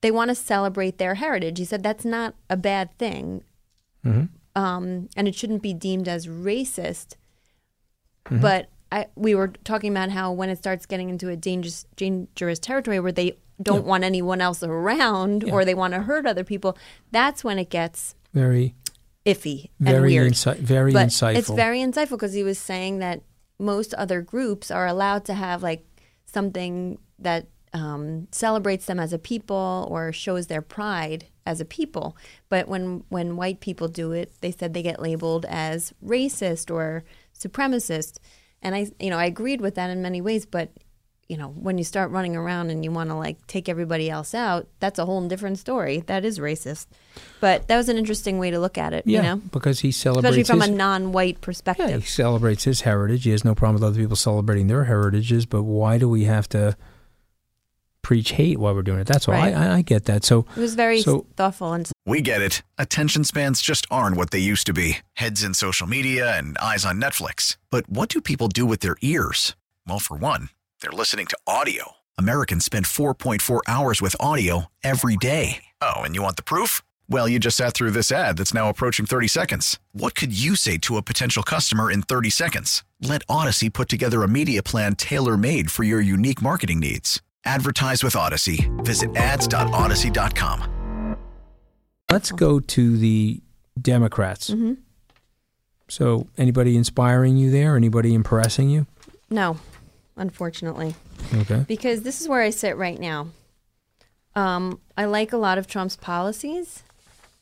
they 0.00 0.10
want 0.10 0.30
to 0.30 0.34
celebrate 0.34 0.98
their 0.98 1.14
heritage. 1.16 1.58
He 1.58 1.64
said 1.64 1.82
that's 1.84 2.04
not 2.04 2.34
a 2.48 2.56
bad 2.56 2.96
thing, 2.98 3.44
um, 4.56 5.08
and 5.16 5.28
it 5.28 5.34
shouldn't 5.36 5.62
be 5.62 5.74
deemed 5.74 6.08
as 6.08 6.26
racist. 6.26 7.14
But 8.28 8.68
I, 8.92 9.06
we 9.14 9.34
were 9.34 9.48
talking 9.64 9.92
about 9.92 10.10
how 10.10 10.32
when 10.32 10.50
it 10.50 10.58
starts 10.58 10.86
getting 10.86 11.08
into 11.08 11.28
a 11.28 11.36
dangerous, 11.36 11.84
dangerous 11.96 12.58
territory 12.58 13.00
where 13.00 13.12
they 13.12 13.38
don't 13.62 13.84
want 13.84 14.04
anyone 14.04 14.40
else 14.40 14.62
around 14.62 15.44
or 15.44 15.64
they 15.64 15.74
want 15.74 15.94
to 15.94 16.00
hurt 16.00 16.26
other 16.26 16.44
people, 16.44 16.76
that's 17.10 17.44
when 17.44 17.58
it 17.58 17.70
gets 17.70 18.14
Very, 18.32 18.74
iffy 19.26 19.70
and 19.78 19.88
very, 19.88 20.12
weird. 20.12 20.32
insi- 20.32 20.56
very 20.56 20.92
but 20.92 21.08
insightful. 21.08 21.36
It's 21.36 21.50
very 21.50 21.80
insightful 21.80 22.10
because 22.10 22.32
he 22.32 22.42
was 22.42 22.58
saying 22.58 22.98
that 22.98 23.22
most 23.58 23.94
other 23.94 24.22
groups 24.22 24.70
are 24.70 24.86
allowed 24.86 25.24
to 25.26 25.34
have 25.34 25.62
like 25.62 25.84
something 26.24 26.98
that 27.18 27.46
um, 27.72 28.26
celebrates 28.32 28.86
them 28.86 28.98
as 28.98 29.12
a 29.12 29.18
people 29.18 29.86
or 29.90 30.12
shows 30.12 30.46
their 30.46 30.62
pride 30.62 31.26
as 31.46 31.60
a 31.60 31.64
people. 31.64 32.16
But 32.48 32.66
when 32.66 33.04
when 33.08 33.36
white 33.36 33.60
people 33.60 33.88
do 33.88 34.12
it, 34.12 34.32
they 34.40 34.50
said 34.50 34.72
they 34.74 34.82
get 34.82 35.02
labeled 35.02 35.46
as 35.48 35.92
racist 36.04 36.70
or 36.74 37.04
supremacist. 37.38 38.18
And 38.62 38.74
I, 38.74 38.90
you 38.98 39.10
know, 39.10 39.18
I 39.18 39.24
agreed 39.26 39.60
with 39.60 39.74
that 39.76 39.90
in 39.90 40.02
many 40.02 40.20
ways. 40.20 40.46
But 40.46 40.70
you 41.28 41.36
know, 41.36 41.46
when 41.50 41.78
you 41.78 41.84
start 41.84 42.10
running 42.10 42.34
around 42.34 42.70
and 42.70 42.82
you 42.84 42.90
want 42.90 43.08
to 43.10 43.14
like 43.14 43.46
take 43.46 43.68
everybody 43.68 44.10
else 44.10 44.34
out, 44.34 44.66
that's 44.80 44.98
a 44.98 45.06
whole 45.06 45.26
different 45.28 45.60
story. 45.60 46.00
That 46.06 46.24
is 46.24 46.40
racist. 46.40 46.86
But 47.40 47.68
that 47.68 47.76
was 47.76 47.88
an 47.88 47.96
interesting 47.96 48.38
way 48.40 48.50
to 48.50 48.58
look 48.58 48.76
at 48.76 48.92
it. 48.92 49.04
yeah, 49.06 49.16
You 49.18 49.22
know, 49.22 49.36
because 49.52 49.78
he 49.78 49.92
celebrates 49.92 50.36
especially 50.36 50.44
from 50.44 50.60
his, 50.62 50.70
a 50.70 50.72
non-white 50.72 51.36
Yeah, 51.36 51.40
perspective. 51.40 52.02
he 52.02 52.08
celebrates 52.08 52.64
his 52.64 52.80
heritage. 52.80 53.22
He 53.22 53.30
has 53.30 53.44
no 53.44 53.54
problem 53.54 53.74
with 53.74 53.84
other 53.84 54.00
people 54.00 54.16
celebrating 54.16 54.66
their 54.66 54.84
heritages, 54.84 55.46
but 55.46 55.62
why 55.62 55.98
do 55.98 56.08
we 56.08 56.24
have 56.24 56.48
to 56.48 56.76
preach 58.10 58.30
hate 58.32 58.58
while 58.58 58.74
we're 58.74 58.82
doing 58.90 58.98
it? 58.98 59.06
That's 59.06 59.28
all. 59.28 59.34
Right. 59.34 59.54
I, 59.54 59.66
I, 59.66 59.74
I 59.78 59.82
get 59.82 60.04
that. 60.06 60.24
So 60.24 60.36
It 60.56 60.60
was 60.60 60.74
very 60.74 61.00
So- 61.02 61.26
thoughtful 61.36 61.72
and 61.72 61.88
We 62.06 62.20
get 62.22 62.40
it. 62.42 62.62
Attention 62.76 63.22
spans 63.24 63.62
just 63.62 63.86
aren't 63.88 64.16
what 64.16 64.30
they 64.32 64.40
used 64.52 64.66
to 64.66 64.72
be 64.72 64.98
heads 65.22 65.44
in 65.44 65.54
social 65.54 65.86
media 65.86 66.36
and 66.36 66.58
eyes 66.58 66.84
on 66.84 67.00
Netflix. 67.00 67.56
But 67.70 67.84
what 67.88 68.08
do 68.14 68.20
people 68.20 68.48
do 68.48 68.66
with 68.66 68.80
their 68.80 68.96
ears? 69.00 69.54
Well, 69.86 70.00
for 70.00 70.16
one, 70.16 70.48
they're 70.80 71.00
listening 71.02 71.26
to 71.26 71.38
audio. 71.46 71.82
Americans 72.18 72.64
spend 72.64 72.86
4.4 72.86 73.60
hours 73.68 74.02
with 74.02 74.16
audio 74.18 74.66
every 74.82 75.16
day. 75.16 75.46
Oh, 75.80 76.02
and 76.04 76.14
you 76.16 76.22
want 76.22 76.36
the 76.36 76.42
proof? 76.42 76.82
Well, 77.08 77.28
you 77.28 77.38
just 77.38 77.56
sat 77.56 77.74
through 77.74 77.92
this 77.92 78.10
ad 78.12 78.36
that's 78.38 78.54
now 78.54 78.68
approaching 78.68 79.06
30 79.06 79.28
seconds. 79.28 79.78
What 79.92 80.14
could 80.14 80.32
you 80.32 80.54
say 80.56 80.78
to 80.78 80.96
a 80.96 81.02
potential 81.02 81.42
customer 81.42 81.90
in 81.90 82.02
30 82.02 82.30
seconds? 82.30 82.82
Let 83.00 83.22
Odyssey 83.28 83.70
put 83.70 83.88
together 83.88 84.22
a 84.22 84.28
media 84.28 84.62
plan 84.62 84.94
tailor 84.96 85.36
made 85.36 85.70
for 85.70 85.84
your 85.84 86.00
unique 86.16 86.40
marketing 86.42 86.80
needs. 86.80 87.20
Advertise 87.44 88.04
with 88.04 88.16
Odyssey. 88.16 88.68
Visit 88.82 89.16
ads.odyssey.com. 89.16 91.16
let's 92.10 92.32
go 92.32 92.60
to 92.60 92.96
the 92.98 93.40
Democrats. 93.80 94.50
Mm-hmm. 94.50 94.74
So, 95.88 96.28
anybody 96.38 96.76
inspiring 96.76 97.36
you 97.36 97.50
there? 97.50 97.76
Anybody 97.76 98.14
impressing 98.14 98.70
you? 98.70 98.86
No, 99.28 99.58
unfortunately. 100.16 100.94
Okay. 101.34 101.64
Because 101.66 102.02
this 102.02 102.20
is 102.20 102.28
where 102.28 102.42
I 102.42 102.50
sit 102.50 102.76
right 102.76 102.98
now. 102.98 103.28
Um, 104.36 104.80
I 104.96 105.06
like 105.06 105.32
a 105.32 105.36
lot 105.36 105.58
of 105.58 105.66
Trump's 105.66 105.96
policies, 105.96 106.84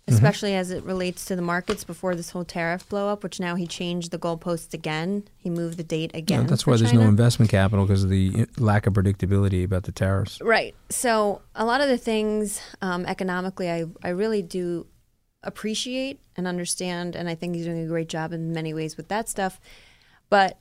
Mm-hmm. 0.09 0.25
especially 0.25 0.55
as 0.55 0.71
it 0.71 0.85
relates 0.85 1.27
to 1.27 1.37
the 1.37 1.43
markets 1.43 1.85
before 1.85 2.15
this 2.15 2.31
whole 2.31 2.45
tariff 2.45 2.89
blow 2.89 3.09
up, 3.09 3.23
which 3.23 3.39
now 3.39 3.57
he 3.57 3.67
changed 3.67 4.11
the 4.11 4.19
goalposts 4.19 4.73
again. 4.73 5.29
He 5.37 5.51
moved 5.51 5.77
the 5.77 5.85
date 5.85 6.13
again. 6.15 6.43
Yeah, 6.43 6.47
that's 6.47 6.67
why 6.67 6.79
there's 6.79 6.93
China. 6.93 7.05
no 7.05 7.09
investment 7.11 7.51
capital 7.51 7.85
because 7.85 8.05
of 8.05 8.11
the 8.11 8.47
lack 8.57 8.87
of 8.87 8.95
predictability 8.95 9.65
about 9.65 9.83
the 9.83 9.93
tariffs. 9.93 10.41
Right. 10.41 10.75
So 10.89 11.43
a 11.55 11.65
lot 11.67 11.83
of 11.83 11.89
the 11.89 11.99
things 11.99 12.61
um, 12.81 13.05
economically, 13.05 13.71
I, 13.71 13.85
I 14.03 14.09
really 14.09 14.41
do 14.41 14.87
appreciate 15.43 16.21
and 16.37 16.49
understand, 16.49 17.15
and 17.15 17.29
I 17.29 17.35
think 17.35 17.55
he's 17.55 17.67
doing 17.67 17.85
a 17.85 17.87
great 17.87 18.09
job 18.09 18.33
in 18.33 18.53
many 18.53 18.73
ways 18.73 18.97
with 18.97 19.09
that 19.09 19.29
stuff. 19.29 19.61
But 20.31 20.59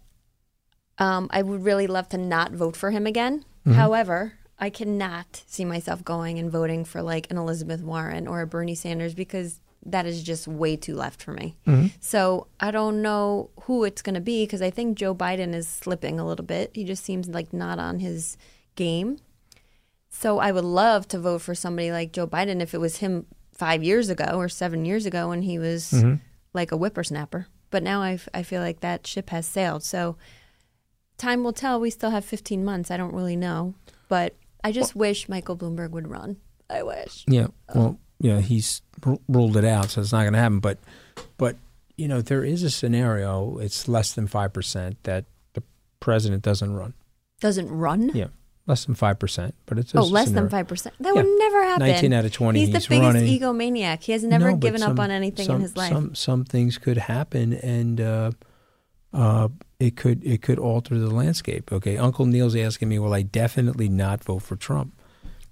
um, 0.98 1.30
I 1.32 1.42
would 1.42 1.64
really 1.64 1.88
love 1.88 2.10
to 2.10 2.18
not 2.18 2.52
vote 2.52 2.76
for 2.76 2.92
him 2.92 3.08
again. 3.08 3.46
However, 3.66 4.34
I 4.60 4.70
cannot 4.70 5.44
see 5.46 5.66
myself 5.66 6.04
going 6.04 6.40
and 6.40 6.52
voting 6.52 6.84
for 6.84 7.02
like 7.02 7.30
an 7.30 7.38
Elizabeth 7.38 7.82
Warren 7.82 8.28
or 8.28 8.42
a 8.42 8.48
Bernie 8.48 8.76
Sanders 8.76 9.14
because 9.14 9.60
that 9.86 10.06
is 10.06 10.24
just 10.24 10.48
way 10.48 10.76
too 10.76 10.96
left 10.96 11.22
for 11.22 11.32
me. 11.32 11.56
Mm-hmm. 11.68 11.88
So 12.00 12.48
I 12.60 12.72
don't 12.72 13.02
know 13.02 13.52
who 13.62 13.84
it's 13.84 14.02
going 14.02 14.16
to 14.16 14.22
be 14.22 14.46
because 14.46 14.62
I 14.62 14.70
think 14.70 14.98
Joe 14.98 15.14
Biden 15.14 15.54
is 15.54 15.68
slipping 15.68 16.20
a 16.20 16.28
little 16.28 16.46
bit. 16.46 16.72
He 16.74 16.84
just 16.84 17.04
seems 17.04 17.28
like 17.28 17.54
not 17.54 17.80
on 17.80 18.00
his 18.00 18.38
game. 18.76 19.20
So 20.10 20.40
I 20.40 20.52
would 20.52 20.66
love 20.66 21.08
to 21.10 21.20
vote 21.20 21.42
for 21.42 21.54
somebody 21.54 21.92
like 21.92 22.12
Joe 22.12 22.28
Biden 22.28 22.62
if 22.62 22.74
it 22.74 22.80
was 22.80 22.98
him 22.98 23.28
five 23.54 23.84
years 23.84 24.10
ago 24.10 24.34
or 24.36 24.50
seven 24.50 24.86
years 24.86 25.06
ago 25.06 25.30
when 25.30 25.44
he 25.44 25.60
was 25.60 25.92
mm-hmm. 25.92 26.16
like 26.54 26.72
a 26.72 26.78
whippersnapper. 26.78 27.48
But 27.70 27.84
now 27.84 28.02
I, 28.02 28.20
I 28.34 28.44
feel 28.44 28.62
like 28.62 28.80
that 28.80 29.06
ship 29.06 29.30
has 29.30 29.46
sailed. 29.46 29.84
So 29.84 30.18
time 31.18 31.44
will 31.44 31.54
tell. 31.54 31.80
We 31.80 31.90
still 31.90 32.12
have 32.12 32.26
15 32.26 32.66
months. 32.66 32.90
I 32.90 32.98
don't 32.98 33.14
really 33.14 33.36
know. 33.36 33.76
But 34.10 34.36
I 34.64 34.72
just 34.72 34.96
wish 34.96 35.30
Michael 35.30 35.56
Bloomberg 35.58 35.92
would 35.92 36.08
run. 36.08 36.38
I 36.70 36.84
wish. 36.84 37.24
Yeah. 37.28 37.48
Well, 37.74 38.00
yeah, 38.20 38.40
he's 38.42 38.82
r- 39.06 39.18
ruled 39.30 39.56
it 39.58 39.64
out, 39.66 39.90
so 39.92 40.02
it's 40.02 40.12
not 40.12 40.22
going 40.24 40.34
to 40.34 40.40
happen. 40.40 40.60
But, 40.60 40.80
but 41.38 41.56
you 41.98 42.08
know, 42.08 42.22
there 42.22 42.44
is 42.44 42.64
a 42.64 42.70
scenario. 42.70 43.58
It's 43.60 43.88
less 43.88 44.14
than 44.14 44.28
five 44.28 44.54
percent 44.54 45.02
that 45.04 45.26
the 45.54 45.64
president 46.00 46.44
doesn't 46.44 46.74
run. 46.74 46.94
Doesn't 47.40 47.70
run? 47.70 48.10
Yeah, 48.16 48.28
less 48.66 48.86
than 48.86 48.96
five 48.96 49.20
percent. 49.20 49.54
But 49.68 49.78
it's 49.80 49.94
Oh, 49.96 50.02
less 50.02 50.32
than 50.32 50.50
5%. 50.50 50.84
That 50.84 50.94
Yeah. 51.00 51.12
would 51.14 51.26
never 51.40 51.64
happen. 51.64 51.88
19 51.88 52.14
out 52.14 52.26
of 52.26 52.32
20, 52.34 52.60
He's 52.60 52.70
the 52.70 52.80
he's 52.80 52.88
biggest 52.88 53.14
running. 53.14 53.40
egomaniac. 53.40 54.02
He 54.04 54.12
has 54.14 54.24
never 54.24 54.52
No, 54.52 54.58
given 54.58 54.82
up 54.84 55.00
on 55.00 55.12
anything 55.12 55.46
some- 55.46 55.58
in 55.58 55.62
his 55.62 55.78
life. 55.78 55.94
Some 55.94 56.16
some 56.16 56.44
things 56.44 56.78
could 56.80 56.98
happen, 56.98 57.54
and 57.54 58.02
uh, 58.02 58.32
uh, 59.14 59.50
it 59.80 59.96
could 59.96 60.24
it 60.26 60.42
could 60.42 60.60
alter 60.60 60.98
the 60.98 61.10
landscape. 61.14 61.72
Okay, 61.72 61.98
Uncle 61.98 62.26
Neil's 62.26 62.56
asking 62.56 62.90
me, 62.90 63.00
will 63.00 63.14
I 63.14 63.22
definitely 63.22 63.90
not 63.90 64.24
vote 64.24 64.40
for 64.44 64.56
Trump? 64.56 64.94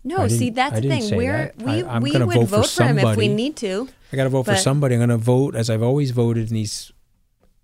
No, 0.03 0.27
see 0.27 0.51
that's 0.51 0.81
the 0.81 0.87
thing. 0.87 1.15
We're 1.15 1.53
that. 1.55 1.57
we 1.61 1.83
I- 1.83 1.95
I'm 1.95 2.01
we 2.01 2.11
would 2.11 2.21
vote 2.21 2.31
for 2.31 2.45
vote 2.45 2.69
for 2.69 2.83
him 2.83 2.99
if 2.99 3.17
we 3.17 3.27
need 3.27 3.55
to. 3.57 3.87
I 4.11 4.15
got 4.15 4.25
to 4.25 4.29
vote 4.29 4.43
for 4.43 4.55
somebody. 4.55 4.95
I'm 4.95 4.99
going 4.99 5.09
to 5.09 5.17
vote 5.17 5.55
as 5.55 5.69
I've 5.69 5.81
always 5.81 6.11
voted 6.11 6.49
in 6.49 6.53
these 6.53 6.91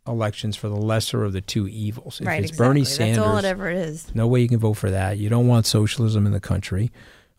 elections 0.08 0.56
for 0.56 0.68
the 0.68 0.76
lesser 0.76 1.24
of 1.24 1.34
the 1.34 1.42
two 1.42 1.68
evils. 1.68 2.20
If 2.20 2.28
right, 2.28 2.42
it's 2.42 2.50
exactly. 2.52 2.68
Bernie 2.68 2.82
That's 2.82 2.96
Sanders, 2.96 3.24
all 3.24 3.38
it 3.38 3.46
ever 3.46 3.70
is. 3.70 4.14
no 4.16 4.28
way 4.28 4.42
you 4.42 4.50
can 4.50 4.58
vote 4.58 4.74
for 4.74 4.90
that. 4.90 5.20
You 5.20 5.30
don't 5.30 5.48
want 5.48 5.68
socialism 5.68 6.26
in 6.26 6.32
the 6.32 6.40
country. 6.40 6.92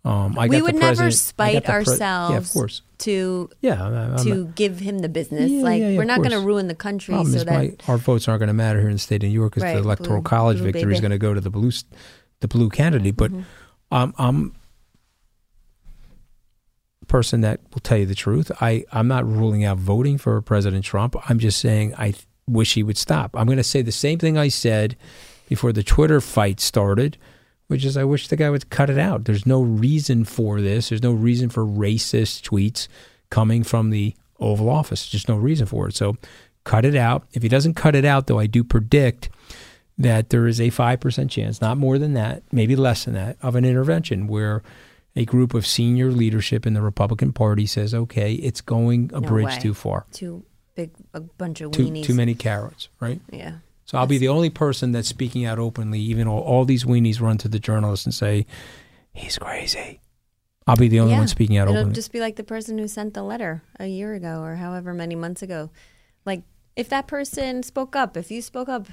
Um, 0.04 0.36
I 0.36 0.48
we 0.48 0.56
got 0.56 0.62
would 0.64 0.74
never 0.74 1.10
spite 1.12 1.64
pre- 1.64 1.74
ourselves 1.74 2.32
yeah, 2.32 2.36
of 2.38 2.50
course. 2.50 2.82
to 2.98 3.48
Yeah, 3.60 3.80
I'm- 3.84 3.94
I'm 4.18 4.24
to 4.24 4.34
not- 4.34 4.54
give 4.56 4.80
him 4.80 4.98
the 4.98 5.08
business. 5.08 5.48
Yeah, 5.48 5.62
like 5.62 5.80
yeah, 5.80 5.90
yeah, 5.90 5.96
we're 5.96 6.04
not 6.04 6.18
going 6.18 6.32
to 6.32 6.40
ruin 6.40 6.66
the 6.66 6.74
country 6.74 7.12
problem 7.14 7.30
so 7.32 7.36
is 7.38 7.44
that 7.44 7.54
my, 7.54 7.76
our 7.86 7.98
votes 7.98 8.26
aren't 8.26 8.40
going 8.40 8.48
to 8.48 8.52
matter 8.52 8.80
here 8.80 8.88
in 8.88 8.94
the 8.94 8.98
state 8.98 9.22
of 9.22 9.28
New 9.28 9.34
York 9.34 9.52
because 9.52 9.62
Right, 9.62 9.74
the 9.74 9.82
electoral 9.82 10.20
blue- 10.20 10.28
college 10.28 10.56
blue 10.58 10.72
victory 10.72 10.92
is 10.94 11.00
going 11.00 11.12
to 11.12 11.18
go 11.18 11.34
to 11.34 11.40
the 11.40 11.50
blue, 11.50 11.70
the 12.40 12.48
blue 12.48 12.68
candidate. 12.68 13.16
But 13.16 13.30
Mm-hmm. 13.30 13.94
um, 13.94 14.14
I'm 14.18 14.54
a 17.02 17.06
person 17.06 17.40
that 17.42 17.60
will 17.72 17.80
tell 17.80 17.98
you 17.98 18.06
the 18.06 18.14
truth. 18.14 18.50
I 18.60 18.84
I'm 18.92 19.08
not 19.08 19.26
ruling 19.26 19.64
out 19.64 19.78
voting 19.78 20.18
for 20.18 20.40
President 20.42 20.84
Trump. 20.84 21.14
I'm 21.30 21.38
just 21.38 21.60
saying 21.60 21.94
I 21.96 22.10
th- 22.12 22.26
wish 22.48 22.74
he 22.74 22.82
would 22.82 22.98
stop. 22.98 23.36
I'm 23.36 23.46
going 23.46 23.56
to 23.58 23.62
say 23.64 23.82
the 23.82 23.92
same 23.92 24.18
thing 24.18 24.36
I 24.36 24.48
said 24.48 24.96
before 25.48 25.72
the 25.72 25.82
Twitter 25.82 26.20
fight 26.20 26.58
started. 26.60 27.18
Which 27.72 27.84
is, 27.84 27.96
I 27.96 28.04
wish 28.04 28.28
the 28.28 28.36
guy 28.36 28.50
would 28.50 28.68
cut 28.70 28.90
it 28.90 28.98
out. 28.98 29.24
There's 29.24 29.46
no 29.46 29.62
reason 29.62 30.24
for 30.24 30.60
this. 30.60 30.90
There's 30.90 31.02
no 31.02 31.12
reason 31.12 31.48
for 31.48 31.64
racist 31.64 32.42
tweets 32.48 32.86
coming 33.30 33.64
from 33.64 33.90
the 33.90 34.14
Oval 34.38 34.68
Office. 34.68 35.08
Just 35.08 35.28
no 35.28 35.36
reason 35.36 35.66
for 35.66 35.88
it. 35.88 35.94
So 35.96 36.16
cut 36.64 36.84
it 36.84 36.94
out. 36.94 37.26
If 37.32 37.42
he 37.42 37.48
doesn't 37.48 37.74
cut 37.74 37.94
it 37.96 38.04
out, 38.04 38.26
though, 38.26 38.38
I 38.38 38.46
do 38.46 38.62
predict 38.62 39.30
that 39.98 40.30
there 40.30 40.46
is 40.46 40.60
a 40.60 40.68
5% 40.70 41.30
chance, 41.30 41.60
not 41.60 41.76
more 41.78 41.98
than 41.98 42.14
that, 42.14 42.42
maybe 42.52 42.76
less 42.76 43.04
than 43.04 43.14
that, 43.14 43.36
of 43.42 43.56
an 43.56 43.64
intervention 43.64 44.26
where 44.26 44.62
a 45.16 45.24
group 45.24 45.52
of 45.54 45.66
senior 45.66 46.10
leadership 46.10 46.66
in 46.66 46.72
the 46.74 46.80
Republican 46.82 47.32
Party 47.32 47.66
says, 47.66 47.94
okay, 47.94 48.34
it's 48.34 48.60
going 48.60 49.10
a 49.14 49.20
No 49.20 49.28
bridge 49.28 49.46
way. 49.46 49.58
too 49.60 49.74
far. 49.74 50.06
too 50.12 50.44
big 50.74 50.90
a 51.12 51.20
bunch 51.20 51.60
of 51.60 51.72
Too, 51.72 51.86
weenies. 51.88 52.04
too 52.04 52.14
many 52.14 52.34
carrots, 52.34 52.88
right? 53.00 53.20
Yeah. 53.30 53.56
So 53.84 53.98
I'll 53.98 54.06
be 54.06 54.18
the 54.18 54.28
only 54.28 54.50
person 54.50 54.92
that's 54.92 55.08
speaking 55.08 55.44
out 55.44 55.58
openly, 55.58 56.00
even 56.00 56.28
all, 56.28 56.40
all 56.40 56.64
these 56.64 56.84
weenies 56.84 57.20
run 57.20 57.38
to 57.38 57.48
the 57.48 57.58
journalists 57.58 58.06
and 58.06 58.14
say, 58.14 58.46
he's 59.12 59.38
crazy. 59.38 60.00
I'll 60.66 60.76
be 60.76 60.88
the 60.88 61.00
only 61.00 61.12
yeah. 61.12 61.18
one 61.18 61.28
speaking 61.28 61.56
out 61.56 61.68
It'll 61.68 61.78
openly. 61.78 61.94
just 61.94 62.12
be 62.12 62.20
like 62.20 62.36
the 62.36 62.44
person 62.44 62.78
who 62.78 62.86
sent 62.86 63.14
the 63.14 63.22
letter 63.22 63.62
a 63.80 63.86
year 63.86 64.14
ago 64.14 64.42
or 64.42 64.56
however 64.56 64.94
many 64.94 65.16
months 65.16 65.42
ago. 65.42 65.70
Like 66.24 66.42
if 66.76 66.88
that 66.90 67.06
person 67.06 67.62
spoke 67.62 67.96
up, 67.96 68.16
if 68.16 68.30
you 68.30 68.40
spoke 68.42 68.68
up, 68.68 68.86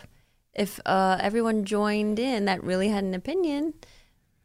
if 0.53 0.79
uh, 0.85 1.17
everyone 1.21 1.65
joined 1.65 2.17
in 2.17 2.45
that 2.45 2.63
really 2.63 2.89
had 2.89 3.03
an 3.03 3.13
opinion, 3.13 3.75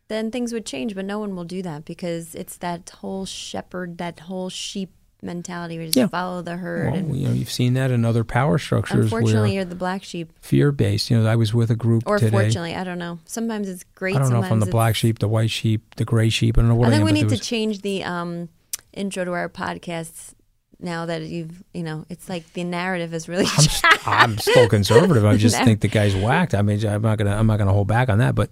then 0.09 0.31
things 0.31 0.53
would 0.53 0.67
change. 0.67 0.95
But 0.95 1.07
no 1.07 1.19
one 1.19 1.35
will 1.35 1.45
do 1.45 1.63
that 1.63 1.87
because 1.87 2.35
it's 2.35 2.59
that 2.59 2.91
whole 2.91 3.25
shepherd, 3.25 3.97
that 3.99 4.21
whole 4.21 4.51
sheep 4.51 4.93
mentality. 5.25 5.79
We 5.79 5.87
just 5.87 5.97
Yeah. 5.97 6.07
follow 6.09 6.43
the 6.43 6.57
herd. 6.57 6.87
well, 6.93 6.95
and 6.95 7.17
you 7.17 7.27
know, 7.29 7.35
you've 7.35 7.51
seen 7.51 7.75
that 7.75 7.91
in 7.91 8.05
other 8.05 8.23
power 8.25 8.59
structures 8.59 9.05
unfortunately, 9.05 9.55
you're 9.55 9.65
the 9.65 9.75
black 9.75 10.05
sheep. 10.05 10.33
fear-based. 10.41 11.11
You 11.11 11.21
know, 11.21 11.27
I 11.29 11.37
was 11.37 11.53
with 11.55 11.71
a 11.71 11.77
group 11.77 12.03
Or 12.07 12.19
today. 12.19 12.31
fortunately, 12.31 12.75
I 12.75 12.85
don't 12.85 12.99
know. 12.99 13.19
Sometimes 13.25 13.69
it's 13.69 13.85
great. 13.95 14.15
I 14.17 14.19
don't 14.21 14.31
know 14.31 14.43
if 14.43 14.53
I'm 14.53 14.61
the 14.61 14.67
black 14.67 14.95
sheep, 14.95 15.19
the 15.19 15.29
white 15.29 15.51
sheep, 15.51 15.95
the 15.97 16.05
gray 16.05 16.29
sheep. 16.29 16.59
I 16.59 16.61
don't 16.61 16.69
know 16.69 16.75
what 16.77 16.87
I 16.87 16.89
I, 16.89 16.91
think 16.93 17.01
am. 17.01 17.07
we 17.07 17.13
need 17.13 17.29
there 17.31 17.39
to 17.39 17.43
change 17.43 17.81
the 17.83 18.05
um, 18.05 18.49
intro 18.93 19.25
to 19.25 19.33
our 19.33 19.49
podcasts 19.49 20.35
now 20.81 21.07
that 21.07 21.23
you've, 21.23 21.63
you 21.73 21.83
know, 21.83 22.05
it's 22.11 22.29
like 22.29 22.53
the 22.53 22.65
narrative 22.65 23.15
is 23.15 23.29
really. 23.29 23.47
I'm, 23.47 23.65
st- 23.65 23.99
I'm 24.09 24.39
still 24.39 24.69
conservative. 24.69 25.25
I 25.25 25.37
just 25.37 25.57
think 25.65 25.81
the 25.81 25.89
guy's 25.89 26.15
whacked. 26.15 26.55
I 26.55 26.63
mean, 26.63 26.85
I'm 26.87 27.01
not 27.03 27.17
gonna 27.19 27.35
I'm 27.35 27.47
not 27.47 27.59
gonna 27.59 27.73
hold 27.73 27.89
back 27.89 28.09
on 28.11 28.19
that. 28.19 28.35
But 28.35 28.51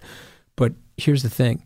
but 0.55 0.73
here's 0.97 1.21
the 1.21 1.29
thing. 1.29 1.63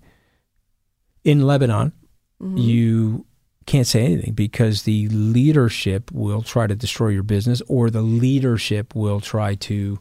In 1.23 1.41
Lebanon, 1.45 1.93
Mm-hmm. 2.41 2.57
you 2.57 3.25
can't 3.67 3.85
say 3.85 4.03
anything 4.05 4.33
because 4.33 4.83
the 4.83 5.07
leadership 5.09 6.11
will 6.11 6.41
try 6.41 6.65
to 6.65 6.75
destroy 6.75 7.09
your 7.09 7.21
business, 7.23 7.61
or 7.67 7.91
the 7.91 8.01
leadership 8.01 8.95
will 8.95 9.21
try 9.21 9.53
to 9.55 9.99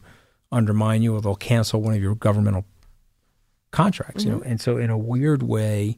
undermine 0.51 1.03
you, 1.03 1.13
or 1.15 1.21
they'll 1.21 1.35
cancel 1.35 1.81
one 1.81 1.93
of 1.93 2.01
your 2.01 2.15
governmental 2.15 2.65
contracts. 3.71 4.23
You 4.25 4.31
know, 4.31 4.37
Mm-hmm. 4.39 4.49
and 4.49 4.61
so 4.61 4.77
in 4.77 4.89
a 4.89 4.97
weird 4.97 5.43
way. 5.43 5.97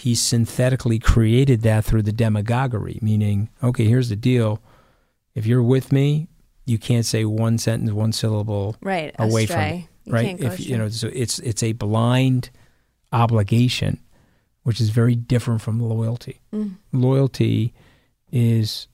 He 0.00 0.14
synthetically 0.14 1.00
created 1.00 1.62
that 1.62 1.84
through 1.84 2.02
the 2.02 2.12
demagoguery, 2.12 3.00
meaning, 3.02 3.48
okay, 3.64 3.84
here's 3.84 4.08
the 4.10 4.14
deal. 4.14 4.62
If 5.34 5.44
you're 5.44 5.60
with 5.60 5.90
me, 5.90 6.28
you 6.66 6.78
can't 6.78 7.04
say 7.04 7.24
one 7.24 7.58
sentence, 7.58 7.90
one 7.90 8.12
syllable 8.12 8.76
Right, 8.80 9.12
away 9.18 9.46
from 9.46 9.56
astray. 9.56 9.72
me. 9.72 9.88
You 10.04 10.12
right? 10.12 10.24
can't 10.26 10.40
go 10.40 10.46
if 10.52 10.60
you 10.60 10.78
know, 10.78 10.88
so 10.88 11.10
it's 11.12 11.40
it's 11.40 11.64
a 11.64 11.72
blind 11.72 12.50
obligation, 13.12 13.98
which 14.62 14.80
is 14.80 14.90
very 14.90 15.14
different 15.14 15.60
from 15.60 15.80
loyalty. 15.80 16.40
Loyalty 16.92 17.72
is 18.32 18.88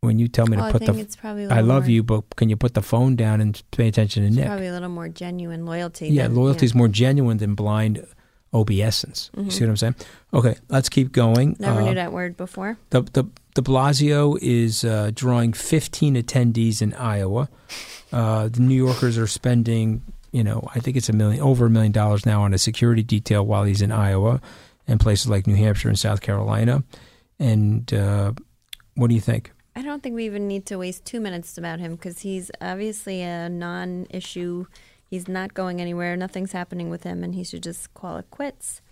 when 0.00 0.18
you 0.18 0.28
tell 0.28 0.46
me 0.46 0.56
Mm. 0.56 0.60
Well, 0.60 0.66
I 0.66 0.72
to 0.72 0.78
put 0.78 0.86
think 0.86 0.96
the 0.96 1.02
it's 1.02 1.16
probably 1.16 1.44
a 1.44 1.48
I 1.50 1.60
love 1.60 1.84
more- 1.84 1.90
you, 1.90 2.02
but 2.02 2.36
can 2.36 2.48
you 2.48 2.56
put 2.56 2.74
the 2.74 2.82
phone 2.82 3.16
down 3.16 3.40
and 3.40 3.60
pay 3.70 3.86
attention 3.88 4.22
to 4.22 4.28
It's 4.28 4.36
Nick? 4.36 4.46
probably 4.46 4.66
a 4.68 4.72
little 4.72 4.88
more 4.88 5.08
genuine 5.08 5.66
loyalty. 5.66 6.08
yeah, 6.08 6.24
than- 6.24 6.36
loyalty 6.36 6.64
is 6.66 6.74
more 6.74 6.88
genuine 6.88 7.36
than 7.36 7.54
blind 7.54 8.04
obeisance. 8.52 9.30
You 9.36 9.50
see 9.50 9.64
what 9.64 9.70
I'm 9.70 9.76
saying? 9.76 9.94
Okay, 10.34 10.56
let's 10.68 10.88
keep 10.88 11.12
going. 11.12 11.52
Mm-hmm. 11.54 11.62
Never 11.62 11.80
Uh, 11.82 11.84
knew 11.84 11.94
that 11.94 12.12
word 12.12 12.36
before. 12.36 12.78
the 12.90 13.02
the 13.02 13.24
De 13.54 13.62
Blasio 13.62 14.38
is 14.40 14.84
uh, 14.84 15.10
drawing 15.14 15.52
15 15.52 16.14
attendees 16.16 16.80
in 16.80 16.94
Iowa. 16.94 17.48
Uh, 18.12 18.48
the 18.48 18.60
New 18.60 18.74
Yorkers 18.76 19.18
are 19.18 19.26
spending, 19.26 20.02
you 20.32 20.42
know, 20.44 20.66
I 20.74 20.78
think 20.80 20.96
it's 20.96 21.08
a 21.08 21.12
million, 21.12 21.42
over 21.42 21.66
a 21.66 21.70
million 21.70 21.92
dollars 21.92 22.24
now 22.24 22.42
on 22.42 22.54
a 22.54 22.58
security 22.58 23.02
detail 23.02 23.44
while 23.44 23.64
he's 23.64 23.82
in 23.82 23.90
Iowa, 23.92 24.40
and 24.90 24.98
places 25.00 25.28
like 25.28 25.46
New 25.46 25.54
Hampshire 25.54 25.88
and 25.88 25.98
South 25.98 26.20
Carolina. 26.20 26.82
And 27.38 27.92
uh, 27.94 28.32
what 28.96 29.08
do 29.08 29.14
you 29.14 29.20
think? 29.20 29.52
I 29.76 29.82
don't 29.82 30.02
think 30.02 30.16
we 30.16 30.26
even 30.26 30.48
need 30.48 30.66
to 30.66 30.76
waste 30.76 31.04
two 31.04 31.20
minutes 31.20 31.56
about 31.56 31.78
him 31.78 31.94
because 31.94 32.20
he's 32.20 32.50
obviously 32.60 33.22
a 33.22 33.48
non-issue. 33.48 34.66
He's 35.06 35.28
not 35.28 35.54
going 35.54 35.80
anywhere. 35.80 36.16
Nothing's 36.16 36.52
happening 36.52 36.90
with 36.90 37.04
him, 37.04 37.22
and 37.22 37.34
he 37.34 37.44
should 37.44 37.62
just 37.62 37.94
call 37.94 38.16
it 38.16 38.28
quits. 38.30 38.82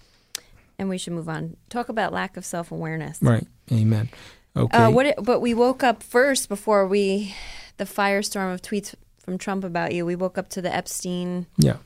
And 0.78 0.88
we 0.88 0.96
should 0.96 1.12
move 1.12 1.28
on. 1.28 1.57
Talk 1.68 1.88
about 1.88 2.12
lack 2.12 2.36
of 2.36 2.44
self-awareness. 2.44 3.18
Right. 3.20 3.46
Amen. 3.72 4.09
Okay. 4.57 4.78
Uh, 4.78 4.90
what? 4.90 5.07
It, 5.07 5.16
but 5.20 5.40
we 5.40 5.53
woke 5.53 5.82
up 5.82 6.03
first 6.03 6.49
before 6.49 6.86
we, 6.86 7.34
the 7.76 7.84
firestorm 7.84 8.55
of 8.55 8.62
tweets 8.62 8.94
from 9.18 9.36
Trump 9.36 9.64
about 9.64 9.92
you. 9.92 10.07
We 10.07 10.14
woke 10.14 10.38
up 10.38 10.49
to 10.51 10.62
the 10.62 10.74
Epstein 10.74 11.46
yeah. 11.57 11.78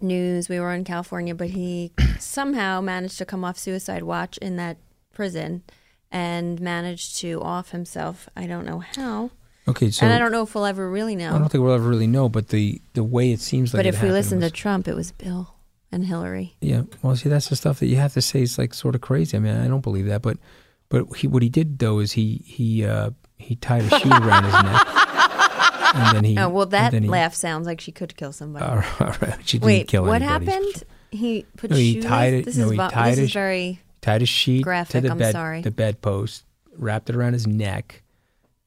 News. 0.00 0.48
We 0.48 0.60
were 0.60 0.72
in 0.72 0.84
California, 0.84 1.34
but 1.34 1.50
he 1.50 1.92
somehow 2.18 2.80
managed 2.80 3.18
to 3.18 3.24
come 3.24 3.44
off 3.44 3.58
suicide 3.58 4.02
watch 4.02 4.38
in 4.38 4.56
that 4.56 4.76
prison 5.12 5.62
and 6.10 6.60
managed 6.60 7.16
to 7.20 7.40
off 7.42 7.70
himself. 7.70 8.28
I 8.36 8.46
don't 8.46 8.66
know 8.66 8.80
how, 8.80 9.30
Okay. 9.66 9.90
So 9.90 10.04
and 10.04 10.12
I 10.12 10.18
don't 10.18 10.30
know 10.32 10.42
if 10.42 10.54
we'll 10.54 10.66
ever 10.66 10.88
really 10.88 11.16
know. 11.16 11.34
I 11.34 11.38
don't 11.38 11.48
think 11.48 11.64
we'll 11.64 11.72
ever 11.74 11.88
really 11.88 12.06
know, 12.06 12.28
but 12.28 12.48
the 12.48 12.80
the 12.92 13.02
way 13.04 13.32
it 13.32 13.40
seems 13.40 13.72
like. 13.72 13.78
but 13.78 13.86
if 13.86 14.02
we 14.02 14.10
listen 14.10 14.40
to 14.40 14.50
Trump, 14.50 14.88
it 14.88 14.94
was 14.94 15.12
Bill 15.12 15.54
and 15.90 16.04
Hillary. 16.04 16.54
Yeah. 16.60 16.82
Well, 17.02 17.16
see, 17.16 17.28
that's 17.28 17.48
the 17.48 17.56
stuff 17.56 17.80
that 17.80 17.86
you 17.86 17.96
have 17.96 18.12
to 18.14 18.20
say 18.22 18.42
is 18.42 18.58
like 18.58 18.74
sort 18.74 18.94
of 18.94 19.00
crazy. 19.00 19.36
I 19.36 19.40
mean, 19.40 19.56
I 19.56 19.66
don't 19.66 19.80
believe 19.80 20.06
that, 20.06 20.20
but 20.22 20.36
but 20.90 21.06
he 21.16 21.26
what 21.28 21.42
he 21.42 21.48
did 21.48 21.78
though 21.78 21.98
is 22.00 22.12
he 22.12 22.42
he 22.44 22.84
uh 22.84 23.10
he 23.38 23.56
tied 23.56 23.84
a 23.90 23.98
shoe 23.98 24.10
around 24.10 24.44
his 24.44 24.52
neck, 24.52 24.86
and 25.94 26.16
then 26.16 26.24
he. 26.24 26.38
Oh 26.38 26.48
well, 26.48 26.66
that 26.66 26.92
then 26.92 27.04
he- 27.04 27.08
laugh 27.08 27.34
sounds 27.34 27.66
like 27.66 27.80
she 27.80 27.92
could 27.92 28.16
kill 28.16 28.32
somebody. 28.32 28.64
All 28.64 28.76
right, 28.76 29.00
all 29.00 29.14
right. 29.22 29.38
She 29.44 29.58
didn't 29.58 29.66
Wait, 29.66 29.88
kill 29.88 30.04
what 30.04 30.20
happened? 30.22 30.84
He 31.10 31.46
put 31.56 31.70
No, 31.70 31.76
he 31.76 31.94
shoes. 31.94 32.04
tied 32.04 32.34
it- 32.34 32.44
This 32.44 32.56
no, 32.56 32.64
is 32.66 32.70
he 32.72 32.76
tied 32.76 33.12
this 33.12 33.18
is 33.20 33.32
very. 33.32 33.80
tied 34.02 34.22
a 34.22 34.26
sheet 34.26 34.62
Graphic, 34.64 35.02
to 35.02 35.08
the 35.08 35.12
I'm 35.12 35.18
bed 35.18 35.32
sorry. 35.32 35.60
the 35.62 35.70
bedpost, 35.70 36.44
wrapped 36.76 37.08
it 37.08 37.16
around 37.16 37.32
his 37.34 37.46
neck, 37.46 38.02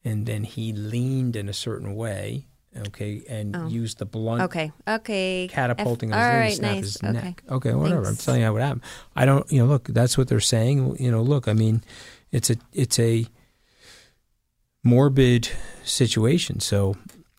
and 0.04 0.24
then 0.26 0.44
he 0.44 0.72
leaned 0.72 1.36
in 1.36 1.48
a 1.48 1.52
certain 1.52 1.94
way. 1.94 2.46
Okay, 2.86 3.22
and 3.28 3.56
Oh. 3.56 3.66
used 3.66 3.98
the 3.98 4.04
blunt 4.04 4.42
Okay. 4.42 4.70
Okay. 4.86 5.48
catapulting 5.50 6.12
F- 6.12 6.18
his 6.18 6.26
right, 6.26 6.52
snap 6.54 6.74
nice. 6.76 6.84
his 6.84 6.96
okay. 7.02 7.12
neck. 7.12 7.42
Okay, 7.50 7.74
whatever. 7.74 8.06
I'm 8.06 8.14
telling 8.16 8.42
you 8.42 8.52
what 8.52 8.62
happened. 8.62 8.82
I 9.16 9.24
don't. 9.26 9.50
You 9.50 9.60
know, 9.60 9.66
look, 9.66 9.88
that's 9.88 10.16
what 10.16 10.28
they're 10.28 10.38
saying. 10.38 10.96
You 11.00 11.10
know, 11.10 11.22
look. 11.22 11.48
I 11.48 11.54
mean, 11.54 11.82
it's 12.30 12.50
a 12.50 12.56
it's 12.72 12.98
a 13.00 13.26
morbid 14.84 15.48
situation. 15.82 16.60
So 16.60 16.94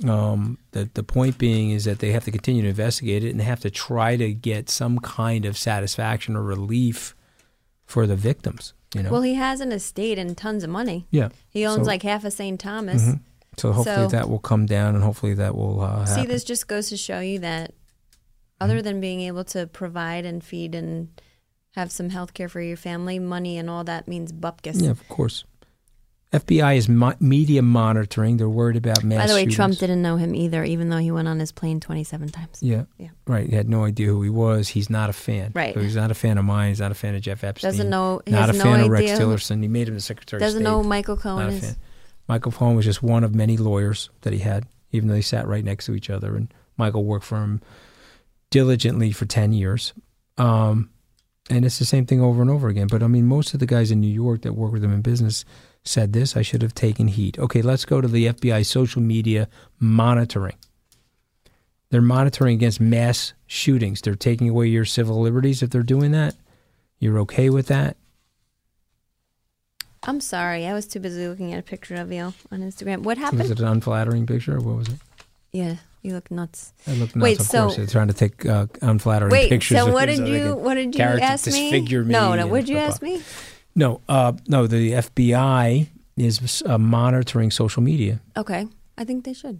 um, 0.07 0.57
the 0.71 0.89
the 0.93 1.03
point 1.03 1.37
being 1.37 1.71
is 1.71 1.85
that 1.85 1.99
they 1.99 2.11
have 2.11 2.23
to 2.25 2.31
continue 2.31 2.61
to 2.61 2.69
investigate 2.69 3.23
it 3.23 3.31
and 3.31 3.39
they 3.39 3.43
have 3.43 3.59
to 3.61 3.69
try 3.69 4.15
to 4.15 4.33
get 4.33 4.69
some 4.69 4.99
kind 4.99 5.45
of 5.45 5.57
satisfaction 5.57 6.35
or 6.35 6.43
relief 6.43 7.15
for 7.85 8.07
the 8.07 8.15
victims. 8.15 8.73
You 8.95 9.03
know. 9.03 9.11
Well, 9.11 9.21
he 9.23 9.35
has 9.35 9.59
an 9.61 9.71
estate 9.71 10.17
and 10.17 10.35
tons 10.37 10.63
of 10.63 10.69
money. 10.69 11.05
yeah. 11.11 11.29
He 11.49 11.65
owns 11.65 11.83
So- 11.85 11.87
like 11.91 12.01
half 12.03 12.23
of 12.23 12.33
St. 12.33 12.59
Thomas. 12.59 13.03
Mhm. 13.03 13.19
So 13.57 13.71
hopefully 13.73 13.95
So- 13.95 14.07
that 14.07 14.29
will 14.29 14.39
come 14.39 14.65
down 14.65 14.95
and 14.95 15.03
hopefully 15.03 15.33
that 15.35 15.53
will 15.55 15.81
uh, 15.81 16.05
See, 16.05 16.25
this 16.25 16.43
just 16.43 16.67
goes 16.67 16.89
to 16.89 16.97
show 16.97 17.19
you 17.19 17.39
that 17.39 17.71
Mm-hmm. 17.71 18.71
other 18.71 18.81
than 18.81 18.99
being 18.99 19.21
able 19.21 19.43
to 19.45 19.67
provide 19.67 20.25
and 20.25 20.43
feed 20.43 20.75
and 20.75 21.09
have 21.75 21.91
some 21.91 22.09
health 22.09 22.33
care 22.33 22.49
for 22.49 22.61
your 22.61 22.75
family, 22.77 23.19
money 23.19 23.57
and 23.57 23.69
all 23.69 23.83
that 23.85 24.07
means 24.07 24.31
bupkis. 24.33 24.81
Yeah, 24.81 24.89
of 24.91 25.07
course. 25.07 25.43
FBI 26.31 26.77
is 26.77 26.87
mo- 26.87 27.15
media 27.19 27.61
monitoring. 27.63 28.37
They're 28.37 28.47
worried 28.47 28.77
about 28.77 29.03
mass 29.03 29.19
By 29.23 29.27
the 29.27 29.33
way, 29.33 29.39
shootings. 29.41 29.55
Trump 29.55 29.77
didn't 29.77 30.01
know 30.03 30.17
him 30.17 30.35
either, 30.35 30.63
even 30.63 30.89
though 30.89 30.97
he 30.99 31.09
went 31.09 31.27
on 31.27 31.39
his 31.39 31.51
plane 31.51 31.79
27 31.79 32.29
times. 32.29 32.59
Yeah. 32.61 32.83
Yeah. 32.99 33.07
Right. 33.25 33.49
He 33.49 33.55
had 33.55 33.67
no 33.67 33.83
idea 33.83 34.07
who 34.07 34.21
he 34.21 34.29
was. 34.29 34.67
He's 34.67 34.91
not 34.91 35.09
a 35.09 35.13
fan. 35.13 35.51
Right. 35.55 35.73
So 35.73 35.79
he's 35.81 35.95
not 35.95 36.11
a 36.11 36.13
fan 36.13 36.37
of 36.37 36.45
mine. 36.45 36.69
He's 36.69 36.79
not 36.79 36.91
a 36.91 36.95
fan 36.95 37.15
of 37.15 37.21
Jeff 37.21 37.43
Epstein. 37.43 37.71
Doesn't 37.71 37.89
know- 37.89 38.21
he 38.27 38.31
Not 38.31 38.51
a 38.51 38.53
no 38.53 38.63
fan 38.63 38.81
of 38.81 38.89
Rex 38.89 39.11
Tillerson. 39.11 39.61
He 39.63 39.67
made 39.67 39.87
him 39.87 39.95
the 39.95 40.01
Secretary 40.01 40.39
Doesn't 40.39 40.61
of 40.61 40.67
State. 40.67 40.71
know 40.71 40.83
Michael 40.83 41.17
Cohen 41.17 41.45
not 41.45 41.51
a 41.53 41.55
is. 41.55 41.61
fan. 41.65 41.75
Michael 42.27 42.51
Cohen 42.51 42.75
was 42.75 42.85
just 42.85 43.01
one 43.01 43.23
of 43.23 43.33
many 43.33 43.57
lawyers 43.57 44.11
that 44.21 44.31
he 44.31 44.37
had, 44.39 44.67
even 44.91 45.07
though 45.09 45.15
they 45.15 45.21
sat 45.21 45.47
right 45.47 45.63
next 45.65 45.87
to 45.87 45.95
each 45.95 46.11
other. 46.11 46.35
And 46.35 46.53
Michael 46.77 47.05
worked 47.05 47.25
for 47.25 47.37
him 47.41 47.59
diligently 48.51 49.11
for 49.11 49.25
10 49.25 49.51
years. 49.53 49.93
Um, 50.37 50.89
and 51.49 51.65
it's 51.65 51.79
the 51.79 51.85
same 51.85 52.05
thing 52.05 52.21
over 52.21 52.41
and 52.43 52.51
over 52.51 52.67
again. 52.67 52.85
But 52.85 53.01
I 53.01 53.07
mean, 53.07 53.25
most 53.25 53.55
of 53.55 53.59
the 53.59 53.65
guys 53.65 53.89
in 53.89 53.99
New 53.99 54.07
York 54.13 54.43
that 54.43 54.53
work 54.53 54.71
with 54.71 54.83
him 54.83 54.93
in 54.93 55.01
business 55.01 55.43
said 55.83 56.13
this 56.13 56.35
I 56.37 56.41
should 56.41 56.61
have 56.61 56.73
taken 56.75 57.07
heat. 57.07 57.39
Okay, 57.39 57.61
let's 57.61 57.85
go 57.85 58.01
to 58.01 58.07
the 58.07 58.27
FBI 58.27 58.65
social 58.65 59.01
media 59.01 59.47
monitoring. 59.79 60.55
They're 61.89 62.01
monitoring 62.01 62.55
against 62.55 62.79
mass 62.79 63.33
shootings. 63.47 64.01
They're 64.01 64.13
taking 64.15 64.49
away 64.49 64.67
your 64.67 64.85
civil 64.85 65.19
liberties 65.21 65.63
if 65.63 65.71
they're 65.71 65.81
doing 65.81 66.11
that. 66.11 66.35
You're 66.99 67.17
okay 67.19 67.49
with 67.49 67.67
that? 67.67 67.97
I'm 70.03 70.21
sorry. 70.21 70.65
I 70.65 70.73
was 70.73 70.85
too 70.87 70.99
busy 70.99 71.27
looking 71.27 71.53
at 71.53 71.59
a 71.59 71.63
picture 71.63 71.95
of 71.95 72.11
you 72.11 72.33
on 72.51 72.59
Instagram. 72.61 72.99
What 73.03 73.17
happened? 73.17 73.41
Was 73.41 73.51
it 73.51 73.59
an 73.59 73.67
unflattering 73.67 74.25
picture 74.27 74.55
or 74.57 74.61
what 74.61 74.77
was 74.77 74.87
it? 74.87 74.99
Yeah, 75.51 75.75
you 76.03 76.13
look 76.13 76.29
nuts. 76.31 76.73
I 76.87 76.91
look 76.91 77.15
nuts, 77.15 77.23
Wait, 77.23 77.39
of 77.39 77.45
so- 77.45 77.61
course. 77.63 77.75
They're 77.77 77.85
trying 77.87 78.07
to 78.07 78.13
take 78.13 78.45
uh, 78.45 78.67
unflattering 78.81 79.31
Wait, 79.31 79.49
pictures. 79.49 79.77
so 79.77 79.91
what 79.91 80.05
did 80.05 80.27
you 80.27 80.55
what 80.55 80.75
did 80.75 80.95
you 80.95 81.01
ask 81.03 81.47
me? 81.47 81.71
me 81.71 81.81
No, 82.03 82.35
no. 82.35 82.47
What 82.47 82.59
did 82.61 82.69
you 82.69 82.77
ask 82.77 83.01
me? 83.01 83.21
No, 83.75 84.01
uh, 84.09 84.33
no. 84.47 84.67
The 84.67 84.91
FBI 84.93 85.87
is 86.17 86.63
uh, 86.65 86.77
monitoring 86.77 87.51
social 87.51 87.81
media. 87.81 88.19
Okay, 88.35 88.67
I 88.97 89.03
think 89.05 89.23
they 89.25 89.33
should. 89.33 89.59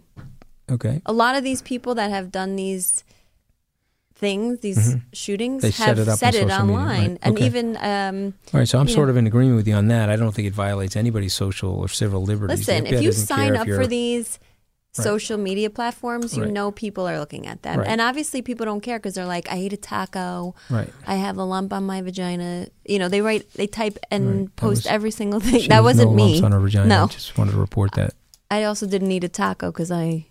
Okay, 0.70 1.00
A 1.06 1.12
lot 1.12 1.34
of 1.34 1.42
these 1.42 1.62
people 1.62 1.94
that 1.96 2.10
have 2.10 2.30
done 2.30 2.54
these 2.56 3.02
things, 4.14 4.60
these 4.60 4.96
shootings, 5.12 5.62
Mm-hmm. 5.62 5.66
They 5.66 5.70
set 5.72 5.88
have 5.88 5.98
it 5.98 6.08
up 6.08 6.18
said 6.18 6.36
on 6.36 6.42
it 6.50 6.52
online, 6.52 7.10
right. 7.12 7.18
and 7.22 7.36
Okay. 7.36 7.46
even 7.46 7.76
um, 7.78 8.34
all 8.52 8.60
right. 8.60 8.68
So 8.68 8.78
I'm 8.78 8.86
sort 8.88 9.08
know. 9.08 9.12
of 9.12 9.16
in 9.16 9.26
agreement 9.26 9.56
with 9.56 9.66
you 9.66 9.74
on 9.74 9.88
that. 9.88 10.10
I 10.10 10.16
don't 10.16 10.32
think 10.32 10.46
it 10.46 10.54
violates 10.54 10.94
anybody's 10.96 11.34
social 11.34 11.72
or 11.72 11.88
civil 11.88 12.22
liberties. 12.22 12.68
listen. 12.68 12.86
If 12.86 13.02
you 13.02 13.12
sign 13.12 13.46
care 13.46 13.54
if 13.54 13.60
up 13.62 13.66
for 13.68 13.86
these 13.86 14.38
social 14.92 15.38
media 15.38 15.70
platforms, 15.70 16.36
you 16.36 16.42
Right. 16.44 16.52
know 16.52 16.70
people 16.72 17.06
are 17.08 17.18
looking 17.18 17.46
at 17.46 17.62
them, 17.62 17.78
Right. 17.78 17.88
and 17.88 18.00
obviously 18.00 18.42
people 18.42 18.66
don't 18.66 18.80
care 18.80 18.98
because 18.98 19.14
they're 19.14 19.24
like, 19.26 19.50
I 19.50 19.56
ate 19.56 19.72
a 19.72 19.76
taco, 19.76 20.54
Right. 20.68 20.88
I 21.06 21.14
have 21.14 21.36
a 21.36 21.44
lump 21.44 21.72
on 21.72 21.84
my 21.84 22.02
vagina. 22.02 22.66
You 22.84 22.98
know, 22.98 23.08
they 23.08 23.20
write, 23.20 23.46
they 23.54 23.66
type 23.66 23.98
and 24.10 24.40
Right. 24.40 24.56
Post 24.56 24.84
was- 24.84 24.86
every 24.86 25.10
single 25.12 25.40
thing. 25.40 25.68
That 25.68 25.82
wasn't 25.84 26.10
no 26.10 26.16
me. 26.16 26.22
lumps 26.40 26.42
on 26.44 26.52
her 26.52 26.60
vagina. 26.60 26.84
I 26.94 26.98
No, 27.00 27.06
just 27.06 27.38
wanted 27.38 27.52
to 27.52 27.58
report 27.58 27.92
that. 27.92 28.14
I 28.50 28.64
also 28.64 28.86
didn't 28.86 29.12
eat 29.12 29.22
a 29.22 29.28
taco 29.28 29.70
because 29.70 29.92
I 29.92 30.26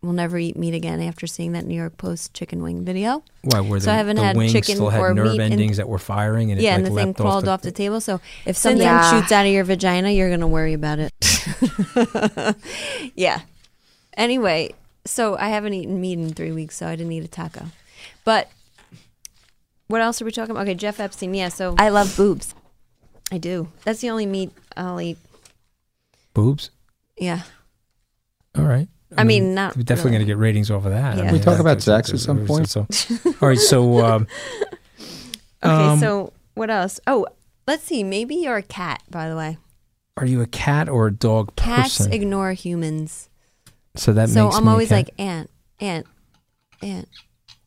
will 0.00 0.12
never 0.12 0.36
eat 0.38 0.56
meat 0.56 0.74
again 0.74 1.00
after 1.00 1.26
seeing 1.28 1.52
that 1.52 1.64
New 1.66 1.74
York 1.76 1.96
Post 1.96 2.34
chicken 2.34 2.62
wing 2.62 2.84
video. 2.84 3.22
Why 3.42 3.60
were 3.60 3.78
So 3.80 3.86
the, 3.86 3.92
I 3.92 3.96
haven't 3.96 4.16
the 4.16 4.22
had 4.24 4.36
wings 4.36 4.52
chicken 4.52 4.74
still 4.76 4.90
had 4.90 5.00
or 5.00 5.14
nerve 5.14 5.32
meat 5.32 5.40
in- 5.40 5.52
endings 5.52 5.76
that 5.76 5.88
were 5.88 5.98
firing 5.98 6.50
and 6.52 6.60
it 6.60 6.64
yeah, 6.64 6.70
like 6.70 6.78
and 6.78 6.86
the 6.86 6.90
thing 6.90 7.06
leapt 7.08 7.18
crawled 7.18 7.48
off 7.48 7.54
off 7.54 7.62
the, 7.62 7.70
table. 7.72 8.00
So 8.00 8.20
if 8.46 8.56
something 8.56 8.82
Yeah. 8.82 9.10
shoots 9.10 9.30
out 9.32 9.46
of 9.46 9.52
your 9.52 9.64
vagina, 9.64 10.10
you're 10.10 10.30
gonna 10.30 10.46
worry 10.48 10.72
about 10.72 10.98
it. 11.00 11.12
yeah. 13.14 13.40
Anyway, 14.16 14.74
so 15.04 15.36
I 15.36 15.48
haven't 15.48 15.74
eaten 15.74 16.00
meat 16.00 16.18
in 16.18 16.32
three 16.32 16.52
weeks, 16.52 16.76
so 16.76 16.86
I 16.86 16.96
didn't 16.96 17.12
eat 17.12 17.24
a 17.24 17.28
taco. 17.28 17.66
But 18.24 18.48
what 19.88 20.00
else 20.00 20.20
are 20.20 20.24
we 20.24 20.30
talking 20.32 20.50
about? 20.52 20.62
Okay, 20.62 20.74
Jeff 20.74 21.00
Epstein. 21.00 21.34
Yeah, 21.34 21.48
so 21.48 21.74
I 21.78 21.88
love 21.88 22.16
boobs. 22.16 22.54
I 23.30 23.38
do. 23.38 23.68
That's 23.84 24.00
the 24.00 24.10
only 24.10 24.26
meat 24.26 24.50
I'll 24.76 25.00
eat. 25.00 25.18
boobs. 26.34 26.70
Yeah. 27.16 27.42
All 28.56 28.64
right. 28.64 28.88
I 29.16 29.24
mean, 29.24 29.54
not 29.54 29.76
We're 29.76 29.82
definitely 29.82 30.12
really. 30.12 30.24
going 30.24 30.26
to 30.28 30.32
get 30.32 30.38
ratings 30.38 30.70
over 30.70 30.88
of 30.88 30.94
that. 30.94 31.18
I 31.18 31.22
mean, 31.22 31.32
We 31.32 31.38
talk 31.38 31.56
that- 31.56 31.60
about 31.60 31.82
sex 31.82 32.10
at 32.12 32.18
some 32.20 32.46
point? 32.46 32.68
So, 32.70 32.86
all 33.26 33.48
right. 33.48 33.58
So, 33.58 33.98
um, 34.04 34.26
Okay, 35.64 35.70
Um, 35.92 35.98
so 36.00 36.32
what 36.54 36.70
else? 36.70 36.98
Oh, 37.06 37.26
let's 37.66 37.82
see. 37.84 38.02
Maybe 38.02 38.34
you're 38.36 38.56
a 38.56 38.62
cat, 38.62 39.02
by 39.10 39.28
the 39.28 39.36
way. 39.36 39.58
are 40.16 40.26
you 40.26 40.40
a 40.40 40.46
cat 40.46 40.88
or 40.88 41.06
a 41.08 41.12
dog 41.12 41.54
Cats 41.56 41.98
person? 41.98 42.12
ignore 42.12 42.52
humans. 42.52 43.28
So 43.94 44.12
that 44.12 44.28
so 44.30 44.44
makes 44.46 44.56
I'm 44.56 44.64
me 44.64 44.68
a 44.68 44.72
always 44.72 44.88
cat. 44.88 44.96
like 44.96 45.10
ant, 45.18 45.50
ant, 45.80 46.06
ant, 46.82 47.08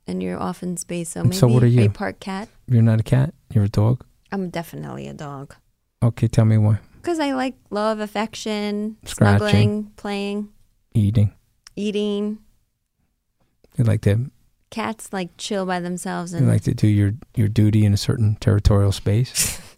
and 0.07 0.21
you're 0.23 0.39
off 0.39 0.63
in 0.63 0.77
space. 0.77 1.09
So 1.09 1.23
maybe 1.23 1.35
So 1.35 1.47
what 1.47 1.63
are 1.63 1.67
you? 1.67 1.83
a 1.85 1.89
part 1.89 2.19
cat. 2.19 2.49
You're 2.67 2.81
not 2.81 2.99
a 2.99 3.03
cat. 3.03 3.33
You're 3.53 3.65
a 3.65 3.69
dog. 3.69 4.03
I'm 4.31 4.49
definitely 4.49 5.07
a 5.07 5.13
dog 5.13 5.55
Okay, 6.03 6.27
tell 6.27 6.45
me 6.45 6.57
why. 6.57 6.79
because 7.01 7.19
I 7.19 7.31
like 7.33 7.55
love, 7.69 7.99
affection, 7.99 8.97
Scratching. 9.05 9.37
snuggling, 9.39 9.91
playing, 9.95 10.49
Eating. 10.93 11.33
eating. 11.75 12.39
You 13.77 13.83
like 13.85 14.01
to 14.01 14.31
Cats 14.71 15.13
like 15.13 15.29
chill 15.37 15.65
by 15.65 15.79
themselves 15.79 16.31
you 16.33 16.39
and 16.39 16.47
like 16.49 16.63
to 16.63 16.73
do 16.73 16.87
your 16.87 17.13
your 17.35 17.47
duty 17.47 17.85
in 17.85 17.93
a 17.93 17.97
certain 17.97 18.35
territorial 18.39 18.91
space. 18.91 19.61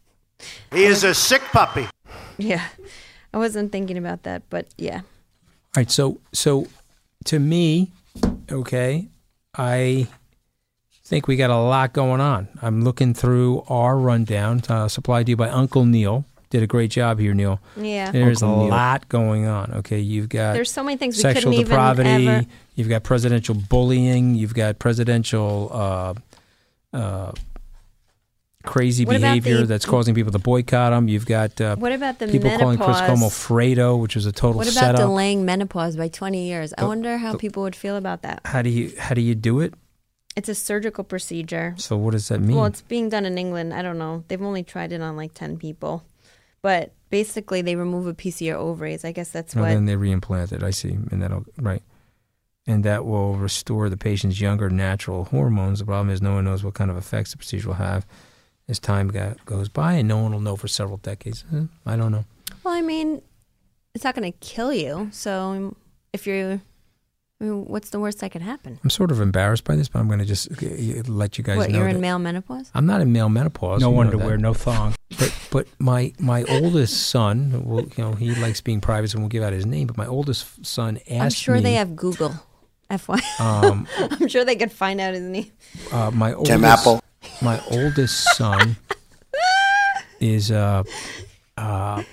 He 0.72 0.84
is 0.86 1.04
a 1.04 1.14
sick 1.16 1.42
puppy. 1.52 1.88
yeah. 2.38 2.64
I 3.34 3.38
wasn't 3.38 3.72
thinking 3.72 3.98
about 3.98 4.22
that, 4.24 4.44
but 4.52 4.68
yeah. 4.78 5.02
All 5.78 5.82
right, 5.82 5.92
so 5.92 6.20
so 6.34 6.66
to 7.26 7.38
me, 7.38 7.92
okay, 8.52 9.10
I 9.56 10.08
think 11.06 11.28
we 11.28 11.36
got 11.36 11.52
a 11.52 11.56
lot 11.56 11.94
going 11.94 12.20
on. 12.20 12.48
I'm 12.64 12.84
looking 12.84 13.14
through 13.14 13.62
our 13.68 13.96
rundown, 13.96 14.64
uh, 14.70 14.88
supplied 14.88 15.28
to 15.28 15.34
you 15.34 15.36
by 15.36 15.50
Uncle 15.50 15.86
Neil. 15.86 16.26
Did 16.50 16.64
a 16.64 16.66
great 16.66 16.90
job 16.90 17.20
here, 17.20 17.36
Neil. 17.36 17.60
Yeah. 17.80 18.10
There's 18.10 18.42
Uncle 18.42 18.62
a 18.62 18.64
Neil. 18.64 18.70
lot 18.72 19.08
going 19.08 19.46
on. 19.46 19.72
Okay, 19.76 20.00
you've 20.00 20.30
got 20.30 20.54
There's 20.54 20.72
so 20.72 20.82
many 20.82 20.98
things 20.98 21.16
we 21.18 21.22
sexual 21.22 21.52
couldn't 21.52 21.66
depravity. 21.66 22.10
even 22.10 22.28
ever. 22.28 22.48
You've 22.74 22.90
got 22.90 23.04
presidential 23.04 23.54
bullying. 23.54 24.34
You've 24.34 24.56
got 24.56 24.80
presidential 24.80 25.70
uh, 25.72 26.14
uh, 26.92 27.34
crazy 28.68 29.06
What 29.06 29.20
behavior 29.22 29.62
the- 29.62 29.66
that's 29.66 29.86
causing 29.86 30.14
people 30.14 30.32
to 30.32 30.40
boycott 30.40 30.94
him. 30.94 31.08
You've 31.08 31.26
got 31.26 31.60
uh, 31.60 31.76
What 31.78 31.92
about 31.94 32.20
the 32.20 32.28
people 32.28 32.50
calling 32.58 32.78
Chris 32.78 33.00
menopause? 33.00 33.20
Cuomo 33.20 33.30
Fredo, 33.32 34.00
which 34.00 34.16
is 34.16 34.26
a 34.28 34.32
total 34.32 34.58
What 34.58 34.68
about 34.68 34.80
setup. 34.80 35.02
delaying 35.02 35.46
menopause 35.46 35.96
by 35.96 36.08
20 36.10 36.48
years? 36.48 36.74
I 36.78 36.86
wonder 36.86 37.18
how 37.18 37.32
the- 37.32 37.38
people 37.40 37.64
would 37.64 37.76
feel 37.76 37.96
about 37.96 38.22
that. 38.22 38.42
how 38.46 38.62
do 38.62 38.70
you 38.70 38.94
how 39.00 39.16
do 39.16 39.22
you 39.22 39.34
do 39.34 39.60
it? 39.62 39.74
It's 40.36 40.50
a 40.50 40.54
surgical 40.56 41.04
procedure. 41.04 41.74
So 41.78 41.98
what 41.98 42.12
does 42.12 42.28
that 42.28 42.40
mean? 42.42 42.56
Well, 42.58 42.66
it's 42.66 42.82
being 42.84 43.10
done 43.10 43.26
in 43.26 43.40
England. 43.40 43.74
I 43.74 43.82
don't 43.82 43.98
know. 43.98 44.24
They've 44.28 44.42
only 44.42 44.62
tried 44.62 44.92
it 44.94 45.02
on 45.02 45.18
like 45.18 45.34
10 45.34 45.58
people. 45.58 46.04
But 46.62 46.92
basically, 47.10 47.62
they 47.64 47.76
remove 47.76 48.06
a 48.08 48.14
piece 48.14 48.36
of 48.36 48.42
your 48.42 48.58
ovaries. 48.58 49.04
I 49.06 49.12
guess 49.14 49.32
that's 49.32 49.54
And 49.54 49.62
what. 49.64 49.70
then 49.70 49.86
they 49.86 49.96
reimplant 49.96 50.52
it. 50.52 50.62
I 50.62 50.70
see, 50.72 50.92
and 51.12 51.22
that'll 51.24 51.46
right, 51.60 51.82
and 52.68 52.84
that 52.84 53.06
will 53.06 53.36
restore 53.36 53.90
the 53.90 53.98
patient's 53.98 54.40
younger 54.42 54.70
natural 54.70 55.26
hormones. 55.26 55.80
The 55.80 55.86
problem 55.86 56.10
is 56.10 56.22
no 56.22 56.34
one 56.34 56.46
knows 56.46 56.64
what 56.64 56.74
kind 56.74 56.92
of 56.92 56.98
effects 56.98 57.32
the 57.32 57.38
procedure 57.38 57.68
will 57.70 57.76
have 57.76 58.06
as 58.70 58.80
time 58.80 59.08
go- 59.10 59.36
goes 59.46 59.70
by, 59.70 59.94
and 59.94 60.08
no 60.08 60.18
one 60.18 60.32
will 60.34 60.40
know 60.42 60.56
for 60.56 60.68
several 60.68 60.98
decades. 60.98 61.44
Eh, 61.54 61.64
I 61.86 61.96
don't 61.96 62.12
know. 62.12 62.26
Well, 62.64 62.74
I 62.74 62.82
mean, 62.82 63.22
it's 63.94 64.04
not 64.04 64.16
going 64.16 64.32
to 64.32 64.38
kill 64.40 64.74
you. 64.74 65.10
So 65.12 65.76
if 66.14 66.28
you're, 66.28 66.54
I 67.40 67.44
mean, 67.44 67.66
what's 67.66 67.92
the 67.92 68.00
worst 68.00 68.20
that 68.20 68.32
could 68.32 68.42
happen? 68.42 68.80
I'm 68.84 68.90
sort 68.90 69.12
of 69.12 69.22
embarrassed 69.22 69.64
by 69.64 69.76
this, 69.76 69.88
but 69.90 70.00
I'm 70.00 70.08
going 70.08 70.20
to 70.20 70.26
just 70.26 70.52
uh, 70.52 70.66
let 71.12 71.38
you 71.38 71.44
guys 71.44 71.58
what 71.58 71.70
know. 71.70 71.80
you're 71.80 71.88
in 71.88 72.02
male 72.02 72.20
menopause? 72.20 72.70
I'm 72.74 72.86
not 72.86 73.00
in 73.02 73.12
male 73.14 73.30
menopause. 73.30 73.82
No 73.82 73.90
you 73.90 73.96
know 73.96 74.02
underwear, 74.02 74.38
no 74.38 74.54
thong. 74.54 74.96
But 75.18 75.34
but 75.52 75.68
my 75.80 76.12
my 76.20 76.44
oldest 76.44 77.08
son, 77.10 77.64
well, 77.66 77.82
you 77.96 78.04
know, 78.04 78.14
he 78.14 78.36
likes 78.36 78.60
being 78.60 78.82
private, 78.82 79.10
so 79.12 79.20
we'll 79.20 79.30
give 79.30 79.44
out 79.44 79.54
his 79.54 79.66
name. 79.66 79.88
But 79.88 79.98
my 79.98 80.06
oldest 80.08 80.66
son 80.66 80.98
asked 81.10 81.22
I'm 81.22 81.30
sure 81.30 81.56
me. 81.56 81.62
they 81.62 81.74
have 81.74 81.96
Google. 81.96 82.34
FY. 82.90 83.20
Um, 83.40 83.86
I'm 83.98 84.28
sure 84.30 84.46
they 84.46 84.56
could 84.56 84.72
find 84.72 85.02
out 85.02 85.14
his 85.14 85.24
name. 85.24 85.52
uh, 85.92 86.10
my 86.12 86.34
oldest, 86.34 86.52
Tim 86.52 86.64
Apple. 86.64 87.02
My 87.42 87.62
oldest 87.72 88.36
son 88.36 88.78
is 90.20 90.52
uh, 90.52 90.84
uh, 91.58 92.04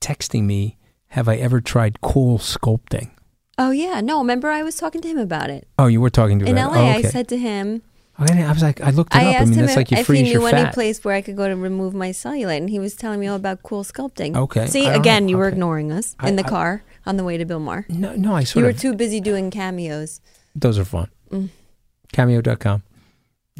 texting 0.00 0.44
me. 0.44 0.76
Have 1.08 1.28
I 1.28 1.36
ever 1.36 1.60
tried 1.60 2.00
cool 2.00 2.38
sculpting? 2.38 3.10
Oh 3.58 3.72
yeah, 3.72 4.00
no. 4.00 4.18
Remember, 4.18 4.48
I 4.48 4.62
was 4.62 4.76
talking 4.76 5.00
to 5.02 5.08
him 5.08 5.18
about 5.18 5.50
it 5.50 5.66
Oh, 5.78 5.86
you 5.86 6.00
were 6.00 6.08
talking 6.10 6.38
to 6.38 6.44
him. 6.44 6.56
in 6.56 6.62
about 6.62 6.72
LA. 6.76 6.80
Oh, 6.82 6.86
I 6.86 7.02
said 7.02 7.28
to 7.28 7.36
him, 7.36 7.82
Okay, 8.20 8.42
I 8.42 8.52
was 8.52 8.62
like, 8.62 8.80
I 8.80 8.90
looked 8.90 9.14
it 9.14 9.18
I 9.18 9.22
up. 9.22 9.26
I 9.26 9.34
asked 9.34 9.48
mean, 9.50 9.58
him 9.58 9.66
that's 9.66 9.72
if, 9.72 9.76
like 9.76 9.90
you 9.90 9.96
if 9.98 10.06
he 10.06 10.22
knew 10.22 10.46
any 10.46 10.64
fat. 10.64 10.74
place 10.74 11.02
where 11.04 11.14
I 11.14 11.22
could 11.22 11.36
go 11.36 11.48
to 11.48 11.56
remove 11.56 11.94
my 11.94 12.10
cellulite, 12.10 12.58
and 12.58 12.68
he 12.70 12.78
was 12.78 12.94
telling 12.94 13.18
me 13.18 13.26
all 13.26 13.36
about 13.36 13.62
cool 13.62 13.82
sculpting. 13.82 14.36
Okay, 14.36 14.66
See, 14.66 14.86
again, 14.86 15.24
know. 15.24 15.30
you 15.30 15.38
were 15.38 15.48
ignoring 15.48 15.90
us 15.90 16.14
I- 16.20 16.28
in 16.28 16.36
the 16.36 16.44
I- 16.44 16.48
car 16.48 16.84
on 17.06 17.16
the 17.16 17.24
way 17.24 17.38
to 17.38 17.44
Bill 17.46 17.60
Maher. 17.60 17.86
No, 17.88 18.14
no, 18.14 18.34
I 18.34 18.44
swear. 18.44 18.64
You 18.66 18.72
sort 18.72 18.74
were 18.74 18.80
too 18.80 18.94
busy 18.94 19.20
doing 19.20 19.50
cameos. 19.50 20.20
Those 20.54 20.78
are 20.78 20.84
fun. 20.84 21.08
Mm. 21.30 21.48
Cameo.com. 22.12 22.82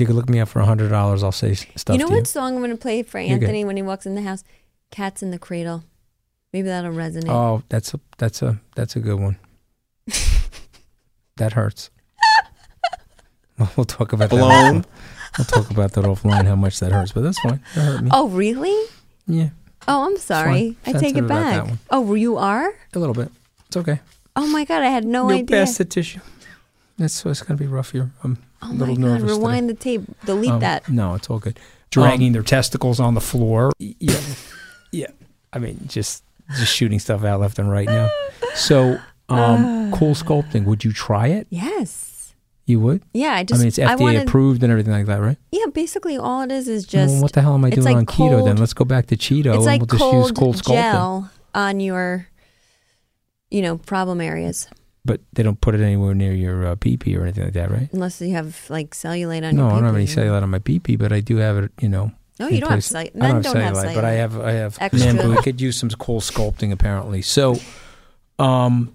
You 0.01 0.07
can 0.07 0.17
look 0.17 0.29
me 0.29 0.41
up 0.41 0.49
for 0.49 0.61
hundred 0.63 0.89
dollars. 0.89 1.23
I'll 1.23 1.31
say 1.33 1.55
stuff 1.55 1.95
you 1.95 1.99
know 2.01 2.09
to 2.09 2.15
what 2.15 2.27
song 2.27 2.55
I'm 2.55 2.61
going 2.61 2.71
to 2.71 2.77
play 2.77 3.03
for 3.03 3.21
You're 3.21 3.39
good. 3.39 3.45
Anthony 3.45 3.65
when 3.65 3.77
he 3.77 3.83
walks 3.83 4.07
in 4.07 4.15
the 4.15 4.23
house? 4.23 4.43
"Cats 4.91 5.23
in 5.23 5.31
the 5.31 5.39
Cradle." 5.39 5.85
Maybe 6.53 6.67
that'll 6.69 6.93
resonate. 6.93 7.29
Oh, 7.29 7.63
that's 7.69 7.95
a 7.95 8.01
that's 8.19 8.43
a 8.43 8.61
that's 8.75 8.97
a 8.97 9.01
good 9.01 9.21
one. 9.21 9.37
that 11.37 11.53
hurts. 11.53 11.91
We'll- 13.59 13.69
we'll 13.77 13.85
talk 13.85 14.15
about 14.15 14.31
that. 14.31 14.37
Blown. 14.37 14.83
offline. 14.83 14.85
We'll 15.37 15.45
talk 15.45 15.71
about 15.71 15.93
that 15.93 16.05
offline. 16.05 16.47
How 16.47 16.57
much 16.57 16.81
that 16.81 16.93
hurts, 16.93 17.13
but 17.13 17.21
that's 17.23 17.39
fine. 17.41 17.61
That 17.75 17.83
hurt 17.83 18.03
me. 18.03 18.11
Oh, 18.13 18.27
really? 18.29 18.87
Yeah, 19.27 19.51
Oh, 19.87 20.07
I'm 20.07 20.17
sorry. 20.17 20.77
I 20.87 20.93
take 20.95 21.17
it 21.17 21.29
back. 21.29 21.69
Oh, 21.91 22.15
you 22.15 22.37
are? 22.39 22.73
a 22.95 22.99
little 22.99 23.15
bit. 23.15 23.31
It's 23.67 23.77
okay. 23.77 24.01
Oh 24.35 24.47
my 24.47 24.65
god, 24.65 24.83
I 24.83 24.87
had 24.89 25.05
no 25.05 25.29
You'll 25.29 25.41
idea. 25.41 25.59
pass 25.59 25.77
the 25.77 25.85
tissue. 25.85 26.21
That's 26.97 27.13
so 27.15 27.29
it's 27.31 27.43
gonna 27.43 27.59
be 27.59 27.67
rough 27.67 27.93
here. 27.93 28.11
I'm 28.25 28.39
oh 28.63 28.69
little 28.73 28.95
god, 28.97 29.01
nervous. 29.03 29.23
today. 29.23 29.33
rewind 29.35 29.69
the 29.69 29.75
tape. 29.75 30.03
Delete 30.25 30.51
Um, 30.51 30.61
that. 30.61 30.89
No, 30.89 31.15
it's 31.15 31.29
all 31.31 31.39
good. 31.39 31.59
Dragging 31.91 32.33
their 32.33 32.43
testicles 32.43 33.01
on 33.01 33.15
the 33.15 33.21
floor. 33.21 33.73
Yeah, 33.79 34.21
yeah. 34.93 35.07
I 35.53 35.59
mean, 35.59 35.81
just 35.87 36.23
just 36.57 36.73
shooting 36.75 36.99
stuff 36.99 37.25
out 37.25 37.41
left 37.41 37.59
and 37.59 37.71
right 37.71 37.87
now. 37.89 38.09
So, 38.55 38.99
um, 39.29 39.93
cool 39.93 40.15
sculpting. 40.15 40.65
Would 40.65 40.83
you 40.85 40.93
try 40.93 41.29
it? 41.29 41.47
Yes. 41.51 42.35
You 42.67 42.81
would. 42.81 43.03
Yeah, 43.15 43.33
I 43.35 43.47
I 43.53 43.59
mean, 43.59 43.69
it's 43.69 43.79
FDA 43.79 44.01
wanted, 44.01 44.29
approved 44.29 44.63
and 44.65 44.71
everything 44.73 44.93
like 44.93 45.07
that, 45.07 45.21
right? 45.21 45.37
Yeah, 45.53 45.67
basically 45.73 46.17
all 46.17 46.43
it 46.43 46.51
is 46.51 46.67
is 46.69 46.85
just 46.85 47.13
well, 47.13 47.23
what 47.23 47.33
the 47.33 47.41
hell 47.43 47.55
am 47.55 47.65
I 47.65 47.71
doing 47.71 47.85
like 47.85 47.97
on 47.97 48.07
keto 48.07 48.45
then? 48.45 48.57
Let's 48.57 48.75
go 48.75 48.85
back 48.85 49.07
to 49.07 49.17
Cheeto 49.17 49.47
it's 49.47 49.57
and 49.57 49.65
like 49.65 49.81
we'll 49.81 49.87
just 49.87 50.01
cold, 50.01 50.15
use 50.29 50.33
cold 50.33 50.57
sculpting. 50.57 50.75
gel 50.93 51.31
on 51.55 51.79
your 51.81 52.27
you 53.51 53.63
know, 53.63 53.79
problem 53.79 54.21
areas. 54.21 54.69
But 55.05 55.21
they 55.33 55.43
don't 55.43 55.61
put 55.61 55.75
it 55.75 55.81
anywhere 55.81 56.15
near 56.15 56.33
your 56.35 56.67
uh, 56.67 56.77
PP 56.77 57.17
or 57.19 57.23
anything 57.23 57.45
like 57.45 57.55
that, 57.55 57.71
right? 57.71 57.89
Unless 57.93 58.21
you 58.21 58.35
have 58.35 58.67
like 58.69 58.91
cellulite 58.91 59.43
on 59.43 59.43
your 59.43 59.51
pee 59.51 59.51
pee. 59.51 59.55
No, 59.57 59.69
your 59.69 59.73
I 59.73 59.75
don't 59.77 59.85
have 59.85 59.95
any 59.95 60.07
cellulite 60.07 60.43
on 60.43 60.51
my 60.51 60.59
PP, 60.59 60.99
but 60.99 61.13
I 61.13 61.21
do 61.21 61.37
have 61.39 61.57
it, 61.57 61.73
you 61.81 61.89
know. 61.89 62.13
No, 62.39 62.49
you 62.49 62.61
don't 62.61 62.71
have 62.71 62.81
place. 62.81 62.93
cellulite. 62.93 63.23
I 63.23 63.29
don't 63.33 63.43
don't 63.43 63.57
have 63.57 63.77
cellulite, 63.77 63.95
but 63.95 64.05
I 64.05 64.13
have 64.13 64.39
I 64.39 64.53
have 64.53 64.77
Extra. 64.81 65.15
Man, 65.15 65.31
we 65.31 65.37
could 65.43 65.61
use 65.61 65.79
some 65.79 65.89
cool 65.91 66.21
sculpting 66.21 66.71
apparently. 66.73 67.23
So, 67.23 67.57
um, 68.39 68.93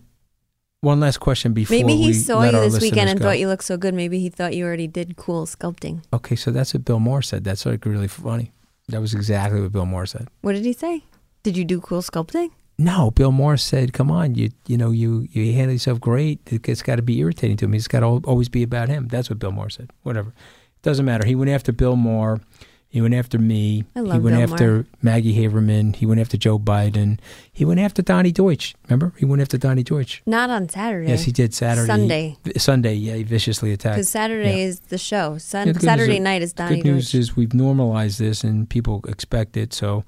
one 0.82 1.00
last 1.00 1.18
question 1.20 1.54
before 1.54 1.76
Maybe 1.76 1.96
he 1.96 2.14
saw 2.14 2.44
you 2.44 2.52
this 2.52 2.80
weekend 2.80 3.10
and 3.10 3.20
go. 3.20 3.26
thought 3.26 3.40
you 3.40 3.48
looked 3.48 3.64
so 3.64 3.76
good. 3.78 3.96
Maybe 3.96 4.20
he 4.20 4.30
thought 4.30 4.56
you 4.56 4.66
already 4.66 4.88
did 4.88 5.16
cool 5.16 5.48
sculpting. 5.48 6.04
Okay, 6.14 6.36
so 6.36 6.52
that's 6.52 6.74
what 6.74 6.86
Bill 6.86 7.00
Maher 7.00 7.24
said. 7.24 7.44
That's 7.44 7.66
like 7.66 7.86
really 7.86 8.08
funny. 8.08 8.52
That 8.90 9.02
was 9.02 9.16
exactly 9.16 9.62
what 9.62 9.72
Bill 9.72 9.88
Maher 9.88 10.06
said. 10.06 10.28
What 10.42 10.54
did 10.54 10.64
he 10.64 10.74
say? 10.74 11.04
Did 11.42 11.58
you 11.58 11.66
do 11.66 11.82
cool 11.82 12.02
sculpting? 12.02 12.52
No, 12.78 13.12
Bill 13.12 13.32
Maher 13.32 13.56
said, 13.58 13.94
"Come 13.94 14.12
on, 14.12 14.36
you 14.36 14.50
you 14.68 14.78
know 14.78 14.92
you 14.92 15.28
you 15.32 15.54
handle 15.54 15.74
yourself 15.74 16.00
great. 16.02 16.40
It- 16.52 16.68
It's 16.68 16.82
got 16.82 16.98
to 16.98 17.02
be 17.02 17.20
irritating 17.20 17.56
to 17.58 17.66
him. 17.66 17.74
It's 17.74 17.88
got 17.88 18.02
to 18.02 18.06
always 18.28 18.50
be 18.50 18.64
about 18.64 18.90
him." 18.90 19.08
That's 19.08 19.30
what 19.30 19.40
Bill 19.40 19.52
Maher 19.54 19.70
said. 19.70 19.92
Whatever, 20.04 20.30
it 20.30 20.82
doesn't 20.82 21.06
matter. 21.06 21.26
He 21.26 21.36
went 21.36 21.52
after 21.52 21.72
Bill 21.72 21.96
Maher. 21.96 22.42
He 22.90 23.02
went 23.02 23.14
after 23.14 23.38
me. 23.38 23.84
I 23.96 24.00
he 24.00 24.06
went 24.20 24.24
Bill 24.24 24.42
after 24.54 24.72
Maher. 24.72 24.86
Maggie 25.02 25.36
Haberman. 25.38 25.96
He 25.98 26.06
went 26.06 26.20
after 26.22 26.38
Joe 26.38 26.58
Biden. 26.60 27.20
He 27.52 27.66
went 27.66 27.80
after 27.82 28.02
Donny 28.02 28.32
Deutsch. 28.32 28.74
Remember, 28.88 29.12
he 29.18 29.26
went 29.26 29.42
after 29.42 29.58
Donny 29.58 29.84
Deutsch. 29.84 30.22
Not 30.26 30.50
on 30.50 30.68
Saturday. 30.70 31.10
Yes, 31.10 31.24
he 31.24 31.32
did 31.34 31.54
Saturday. 31.54 31.88
Sunday. 31.88 32.38
V- 32.46 32.54
Sunday, 32.60 32.94
yeah, 32.96 33.16
he 33.16 33.24
viciously 33.24 33.72
attacked. 33.74 33.96
Because 33.96 34.10
Saturday 34.10 34.60
Yeah. 34.60 34.66
is 34.68 34.80
the 34.82 34.98
show. 34.98 35.38
Sun- 35.38 35.68
Yeah, 35.68 35.74
the 35.74 35.80
Saturday 35.82 36.20
night 36.20 36.42
is 36.42 36.54
Donny 36.54 36.78
Good 36.82 36.86
news 36.92 37.12
Deutsch. 37.12 37.16
is 37.20 37.36
we've 37.36 37.54
normalized 37.54 38.18
this 38.20 38.44
and 38.46 38.70
people 38.70 39.02
expect 39.10 39.58
it. 39.58 39.74
So 39.74 40.06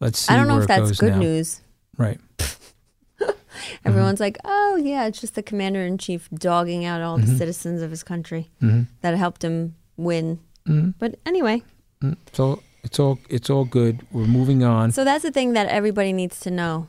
let's 0.00 0.18
see 0.18 0.34
I 0.34 0.36
don't 0.36 0.48
know 0.48 0.60
if 0.60 0.66
that's 0.66 0.98
good 0.98 1.12
now. 1.12 1.18
news. 1.20 1.62
Right. 1.96 2.20
Everyone's 3.84 4.20
like, 4.20 4.36
oh, 4.44 4.76
yeah, 4.82 5.06
it's 5.06 5.20
just 5.20 5.34
the 5.34 5.42
commander 5.42 5.80
in 5.80 5.96
chief 5.98 6.28
dogging 6.34 6.84
out 6.84 7.00
all 7.02 7.18
Mm-hmm. 7.18 7.30
the 7.32 7.36
citizens 7.38 7.82
of 7.82 7.90
his 7.90 8.02
country 8.02 8.50
Mhm. 8.62 8.86
that 9.00 9.16
helped 9.16 9.42
him 9.42 9.74
win. 9.96 10.40
Mhm. 10.68 10.94
But 10.98 11.18
anyway, 11.24 11.62
Mm, 12.02 12.16
So 12.32 12.62
it's 12.82 13.00
all 13.00 13.18
it's 13.30 13.48
all 13.48 13.64
good. 13.64 14.02
We're 14.12 14.26
moving 14.26 14.62
on. 14.62 14.92
so 14.92 15.02
that's 15.04 15.22
the 15.22 15.30
thing 15.32 15.54
that 15.54 15.66
everybody 15.68 16.12
needs 16.12 16.38
to 16.40 16.50
know 16.50 16.88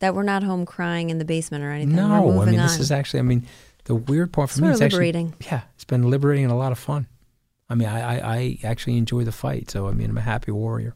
that 0.00 0.14
we're 0.14 0.22
not 0.22 0.42
home 0.42 0.66
crying 0.66 1.08
in 1.08 1.16
the 1.18 1.24
basement 1.24 1.64
or 1.64 1.70
anything. 1.70 1.96
no, 1.96 2.04
I 2.42 2.44
mean 2.50 2.60
on. 2.60 2.66
this 2.66 2.78
is 2.78 2.92
actually. 2.92 3.20
I 3.20 3.22
mean, 3.22 3.46
the 3.84 3.94
weird 3.94 4.32
part 4.32 4.50
for 4.50 4.54
It's 4.54 4.60
me 4.60 4.68
is 4.68 4.80
of 4.80 4.84
actually 4.86 5.32
yeah, 5.46 5.62
it's 5.74 5.84
been 5.86 6.10
liberating 6.10 6.44
and 6.44 6.52
a 6.52 6.56
lot 6.56 6.72
of 6.72 6.78
fun. 6.78 7.06
I 7.70 7.74
mean, 7.74 7.88
I, 7.88 8.00
I 8.18 8.34
I 8.36 8.58
actually 8.64 8.98
enjoy 8.98 9.24
the 9.24 9.32
fight. 9.32 9.70
So 9.70 9.88
I 9.88 9.92
mean, 9.92 10.10
I'm 10.10 10.18
a 10.18 10.20
happy 10.20 10.50
warrior. 10.52 10.94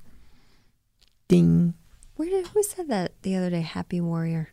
Ding. 1.29 1.73
Where 2.21 2.29
did 2.29 2.49
who 2.49 2.63
said 2.63 2.89
that 2.89 3.13
the 3.23 3.35
other 3.35 3.49
day? 3.49 3.63
Happy 3.63 3.99
warrior. 3.99 4.51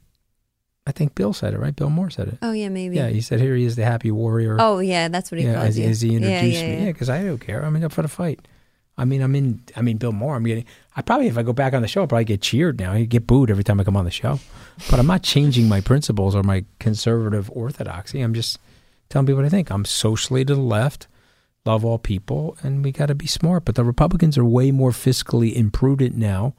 I 0.86 0.94
think 0.94 1.16
Bill 1.16 1.34
said 1.34 1.54
it, 1.54 1.60
right? 1.60 1.76
Bill 1.76 1.90
Maher 1.90 2.10
said 2.10 2.30
it. 2.30 2.38
Oh 2.42 2.54
yeah, 2.54 2.70
maybe. 2.70 2.96
Yeah, 2.96 3.10
he 3.10 3.20
said 3.20 3.42
here 3.42 3.58
he 3.58 3.66
is, 3.66 3.76
the 3.76 3.84
happy 3.84 4.10
warrior. 4.10 4.56
Oh 4.58 4.80
yeah, 4.80 5.10
that's 5.10 5.32
what 5.32 5.42
he 5.42 5.46
yeah, 5.46 5.56
calls 5.56 5.68
as, 5.68 5.80
you. 5.80 5.86
as 5.90 6.00
he 6.00 6.16
introduced 6.16 6.62
yeah, 6.62 6.66
me. 6.66 6.74
yeah. 6.76 6.80
Yeah, 6.86 6.92
because 6.94 7.10
I 7.10 7.26
don't 7.26 7.40
care. 7.40 7.66
I'm 7.66 7.76
in 7.76 7.84
up 7.84 7.92
for 7.92 8.04
the 8.04 8.08
fight. 8.08 8.40
I 8.98 9.04
mean, 9.04 9.22
I'm 9.22 9.36
in. 9.36 9.64
I 9.76 9.82
mean, 9.82 9.98
Bill 9.98 10.14
Maher. 10.14 10.36
I'm 10.36 10.46
getting. 10.46 10.64
I 10.96 11.02
probably, 11.02 11.28
if 11.28 11.38
I 11.38 11.44
go 11.44 11.52
back 11.52 11.74
on 11.74 11.82
the 11.82 11.90
show, 11.90 12.04
I'll 12.04 12.08
probably 12.08 12.24
get 12.24 12.42
cheered 12.42 12.80
now. 12.80 12.94
I 12.94 13.04
get 13.04 13.28
booed 13.28 13.52
every 13.52 13.66
time 13.66 13.82
I 13.82 13.84
come 13.84 13.98
on 13.98 14.06
the 14.06 14.12
show. 14.12 14.40
But 14.90 15.02
I'm 15.02 15.08
not 15.08 15.24
changing 15.24 15.68
my 15.68 15.82
principles 15.82 16.36
or 16.36 16.44
my 16.44 16.64
conservative 16.80 17.52
orthodoxy. 17.52 18.22
I'm 18.22 18.34
just 18.34 18.60
telling 19.10 19.26
people 19.26 19.42
what 19.42 19.46
I 19.46 19.50
think. 19.50 19.72
I'm 19.72 19.84
socially 19.84 20.46
to 20.46 20.56
the 20.56 20.62
left, 20.62 21.08
love 21.66 21.84
all 21.84 22.00
people, 22.00 22.56
and 22.64 22.82
we 22.82 22.94
got 22.94 23.08
to 23.08 23.16
be 23.16 23.28
smart. 23.28 23.66
But 23.66 23.76
the 23.76 23.84
Republicans 23.84 24.38
are 24.38 24.46
way 24.46 24.72
more 24.72 24.92
fiscally 24.92 25.54
imprudent 25.54 26.16
now 26.16 26.54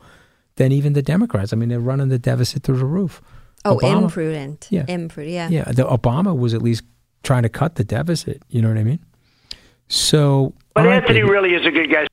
than 0.59 0.71
even 0.73 0.93
the 0.93 1.03
Democrats. 1.03 1.53
I 1.53 1.57
mean, 1.57 1.69
they're 1.71 1.81
running 1.81 2.09
the 2.11 2.19
deficit 2.19 2.63
through 2.63 2.79
the 2.79 2.85
roof. 2.85 3.23
Oh, 3.65 3.77
Obama- 3.77 4.03
imprudent. 4.03 4.69
Yeah. 4.71 4.85
Imprudent. 4.87 5.35
Yeah. 5.35 5.49
Yeah, 5.67 5.73
the 5.73 5.85
Obama 5.85 6.37
was 6.37 6.53
at 6.55 6.63
least 6.63 6.83
trying 7.23 7.43
to 7.45 7.49
cut 7.49 7.75
the 7.77 7.85
deficit. 7.85 8.43
You 8.49 8.61
know 8.63 8.69
what 8.69 8.77
I 8.79 8.85
mean? 8.85 9.01
So, 9.89 10.53
But 10.75 10.83
all 10.83 10.87
right, 10.91 10.97
Anthony 10.97 11.21
baby. 11.21 11.31
really 11.31 11.55
is 11.55 11.65
a 11.67 11.71
good 11.71 11.91
guy. 11.91 12.07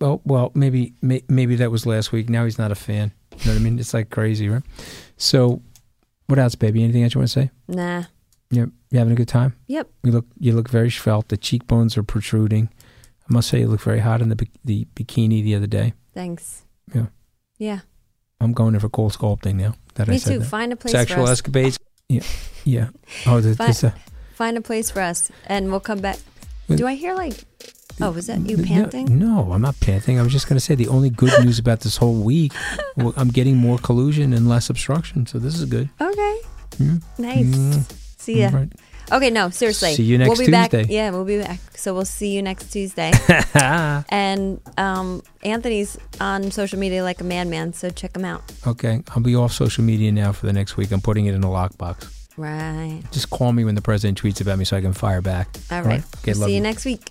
well, 0.00 0.20
well, 0.24 0.50
maybe 0.54 0.94
may, 1.02 1.22
maybe 1.28 1.56
that 1.56 1.70
was 1.70 1.86
last 1.86 2.10
week. 2.12 2.28
Now 2.28 2.44
he's 2.44 2.58
not 2.58 2.72
a 2.72 2.74
fan. 2.74 3.12
You 3.38 3.46
know 3.46 3.52
what 3.52 3.60
I 3.60 3.64
mean? 3.64 3.78
It's 3.78 3.94
like 3.94 4.10
crazy, 4.10 4.48
right? 4.48 4.62
So, 5.16 5.62
what 6.26 6.38
else, 6.38 6.54
baby? 6.54 6.82
Anything 6.82 7.04
else 7.04 7.14
you 7.14 7.20
want 7.20 7.30
to 7.30 7.40
say? 7.40 7.50
Nah. 7.68 8.04
You 8.50 8.72
you 8.90 8.98
having 8.98 9.12
a 9.12 9.16
good 9.16 9.28
time? 9.28 9.54
Yep. 9.66 9.88
You 10.04 10.12
look 10.12 10.26
you 10.38 10.52
look 10.54 10.68
very 10.70 10.90
svelte. 10.90 11.28
The 11.28 11.36
cheekbones 11.36 11.96
are 11.98 12.02
protruding. 12.02 12.70
I 13.28 13.32
must 13.32 13.48
say, 13.50 13.60
you 13.60 13.68
look 13.68 13.82
very 13.82 14.00
hot 14.00 14.22
in 14.22 14.30
the 14.30 14.48
the 14.64 14.86
bikini 14.94 15.42
the 15.42 15.54
other 15.54 15.66
day. 15.66 15.92
Thanks. 16.14 16.64
Yeah. 16.94 17.06
Yeah. 17.58 17.80
I'm 18.40 18.52
going 18.52 18.74
in 18.74 18.80
for 18.80 18.88
cold 18.88 19.12
sculpting 19.12 19.56
now. 19.56 19.74
That 19.94 20.08
I 20.08 20.12
Me 20.12 20.18
said 20.18 20.32
too. 20.34 20.38
that. 20.40 20.44
Find 20.46 20.72
a 20.72 20.76
place 20.76 20.92
Sexual 20.92 21.16
for 21.26 21.32
us. 21.32 21.40
escapades. 21.40 21.78
Yeah, 22.08 22.22
yeah. 22.64 22.88
Oh, 23.26 23.40
the, 23.40 23.54
Fi- 23.56 23.66
this, 23.66 23.84
uh, 23.84 23.90
Find 24.34 24.56
a 24.56 24.60
place 24.60 24.90
for 24.90 25.00
us, 25.00 25.30
and 25.46 25.70
we'll 25.70 25.80
come 25.80 26.00
back. 26.00 26.18
Do 26.74 26.86
I 26.86 26.94
hear 26.94 27.14
like? 27.14 27.44
Oh, 28.00 28.12
was 28.12 28.28
that 28.28 28.38
you 28.48 28.58
panting? 28.62 29.18
No, 29.18 29.50
I'm 29.52 29.62
not 29.62 29.80
panting. 29.80 30.20
I 30.20 30.22
was 30.22 30.30
just 30.32 30.48
going 30.48 30.56
to 30.56 30.60
say 30.64 30.76
the 30.76 30.86
only 30.86 31.10
good 31.10 31.32
news 31.44 31.58
about 31.58 31.80
this 31.80 31.96
whole 31.96 32.14
week, 32.22 32.52
well, 32.96 33.12
I'm 33.16 33.28
getting 33.28 33.56
more 33.56 33.76
collusion 33.78 34.32
and 34.32 34.48
less 34.48 34.70
obstruction. 34.70 35.26
So 35.26 35.38
this 35.40 35.58
is 35.58 35.64
good. 35.64 35.88
Okay. 36.00 36.40
Yeah. 36.78 36.98
Nice. 37.18 37.44
Mm. 37.46 37.92
See 38.18 38.40
ya. 38.42 38.50
Okay, 39.10 39.30
no, 39.30 39.50
seriously. 39.50 39.94
See 39.94 40.02
you 40.02 40.18
next 40.18 40.28
we'll 40.28 40.46
be 40.46 40.52
Back, 40.52 40.70
Tuesday. 40.70 40.94
yeah, 40.94 41.10
we'll 41.10 41.24
be 41.24 41.38
back. 41.38 41.60
So 41.76 41.94
we'll 41.94 42.04
see 42.04 42.34
you 42.34 42.42
next 42.42 42.70
Tuesday. 42.72 43.12
and 43.54 44.60
um, 44.76 45.22
Anthony's 45.42 45.96
on 46.20 46.50
social 46.50 46.78
media 46.78 47.02
like 47.02 47.20
a 47.20 47.24
madman, 47.24 47.72
so 47.72 47.90
check 47.90 48.14
him 48.14 48.24
out. 48.24 48.42
Okay, 48.66 49.02
I'll 49.10 49.22
be 49.22 49.34
off 49.34 49.52
social 49.52 49.84
media 49.84 50.12
now 50.12 50.32
for 50.32 50.46
the 50.46 50.52
next 50.52 50.76
week. 50.76 50.92
I'm 50.92 51.00
putting 51.00 51.26
it 51.26 51.34
in 51.34 51.42
a 51.42 51.48
lockbox. 51.48 52.14
Right. 52.36 53.02
Just 53.10 53.30
call 53.30 53.52
me 53.52 53.64
when 53.64 53.74
the 53.74 53.82
president 53.82 54.22
tweets 54.22 54.40
about 54.40 54.58
me 54.58 54.64
so 54.64 54.76
I 54.76 54.80
can 54.80 54.92
fire 54.92 55.20
back. 55.20 55.48
All 55.70 55.82
right. 55.82 56.04
Okay, 56.18 56.32
we'll 56.34 56.46
see 56.46 56.54
you 56.54 56.60
next 56.60 56.84
week. 56.84 57.10